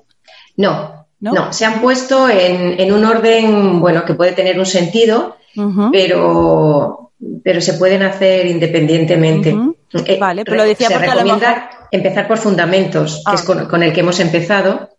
No, 0.57 1.07
no, 1.19 1.53
se 1.53 1.65
han 1.65 1.81
puesto 1.81 2.29
en, 2.29 2.91
un 2.91 3.05
orden, 3.05 3.79
bueno, 3.79 4.05
que 4.05 4.13
puede 4.13 4.33
tener 4.33 4.59
un 4.59 4.65
sentido, 4.65 5.37
pero, 5.91 7.11
pero 7.43 7.61
se 7.61 7.73
pueden 7.73 8.03
hacer 8.03 8.45
independientemente. 8.45 9.55
Eh, 9.93 10.17
vale, 10.19 10.43
pero 10.43 10.57
lo 10.57 10.63
decía 10.63 10.89
se 10.89 10.93
porque 10.93 11.09
recomienda 11.09 11.69
empezar 11.91 12.27
por 12.27 12.37
fundamentos, 12.37 13.23
que 13.27 13.35
es 13.35 13.49
ah. 13.49 13.67
con, 13.67 13.83
el 13.83 13.93
que 13.93 14.01
hemos 14.01 14.19
empezado, 14.19 14.89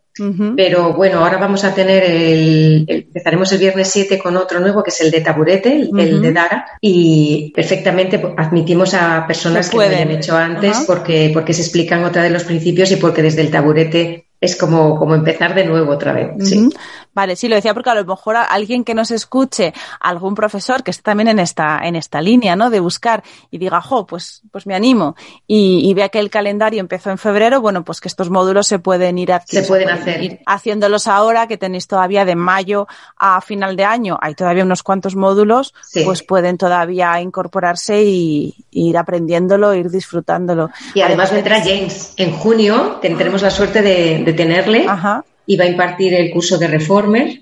pero 0.57 0.95
bueno, 0.95 1.21
ahora 1.21 1.39
vamos 1.39 1.65
a 1.65 1.75
tener 1.75 2.05
el, 2.05 2.85
empezaremos 2.89 3.53
el 3.53 3.59
viernes 3.59 3.89
7 3.91 4.19
con 4.19 4.37
otro 4.37 4.61
nuevo 4.61 4.83
que 4.83 4.91
es 4.91 5.01
el 5.01 5.11
de 5.11 5.21
taburete, 5.21 5.89
el, 5.97 6.23
de 6.23 6.33
Dara, 6.33 6.67
y 6.81 7.53
perfectamente 7.55 8.21
admitimos 8.37 8.95
a 8.95 9.27
personas 9.27 9.71
que 9.71 9.77
lo 9.77 9.83
hayan 9.83 10.11
hecho 10.11 10.37
antes 10.37 10.85
porque, 10.87 11.31
porque 11.33 11.53
se 11.53 11.63
explican 11.63 12.05
otra 12.05 12.23
de 12.23 12.31
los 12.31 12.45
principios 12.45 12.91
y 12.93 12.97
porque 12.97 13.23
desde 13.23 13.43
el 13.43 13.51
taburete 13.51 14.27
es 14.41 14.57
como, 14.57 14.97
como 14.97 15.15
empezar 15.15 15.55
de 15.55 15.65
nuevo 15.65 15.93
otra 15.93 16.13
vez. 16.13 16.31
Sí. 16.49 16.69
Vale, 17.15 17.37
sí, 17.37 17.49
lo 17.49 17.57
decía 17.57 17.75
porque 17.75 17.91
a 17.91 17.95
lo 17.95 18.05
mejor 18.05 18.37
alguien 18.37 18.85
que 18.85 18.95
nos 18.95 19.11
escuche, 19.11 19.73
algún 20.01 20.35
profesor 20.35 20.83
que 20.83 20.91
esté 20.91 21.03
también 21.03 21.29
en 21.29 21.39
esta, 21.39 21.81
en 21.83 21.97
esta 21.97 22.21
línea, 22.21 22.55
¿no? 22.55 22.71
De 22.71 22.81
buscar 22.81 23.23
y 23.51 23.59
diga, 23.59 23.81
jo, 23.81 24.07
pues, 24.07 24.43
pues 24.51 24.67
me 24.67 24.75
animo 24.75 25.17
y, 25.47 25.93
vea 25.95 26.11
que 26.11 26.19
el 26.19 26.31
calendario 26.31 26.81
empezó 26.81 27.11
en 27.11 27.19
febrero, 27.19 27.61
bueno, 27.61 27.85
pues 27.85 28.01
que 28.01 28.09
estos 28.09 28.31
módulos 28.31 28.67
se 28.67 28.79
pueden 28.79 29.19
ir, 29.19 29.31
se 29.47 29.63
pueden, 29.63 29.89
hacer. 29.89 30.23
Ir 30.23 30.41
haciéndolos 30.47 31.07
ahora, 31.07 31.47
que 31.47 31.57
tenéis 31.57 31.87
todavía 31.87 32.25
de 32.25 32.37
mayo 32.37 32.87
a 33.17 33.41
final 33.41 33.75
de 33.75 33.85
año, 33.85 34.19
hay 34.21 34.35
todavía 34.35 34.65
unos 34.65 34.83
cuantos 34.83 35.17
módulos, 35.17 35.75
pues 36.05 36.23
pueden 36.23 36.59
todavía 36.59 37.21
incorporarse 37.21 38.03
y, 38.03 38.55
ir 38.71 38.97
aprendiéndolo, 38.97 39.75
ir 39.75 39.91
disfrutándolo. 39.91 40.71
Y 40.95 41.01
además, 41.01 41.33
vendrá 41.33 41.61
James. 41.61 42.13
En 42.17 42.33
junio 42.33 42.99
tendremos 43.01 43.43
la 43.43 43.51
suerte 43.51 43.83
de, 43.83 44.33
tenerle. 44.35 44.87
Ajá 44.87 45.25
y 45.49 45.57
va 45.57 45.65
a 45.65 45.69
impartir 45.69 46.13
el 46.13 46.31
curso 46.31 46.59
de 46.59 46.69
Reformer, 46.69 47.41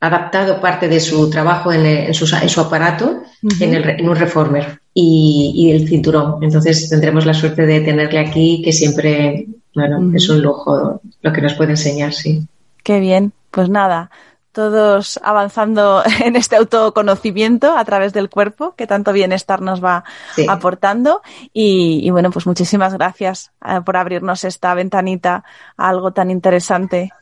adaptado 0.00 0.60
parte 0.60 0.88
de 0.88 0.98
su 0.98 1.30
trabajo 1.30 1.72
en, 1.72 2.12
su, 2.12 2.60
aparato 2.60 3.22
en, 3.60 4.08
un 4.08 4.16
Reformer 4.16 4.80
y, 4.92 5.70
el 5.70 5.88
cinturón. 5.88 6.42
Entonces 6.42 6.88
tendremos 6.90 7.24
la 7.24 7.32
suerte 7.32 7.66
de 7.66 7.82
tenerle 7.82 8.18
aquí, 8.18 8.62
que 8.64 8.72
siempre, 8.72 9.46
bueno, 9.76 10.12
es 10.14 10.28
un 10.28 10.42
lujo 10.42 11.00
lo 11.22 11.32
que 11.32 11.40
nos 11.40 11.54
puede 11.54 11.70
enseñar, 11.70 12.12
sí. 12.12 12.42
Qué 12.82 12.98
bien. 12.98 13.32
Pues 13.52 13.68
nada, 13.68 14.10
todos 14.54 15.20
avanzando 15.22 16.02
en 16.24 16.36
este 16.36 16.56
autoconocimiento 16.56 17.76
a 17.76 17.84
través 17.84 18.14
del 18.14 18.30
cuerpo, 18.30 18.74
que 18.74 18.86
tanto 18.86 19.12
bienestar 19.12 19.60
nos 19.60 19.84
va 19.84 20.04
aportando. 20.48 21.20
Y, 21.52 22.08
bueno, 22.10 22.30
pues 22.30 22.46
muchísimas 22.46 22.94
gracias 22.94 23.52
eh, 23.66 23.80
por 23.84 23.98
abrirnos 23.98 24.44
esta 24.44 24.72
ventanita 24.72 25.44
a 25.76 25.88
algo 25.90 26.12
tan 26.12 26.30
interesante 26.30 27.12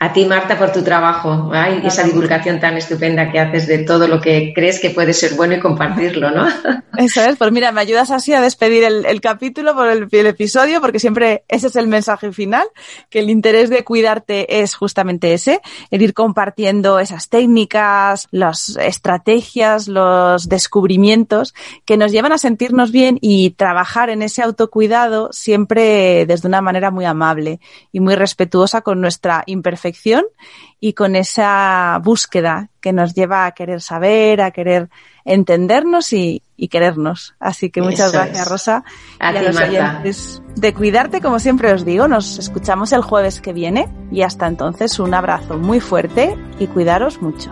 a 0.00 0.12
ti, 0.12 0.24
Marta, 0.26 0.56
por 0.56 0.70
tu 0.70 0.84
trabajo. 0.84 1.50
Y 1.82 1.86
esa 1.86 2.04
divulgación 2.04 2.60
tan 2.60 2.76
estupenda 2.76 3.32
que 3.32 3.40
haces 3.40 3.66
de 3.66 3.78
todo 3.78 4.06
lo 4.06 4.20
que 4.20 4.52
crees 4.54 4.78
que 4.78 4.90
puede 4.90 5.12
ser 5.12 5.34
bueno 5.34 5.54
y 5.54 5.60
compartirlo, 5.60 6.30
¿no? 6.30 6.46
Eso 6.96 7.20
es, 7.22 7.36
pues 7.36 7.50
mira, 7.50 7.72
me 7.72 7.80
ayudas 7.80 8.12
así 8.12 8.32
a 8.32 8.40
despedir 8.40 8.84
el, 8.84 9.20
capítulo 9.20 9.74
por 9.74 9.88
el, 9.88 10.08
el, 10.10 10.26
episodio, 10.26 10.80
porque 10.80 10.98
siempre 10.98 11.44
ese 11.48 11.68
es 11.68 11.76
el 11.76 11.86
mensaje 11.86 12.32
final, 12.32 12.66
que 13.08 13.20
el 13.20 13.30
interés 13.30 13.70
de 13.70 13.84
cuidarte 13.84 14.62
es 14.62 14.74
justamente 14.74 15.32
ese, 15.32 15.60
el 15.90 16.02
ir 16.02 16.14
compartiendo 16.14 16.98
esas 16.98 17.28
técnicas, 17.28 18.26
las 18.32 18.76
estrategias, 18.80 19.86
los 19.86 20.48
descubrimientos 20.48 21.54
que 21.84 21.96
nos 21.96 22.10
llevan 22.10 22.32
a 22.32 22.38
sentirnos 22.38 22.90
bien 22.90 23.18
y 23.20 23.50
trabajar 23.50 24.10
en 24.10 24.22
ese 24.22 24.42
autocuidado 24.42 25.28
siempre 25.32 26.26
desde 26.26 26.48
una 26.48 26.62
manera 26.62 26.90
muy 26.90 27.04
amable 27.04 27.60
y 27.92 28.00
muy 28.00 28.16
respetuosa 28.16 28.80
con 28.80 29.00
nuestra 29.00 29.44
imperfección 29.46 29.87
y 30.80 30.92
con 30.92 31.16
esa 31.16 32.00
búsqueda 32.02 32.70
que 32.80 32.92
nos 32.92 33.14
lleva 33.14 33.46
a 33.46 33.52
querer 33.52 33.80
saber, 33.80 34.40
a 34.40 34.50
querer 34.50 34.88
entendernos 35.24 36.12
y, 36.12 36.42
querernos. 36.70 37.34
Así 37.38 37.70
que 37.70 37.82
muchas 37.82 38.12
gracias, 38.12 38.48
Rosa. 38.48 38.84
A, 39.18 39.32
y 39.32 39.36
a 39.36 39.42
los 39.42 39.56
oyentes 39.56 40.42
de 40.56 40.74
cuidarte, 40.74 41.20
como 41.20 41.38
siempre 41.38 41.72
os 41.72 41.84
digo, 41.84 42.08
nos 42.08 42.38
escuchamos 42.38 42.92
el 42.92 43.02
jueves 43.02 43.40
que 43.40 43.52
viene 43.52 43.88
y 44.10 44.22
hasta 44.22 44.46
entonces 44.46 44.98
un 44.98 45.14
abrazo 45.14 45.58
muy 45.58 45.80
fuerte 45.80 46.36
y 46.58 46.66
cuidaros 46.66 47.20
mucho. 47.22 47.50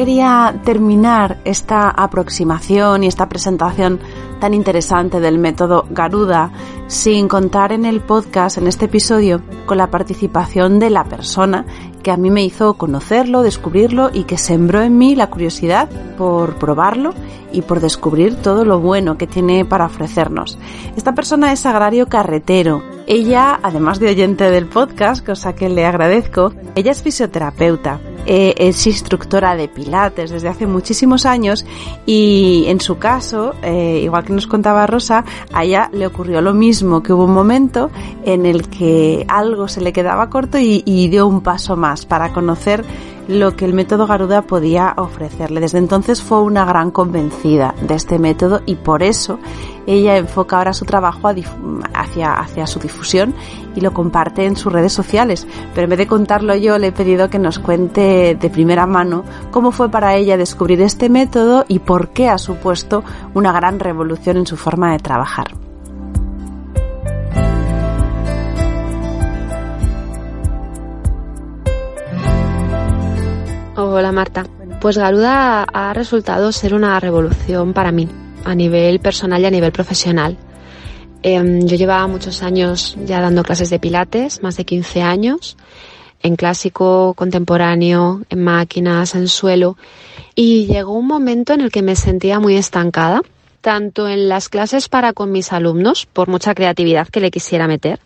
Quería 0.00 0.58
terminar 0.64 1.40
esta 1.44 1.90
aproximación 1.90 3.04
y 3.04 3.06
esta 3.06 3.28
presentación 3.28 4.00
tan 4.40 4.54
interesante 4.54 5.20
del 5.20 5.36
método 5.36 5.84
Garuda 5.90 6.52
sin 6.86 7.28
contar 7.28 7.72
en 7.72 7.84
el 7.84 8.00
podcast, 8.00 8.56
en 8.56 8.66
este 8.66 8.86
episodio, 8.86 9.42
con 9.66 9.76
la 9.76 9.90
participación 9.90 10.78
de 10.78 10.88
la 10.88 11.04
persona 11.04 11.66
que 12.02 12.10
a 12.10 12.16
mí 12.16 12.30
me 12.30 12.42
hizo 12.42 12.78
conocerlo, 12.78 13.42
descubrirlo 13.42 14.08
y 14.10 14.24
que 14.24 14.38
sembró 14.38 14.80
en 14.80 14.96
mí 14.96 15.14
la 15.14 15.28
curiosidad 15.28 15.90
por 16.16 16.54
probarlo 16.54 17.12
y 17.52 17.60
por 17.60 17.80
descubrir 17.80 18.36
todo 18.36 18.64
lo 18.64 18.80
bueno 18.80 19.18
que 19.18 19.26
tiene 19.26 19.66
para 19.66 19.84
ofrecernos. 19.84 20.58
Esta 20.96 21.14
persona 21.14 21.52
es 21.52 21.66
Agrario 21.66 22.06
Carretero. 22.06 22.82
Ella, 23.06 23.60
además 23.62 24.00
de 24.00 24.08
oyente 24.08 24.50
del 24.50 24.64
podcast, 24.64 25.26
cosa 25.26 25.54
que 25.54 25.68
le 25.68 25.84
agradezco, 25.84 26.54
ella 26.74 26.90
es 26.90 27.02
fisioterapeuta 27.02 28.00
eh, 28.26 28.54
es 28.56 28.86
instructora 28.86 29.56
de 29.56 29.68
Pilates 29.68 30.30
desde 30.30 30.48
hace 30.48 30.66
muchísimos 30.66 31.26
años 31.26 31.64
y 32.06 32.64
en 32.68 32.80
su 32.80 32.98
caso, 32.98 33.54
eh, 33.62 34.00
igual 34.02 34.24
que 34.24 34.32
nos 34.32 34.46
contaba 34.46 34.86
Rosa, 34.86 35.24
a 35.52 35.64
ella 35.64 35.90
le 35.92 36.06
ocurrió 36.06 36.40
lo 36.40 36.54
mismo, 36.54 37.02
que 37.02 37.12
hubo 37.12 37.24
un 37.24 37.34
momento 37.34 37.90
en 38.24 38.46
el 38.46 38.68
que 38.68 39.24
algo 39.28 39.68
se 39.68 39.80
le 39.80 39.92
quedaba 39.92 40.30
corto 40.30 40.58
y, 40.58 40.82
y 40.84 41.08
dio 41.08 41.26
un 41.26 41.40
paso 41.40 41.76
más 41.76 42.06
para 42.06 42.32
conocer 42.32 42.84
lo 43.30 43.54
que 43.54 43.64
el 43.64 43.74
método 43.74 44.06
Garuda 44.06 44.42
podía 44.42 44.94
ofrecerle. 44.96 45.60
Desde 45.60 45.78
entonces 45.78 46.20
fue 46.20 46.42
una 46.42 46.64
gran 46.64 46.90
convencida 46.90 47.74
de 47.80 47.94
este 47.94 48.18
método 48.18 48.60
y 48.66 48.74
por 48.74 49.04
eso 49.04 49.38
ella 49.92 50.16
enfoca 50.16 50.56
ahora 50.56 50.72
su 50.72 50.84
trabajo 50.84 51.28
hacia, 51.94 52.34
hacia 52.34 52.66
su 52.66 52.78
difusión 52.78 53.34
y 53.74 53.80
lo 53.80 53.92
comparte 53.92 54.46
en 54.46 54.56
sus 54.56 54.72
redes 54.72 54.92
sociales. 54.92 55.46
Pero 55.74 55.84
en 55.84 55.90
vez 55.90 55.98
de 55.98 56.06
contarlo 56.06 56.54
yo, 56.54 56.78
le 56.78 56.88
he 56.88 56.92
pedido 56.92 57.28
que 57.28 57.38
nos 57.38 57.58
cuente 57.58 58.36
de 58.40 58.50
primera 58.50 58.86
mano 58.86 59.24
cómo 59.50 59.72
fue 59.72 59.90
para 59.90 60.14
ella 60.14 60.36
descubrir 60.36 60.80
este 60.82 61.08
método 61.08 61.64
y 61.66 61.80
por 61.80 62.10
qué 62.10 62.28
ha 62.28 62.38
supuesto 62.38 63.02
una 63.34 63.52
gran 63.52 63.80
revolución 63.80 64.36
en 64.36 64.46
su 64.46 64.56
forma 64.56 64.92
de 64.92 64.98
trabajar. 64.98 65.48
Hola 73.76 74.12
Marta. 74.12 74.44
Pues 74.80 74.96
Garuda 74.96 75.64
ha 75.64 75.92
resultado 75.92 76.52
ser 76.52 76.74
una 76.74 76.98
revolución 77.00 77.74
para 77.74 77.92
mí, 77.92 78.08
a 78.44 78.54
nivel 78.54 79.00
personal 79.00 79.42
y 79.42 79.46
a 79.46 79.50
nivel 79.50 79.72
profesional. 79.72 80.36
Em, 81.22 81.66
yo 81.66 81.76
llevaba 81.76 82.06
muchos 82.06 82.42
años 82.42 82.96
ya 83.04 83.20
dando 83.20 83.42
clases 83.42 83.70
de 83.70 83.78
pilates, 83.78 84.42
más 84.42 84.56
de 84.56 84.64
15 84.64 85.02
años, 85.02 85.56
en 86.22 86.36
clásico, 86.36 87.14
contemporáneo, 87.14 88.22
en 88.30 88.42
máquinas, 88.42 89.14
en 89.14 89.28
suelo, 89.28 89.76
y 90.34 90.66
llegó 90.66 90.92
un 90.92 91.06
momento 91.06 91.52
en 91.52 91.60
el 91.60 91.70
que 91.70 91.82
me 91.82 91.96
sentía 91.96 92.40
muy 92.40 92.56
estancada, 92.56 93.22
tanto 93.60 94.08
en 94.08 94.28
las 94.28 94.48
clases 94.48 94.88
para 94.88 95.12
con 95.12 95.32
mis 95.32 95.52
alumnos, 95.52 96.06
por 96.06 96.28
mucha 96.28 96.54
creatividad 96.54 97.08
que 97.08 97.20
le 97.20 97.30
quisiera 97.30 97.66
meter, 97.66 98.00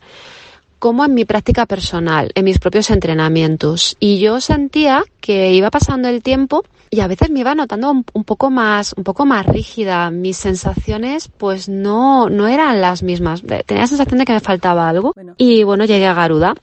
como 0.84 1.02
en 1.06 1.14
mi 1.14 1.24
práctica 1.24 1.64
personal, 1.64 2.30
en 2.34 2.44
mis 2.44 2.58
propios 2.58 2.90
entrenamientos. 2.90 3.96
Y 4.00 4.18
yo 4.18 4.42
sentía 4.42 5.02
que 5.22 5.54
iba 5.54 5.70
pasando 5.70 6.08
el 6.08 6.22
tiempo 6.22 6.62
y 6.90 7.00
a 7.00 7.06
veces 7.06 7.30
me 7.30 7.40
iba 7.40 7.54
notando 7.54 7.90
un, 7.90 8.24
poco 8.24 8.50
más, 8.50 8.92
un 8.94 9.02
poco 9.02 9.24
más 9.24 9.46
rígida. 9.46 10.10
Mis 10.10 10.36
sensaciones, 10.36 11.30
pues 11.38 11.70
no, 11.70 12.28
no 12.28 12.48
eran 12.48 12.82
las 12.82 13.02
mismas. 13.02 13.40
Tenía 13.64 13.84
la 13.84 13.86
sensación 13.86 14.18
de 14.18 14.26
que 14.26 14.34
me 14.34 14.40
faltaba 14.40 14.86
algo. 14.86 15.14
Y 15.38 15.64
bueno, 15.64 15.86
llegué 15.86 16.06
a 16.06 16.12
Garuda. 16.12 16.54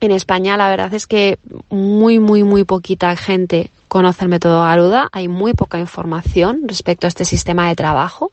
En 0.00 0.10
España 0.10 0.56
la 0.56 0.70
verdad 0.70 0.94
es 0.94 1.06
que 1.06 1.38
muy, 1.68 2.18
muy, 2.18 2.44
muy 2.44 2.64
poquita 2.64 3.14
gente 3.14 3.70
conoce 3.88 4.24
el 4.24 4.30
método 4.30 4.62
Garuda. 4.62 5.10
Hay 5.12 5.28
muy 5.28 5.52
poca 5.52 5.78
información 5.78 6.62
respecto 6.64 7.06
a 7.06 7.08
este 7.08 7.26
sistema 7.26 7.68
de 7.68 7.76
trabajo. 7.76 8.32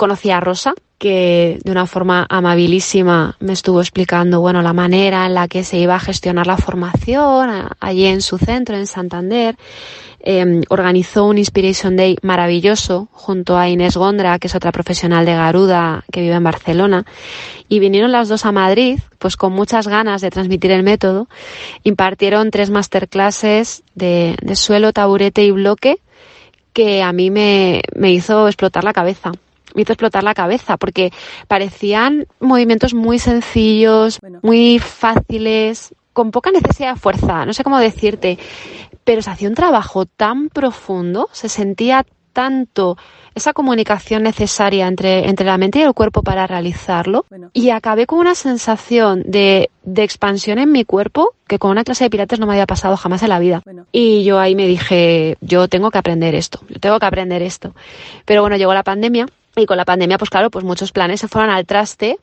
Conocí 0.00 0.30
a 0.30 0.40
Rosa, 0.40 0.72
que 0.96 1.58
de 1.62 1.70
una 1.70 1.84
forma 1.84 2.26
amabilísima 2.30 3.36
me 3.38 3.52
estuvo 3.52 3.82
explicando, 3.82 4.40
bueno, 4.40 4.62
la 4.62 4.72
manera 4.72 5.26
en 5.26 5.34
la 5.34 5.46
que 5.46 5.62
se 5.62 5.76
iba 5.76 5.94
a 5.94 6.00
gestionar 6.00 6.46
la 6.46 6.56
formación 6.56 7.68
allí 7.80 8.06
en 8.06 8.22
su 8.22 8.38
centro, 8.38 8.78
en 8.78 8.86
Santander. 8.86 9.56
Em, 10.20 10.62
organizó 10.70 11.26
un 11.26 11.36
Inspiration 11.36 11.96
Day 11.96 12.16
maravilloso 12.22 13.08
junto 13.12 13.58
a 13.58 13.68
Inés 13.68 13.98
Gondra, 13.98 14.38
que 14.38 14.46
es 14.46 14.54
otra 14.54 14.72
profesional 14.72 15.26
de 15.26 15.34
Garuda 15.34 16.02
que 16.10 16.22
vive 16.22 16.36
en 16.36 16.44
Barcelona. 16.44 17.04
Y 17.68 17.78
vinieron 17.78 18.10
las 18.10 18.30
dos 18.30 18.46
a 18.46 18.52
Madrid, 18.52 19.00
pues 19.18 19.36
con 19.36 19.52
muchas 19.52 19.86
ganas 19.86 20.22
de 20.22 20.30
transmitir 20.30 20.70
el 20.70 20.82
método. 20.82 21.28
Impartieron 21.84 22.50
tres 22.50 22.70
masterclasses 22.70 23.82
de, 23.94 24.34
de 24.40 24.56
suelo, 24.56 24.94
taburete 24.94 25.44
y 25.44 25.50
bloque 25.50 25.98
que 26.72 27.02
a 27.02 27.12
mí 27.12 27.30
me, 27.30 27.82
me 27.94 28.12
hizo 28.12 28.48
explotar 28.48 28.82
la 28.82 28.94
cabeza 28.94 29.32
me 29.74 29.82
hizo 29.82 29.92
explotar 29.92 30.24
la 30.24 30.34
cabeza 30.34 30.76
porque 30.76 31.12
parecían 31.48 32.26
movimientos 32.40 32.94
muy 32.94 33.18
sencillos, 33.18 34.18
muy 34.42 34.78
fáciles, 34.78 35.94
con 36.12 36.30
poca 36.30 36.50
necesidad 36.50 36.94
de 36.94 37.00
fuerza, 37.00 37.46
no 37.46 37.52
sé 37.52 37.64
cómo 37.64 37.78
decirte, 37.78 38.38
pero 39.04 39.22
se 39.22 39.30
hacía 39.30 39.48
un 39.48 39.54
trabajo 39.54 40.06
tan 40.06 40.48
profundo, 40.48 41.28
se 41.32 41.48
sentía 41.48 42.04
tanto 42.32 42.96
esa 43.34 43.52
comunicación 43.52 44.22
necesaria 44.22 44.86
entre, 44.86 45.28
entre 45.28 45.46
la 45.46 45.58
mente 45.58 45.78
y 45.78 45.82
el 45.82 45.94
cuerpo 45.94 46.22
para 46.22 46.46
realizarlo 46.46 47.24
y 47.52 47.70
acabé 47.70 48.06
con 48.06 48.18
una 48.18 48.34
sensación 48.34 49.22
de, 49.26 49.70
de, 49.82 50.02
expansión 50.02 50.58
en 50.58 50.70
mi 50.70 50.84
cuerpo 50.84 51.34
que 51.46 51.58
con 51.58 51.70
una 51.70 51.84
clase 51.84 52.04
de 52.04 52.10
pilates 52.10 52.38
no 52.38 52.46
me 52.46 52.52
había 52.52 52.66
pasado 52.66 52.96
jamás 52.96 53.22
en 53.22 53.28
la 53.28 53.38
vida. 53.38 53.62
Y 53.92 54.24
yo 54.24 54.38
ahí 54.38 54.54
me 54.54 54.66
dije, 54.66 55.36
yo 55.40 55.68
tengo 55.68 55.90
que 55.90 55.98
aprender 55.98 56.34
esto, 56.34 56.60
yo 56.68 56.78
tengo 56.80 56.98
que 56.98 57.06
aprender 57.06 57.42
esto. 57.42 57.74
Pero 58.24 58.42
bueno, 58.42 58.56
llegó 58.56 58.74
la 58.74 58.84
pandemia 58.84 59.26
y 59.56 59.66
con 59.66 59.76
la 59.76 59.84
pandemia, 59.84 60.18
pues 60.18 60.30
claro, 60.30 60.50
pues 60.50 60.64
muchos 60.64 60.92
planes 60.92 61.20
se 61.20 61.28
fueron 61.28 61.50
al 61.50 61.66
traste, 61.66 62.18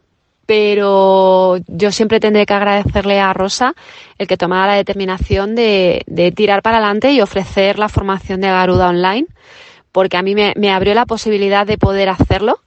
pero 0.46 1.58
yo 1.68 1.92
siempre 1.92 2.20
tendré 2.20 2.46
que 2.46 2.54
agradecerle 2.54 3.20
a 3.20 3.34
Rosa 3.34 3.76
el 4.18 4.28
que 4.28 4.38
tomara 4.38 4.68
la 4.68 4.76
determinación 4.76 5.56
de, 5.56 6.04
de 6.08 6.32
tirar 6.32 6.62
para 6.62 6.78
adelante 6.78 7.12
y 7.12 7.22
ofrecer 7.22 7.78
la 7.80 7.90
formación 7.90 8.42
de 8.42 8.48
Garuda 8.48 8.90
online, 8.90 9.28
porque 9.92 10.18
a 10.18 10.22
mí 10.22 10.36
me, 10.36 10.54
me 10.56 10.72
abrió 10.72 10.94
la 10.94 11.06
posibilidad 11.06 11.68
de 11.68 11.78
poder 11.78 12.10
hacerlo, 12.10 12.60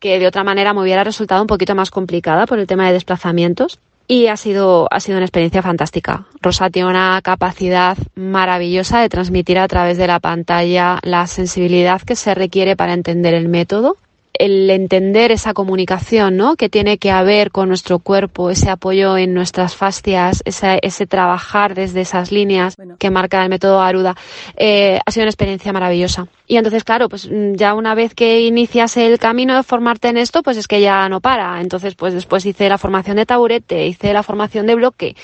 que 0.00 0.18
de 0.18 0.26
otra 0.26 0.44
manera 0.44 0.72
me 0.72 0.80
hubiera 0.80 1.04
resultado 1.04 1.42
un 1.42 1.46
poquito 1.48 1.74
más 1.74 1.90
complicada 1.90 2.46
por 2.46 2.58
el 2.58 2.66
tema 2.66 2.86
de 2.86 2.94
desplazamientos. 2.94 3.78
Y 4.10 4.28
ha 4.28 4.38
sido, 4.38 4.88
ha 4.90 5.00
sido 5.00 5.18
una 5.18 5.26
experiencia 5.26 5.62
fantástica. 5.62 6.26
Rosa 6.40 6.70
tiene 6.70 6.88
una 6.88 7.20
capacidad 7.22 7.98
maravillosa 8.14 9.00
de 9.00 9.10
transmitir 9.10 9.58
a 9.58 9.68
través 9.68 9.98
de 9.98 10.06
la 10.06 10.18
pantalla 10.18 10.98
la 11.02 11.26
sensibilidad 11.26 12.00
que 12.00 12.16
se 12.16 12.34
requiere 12.34 12.74
para 12.74 12.94
entender 12.94 13.34
el 13.34 13.50
método 13.50 13.98
el 14.38 14.70
entender 14.70 15.32
esa 15.32 15.52
comunicación, 15.52 16.36
¿no? 16.36 16.56
Que 16.56 16.68
tiene 16.68 16.98
que 16.98 17.10
haber 17.10 17.50
con 17.50 17.68
nuestro 17.68 17.98
cuerpo, 17.98 18.50
ese 18.50 18.70
apoyo 18.70 19.16
en 19.18 19.34
nuestras 19.34 19.76
fascias, 19.76 20.42
ese, 20.44 20.78
ese 20.82 21.06
trabajar 21.06 21.74
desde 21.74 22.00
esas 22.00 22.32
líneas 22.32 22.76
que 22.98 23.10
marca 23.10 23.42
el 23.42 23.50
método 23.50 23.80
Aruda, 23.80 24.16
eh, 24.56 25.00
ha 25.04 25.10
sido 25.10 25.24
una 25.24 25.30
experiencia 25.30 25.72
maravillosa. 25.72 26.28
Y 26.46 26.56
entonces, 26.56 26.84
claro, 26.84 27.08
pues 27.08 27.28
mm, 27.30 27.54
ya 27.54 27.74
una 27.74 27.94
vez 27.94 28.14
que 28.14 28.40
inicias 28.40 28.96
el 28.96 29.18
camino 29.18 29.54
de 29.56 29.62
formarte 29.62 30.08
en 30.08 30.16
esto, 30.16 30.42
pues 30.42 30.56
es 30.56 30.66
que 30.66 30.80
ya 30.80 31.08
no 31.08 31.20
para. 31.20 31.60
Entonces, 31.60 31.94
pues 31.94 32.14
después 32.14 32.46
hice 32.46 32.68
la 32.68 32.78
formación 32.78 33.16
de 33.16 33.26
taburete, 33.26 33.86
hice 33.86 34.12
la 34.12 34.22
formación 34.22 34.66
de 34.66 34.74
bloque, 34.74 35.16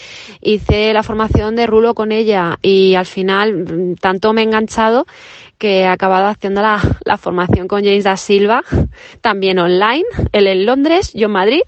hice 0.42 0.92
la 0.92 1.02
formación 1.02 1.56
de 1.56 1.66
rulo 1.66 1.94
con 1.94 2.12
ella 2.12 2.58
y 2.60 2.94
al 2.94 3.06
final 3.06 3.54
mm, 3.54 3.94
tanto 3.96 4.32
me 4.32 4.42
he 4.42 4.44
enganchado 4.44 5.06
que 5.58 5.80
he 5.80 5.86
acabado 5.86 6.26
haciendo 6.26 6.62
la, 6.62 6.80
la, 7.04 7.16
formación 7.16 7.68
con 7.68 7.84
James 7.84 8.04
da 8.04 8.16
Silva, 8.16 8.62
también 9.20 9.58
online, 9.58 10.04
él 10.32 10.46
en 10.46 10.66
Londres, 10.66 11.12
yo 11.14 11.26
en 11.26 11.32
Madrid, 11.32 11.62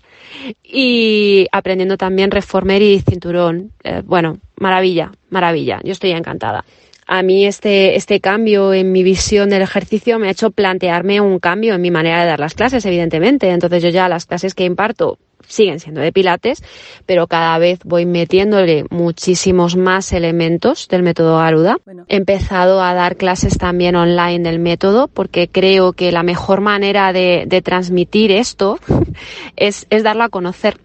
y 0.63 1.47
aprendiendo 1.53 1.97
también 1.97 2.31
reformer 2.31 2.83
y 2.83 3.01
cinturón. 3.01 3.73
Eh, 3.85 4.03
bueno, 4.05 4.39
maravilla, 4.59 5.13
maravilla, 5.31 5.81
yo 5.85 5.93
estoy 5.93 6.13
encantada. 6.13 6.65
A 7.07 7.23
mí 7.23 7.47
este, 7.47 7.97
este 7.97 8.21
cambio 8.21 8.75
en 8.75 8.91
mi 8.91 9.03
visión 9.05 9.49
del 9.49 9.63
ejercicio 9.63 10.19
me 10.19 10.29
ha 10.29 10.33
hecho 10.33 10.51
plantearme 10.51 11.21
un 11.21 11.39
cambio 11.39 11.75
en 11.75 11.81
mi 11.81 11.91
manera 11.91 12.21
de 12.21 12.27
dar 12.27 12.41
las 12.41 12.55
clases, 12.55 12.85
evidentemente. 12.85 13.49
Entonces 13.51 13.83
yo 13.83 13.91
ya 13.91 14.09
las 14.09 14.27
clases 14.27 14.55
que 14.55 14.65
imparto 14.65 15.19
siguen 15.47 15.81
siendo 15.81 16.01
de 16.01 16.13
pilates, 16.13 16.63
pero 17.07 17.27
cada 17.27 17.57
vez 17.59 17.79
voy 17.85 18.07
metiéndole 18.07 18.85
muchísimos 18.91 19.77
más 19.77 20.13
elementos 20.13 20.89
del 20.89 21.03
método 21.03 21.39
Garuda. 21.39 21.77
He 22.09 22.17
empezado 22.17 22.83
a 22.83 22.95
dar 22.95 23.17
clases 23.17 23.59
también 23.59 23.97
online 23.97 24.41
del 24.41 24.59
método 24.59 25.09
porque 25.09 25.49
creo 25.49 25.93
que 25.93 26.13
la 26.13 26.23
mejor 26.23 26.61
manera 26.61 27.13
de, 27.13 27.45
de 27.47 27.63
transmitir 27.63 28.33
esto 28.33 28.79
es, 29.57 29.87
es 29.91 30.03
darlo 30.03 30.25
a 30.25 30.29
conocer. 30.29 30.79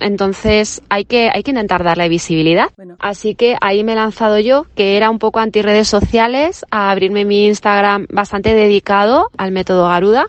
Entonces 0.00 0.82
hay 0.88 1.04
que, 1.04 1.30
hay 1.32 1.42
que 1.42 1.50
intentar 1.50 1.84
darle 1.84 2.08
visibilidad. 2.08 2.68
Así 2.98 3.34
que 3.34 3.56
ahí 3.60 3.84
me 3.84 3.92
he 3.92 3.96
lanzado 3.96 4.38
yo, 4.38 4.66
que 4.74 4.96
era 4.96 5.10
un 5.10 5.18
poco 5.18 5.40
anti 5.40 5.62
redes 5.62 5.88
sociales, 5.88 6.64
a 6.70 6.90
abrirme 6.90 7.24
mi 7.24 7.46
Instagram 7.46 8.06
bastante 8.10 8.54
dedicado 8.54 9.30
al 9.36 9.52
método 9.52 9.88
Garuda 9.88 10.28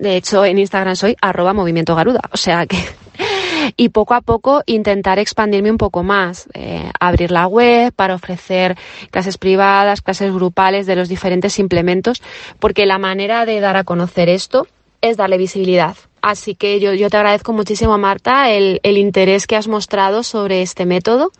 de 0.00 0.16
hecho, 0.16 0.46
en 0.46 0.58
Instagram 0.58 0.96
soy 0.96 1.14
arroba 1.20 1.52
movimiento 1.52 1.94
garuda. 1.94 2.20
O 2.32 2.36
sea 2.38 2.66
que 2.66 2.78
y 3.76 3.90
poco 3.90 4.14
a 4.14 4.22
poco 4.22 4.62
intentar 4.64 5.18
expandirme 5.18 5.70
un 5.70 5.76
poco 5.76 6.02
más, 6.02 6.48
eh, 6.54 6.90
abrir 6.98 7.30
la 7.30 7.46
web 7.46 7.92
para 7.92 8.14
ofrecer 8.14 8.76
clases 9.10 9.36
privadas, 9.36 10.00
clases 10.00 10.32
grupales 10.32 10.86
de 10.86 10.96
los 10.96 11.10
diferentes 11.10 11.58
implementos, 11.58 12.22
porque 12.58 12.86
la 12.86 12.98
manera 12.98 13.44
de 13.44 13.60
dar 13.60 13.76
a 13.76 13.84
conocer 13.84 14.30
esto 14.30 14.66
es 15.02 15.18
darle 15.18 15.36
visibilidad. 15.36 15.96
Así 16.22 16.54
que 16.54 16.80
yo, 16.80 16.92
yo 16.94 17.10
te 17.10 17.16
agradezco 17.16 17.52
muchísimo, 17.52 17.96
Marta, 17.98 18.50
el, 18.50 18.80
el 18.82 18.98
interés 18.98 19.46
que 19.46 19.56
has 19.56 19.68
mostrado 19.68 20.22
sobre 20.22 20.62
este 20.62 20.86
método, 20.86 21.32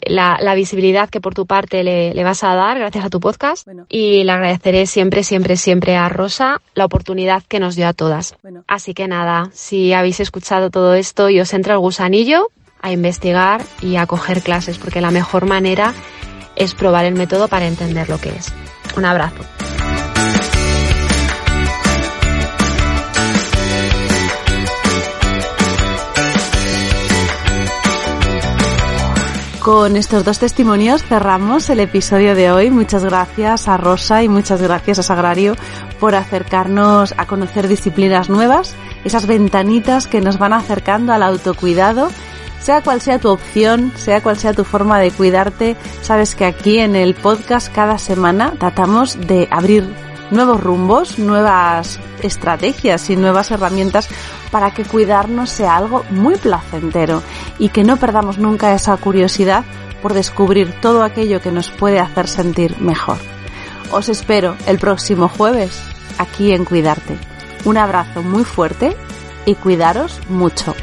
la, 0.00 0.38
la 0.40 0.54
visibilidad 0.54 1.08
que 1.08 1.20
por 1.20 1.34
tu 1.34 1.46
parte 1.46 1.82
le, 1.82 2.14
le, 2.14 2.24
vas 2.24 2.44
a 2.44 2.54
dar 2.54 2.78
gracias 2.78 3.04
a 3.04 3.10
tu 3.10 3.20
podcast 3.20 3.66
y 3.88 4.24
le 4.24 4.32
agradeceré 4.32 4.86
siempre, 4.86 5.24
siempre, 5.24 5.56
siempre 5.56 5.96
a 5.96 6.08
Rosa 6.08 6.60
la 6.74 6.84
oportunidad 6.84 7.42
que 7.48 7.60
nos 7.60 7.74
dio 7.74 7.88
a 7.88 7.92
todas. 7.92 8.36
Así 8.66 8.94
que 8.94 9.08
nada, 9.08 9.50
si 9.52 9.92
habéis 9.92 10.20
escuchado 10.20 10.70
todo 10.70 10.94
esto 10.94 11.30
y 11.30 11.40
os 11.40 11.52
entra 11.52 11.74
el 11.74 11.80
gusanillo, 11.80 12.50
a 12.80 12.92
investigar 12.92 13.62
y 13.80 13.96
a 13.96 14.06
coger 14.06 14.42
clases, 14.42 14.78
porque 14.78 15.00
la 15.00 15.10
mejor 15.10 15.46
manera 15.46 15.94
es 16.56 16.74
probar 16.74 17.04
el 17.04 17.14
método 17.14 17.48
para 17.48 17.66
entender 17.66 18.08
lo 18.08 18.18
que 18.18 18.30
es. 18.30 18.52
Un 18.96 19.04
abrazo. 19.04 19.44
Con 29.68 29.98
estos 29.98 30.24
dos 30.24 30.38
testimonios 30.38 31.02
cerramos 31.02 31.68
el 31.68 31.80
episodio 31.80 32.34
de 32.34 32.50
hoy. 32.50 32.70
Muchas 32.70 33.04
gracias 33.04 33.68
a 33.68 33.76
Rosa 33.76 34.22
y 34.22 34.28
muchas 34.30 34.62
gracias 34.62 34.98
a 34.98 35.02
Sagrario 35.02 35.56
por 36.00 36.14
acercarnos 36.14 37.12
a 37.18 37.26
conocer 37.26 37.68
disciplinas 37.68 38.30
nuevas 38.30 38.74
esas 39.04 39.26
ventanitas 39.26 40.06
que 40.06 40.22
nos 40.22 40.38
van 40.38 40.54
acercando 40.54 41.12
al 41.12 41.22
autocuidado. 41.22 42.08
Sea 42.62 42.80
cual 42.80 43.02
sea 43.02 43.18
tu 43.18 43.28
opción, 43.28 43.92
sea 43.94 44.22
cual 44.22 44.38
sea 44.38 44.54
tu 44.54 44.64
forma 44.64 45.00
de 45.00 45.10
cuidarte, 45.10 45.76
sabes 46.00 46.34
que 46.34 46.46
aquí 46.46 46.78
en 46.78 46.96
el 46.96 47.14
podcast 47.14 47.70
cada 47.70 47.98
semana 47.98 48.54
tratamos 48.58 49.20
de 49.20 49.48
abrir 49.50 49.86
nuevos 50.30 50.60
rumbos, 50.60 51.18
nuevas 51.18 52.00
estrategias 52.22 53.10
y 53.10 53.16
nuevas 53.16 53.50
herramientas 53.50 54.08
para 54.50 54.72
que 54.72 54.84
cuidarnos 54.84 55.50
sea 55.50 55.76
algo 55.76 56.04
muy 56.10 56.36
placentero 56.36 57.22
y 57.58 57.68
que 57.68 57.84
no 57.84 57.96
perdamos 57.96 58.38
nunca 58.38 58.74
esa 58.74 58.96
curiosidad 58.96 59.64
por 60.02 60.14
descubrir 60.14 60.80
todo 60.80 61.02
aquello 61.02 61.40
que 61.40 61.52
nos 61.52 61.70
puede 61.70 62.00
hacer 62.00 62.28
sentir 62.28 62.80
mejor. 62.80 63.18
Os 63.90 64.08
espero 64.08 64.56
el 64.66 64.78
próximo 64.78 65.28
jueves 65.28 65.82
aquí 66.18 66.52
en 66.52 66.64
Cuidarte. 66.64 67.16
Un 67.64 67.78
abrazo 67.78 68.22
muy 68.22 68.44
fuerte 68.44 68.96
y 69.46 69.54
cuidaros 69.54 70.20
mucho. 70.28 70.74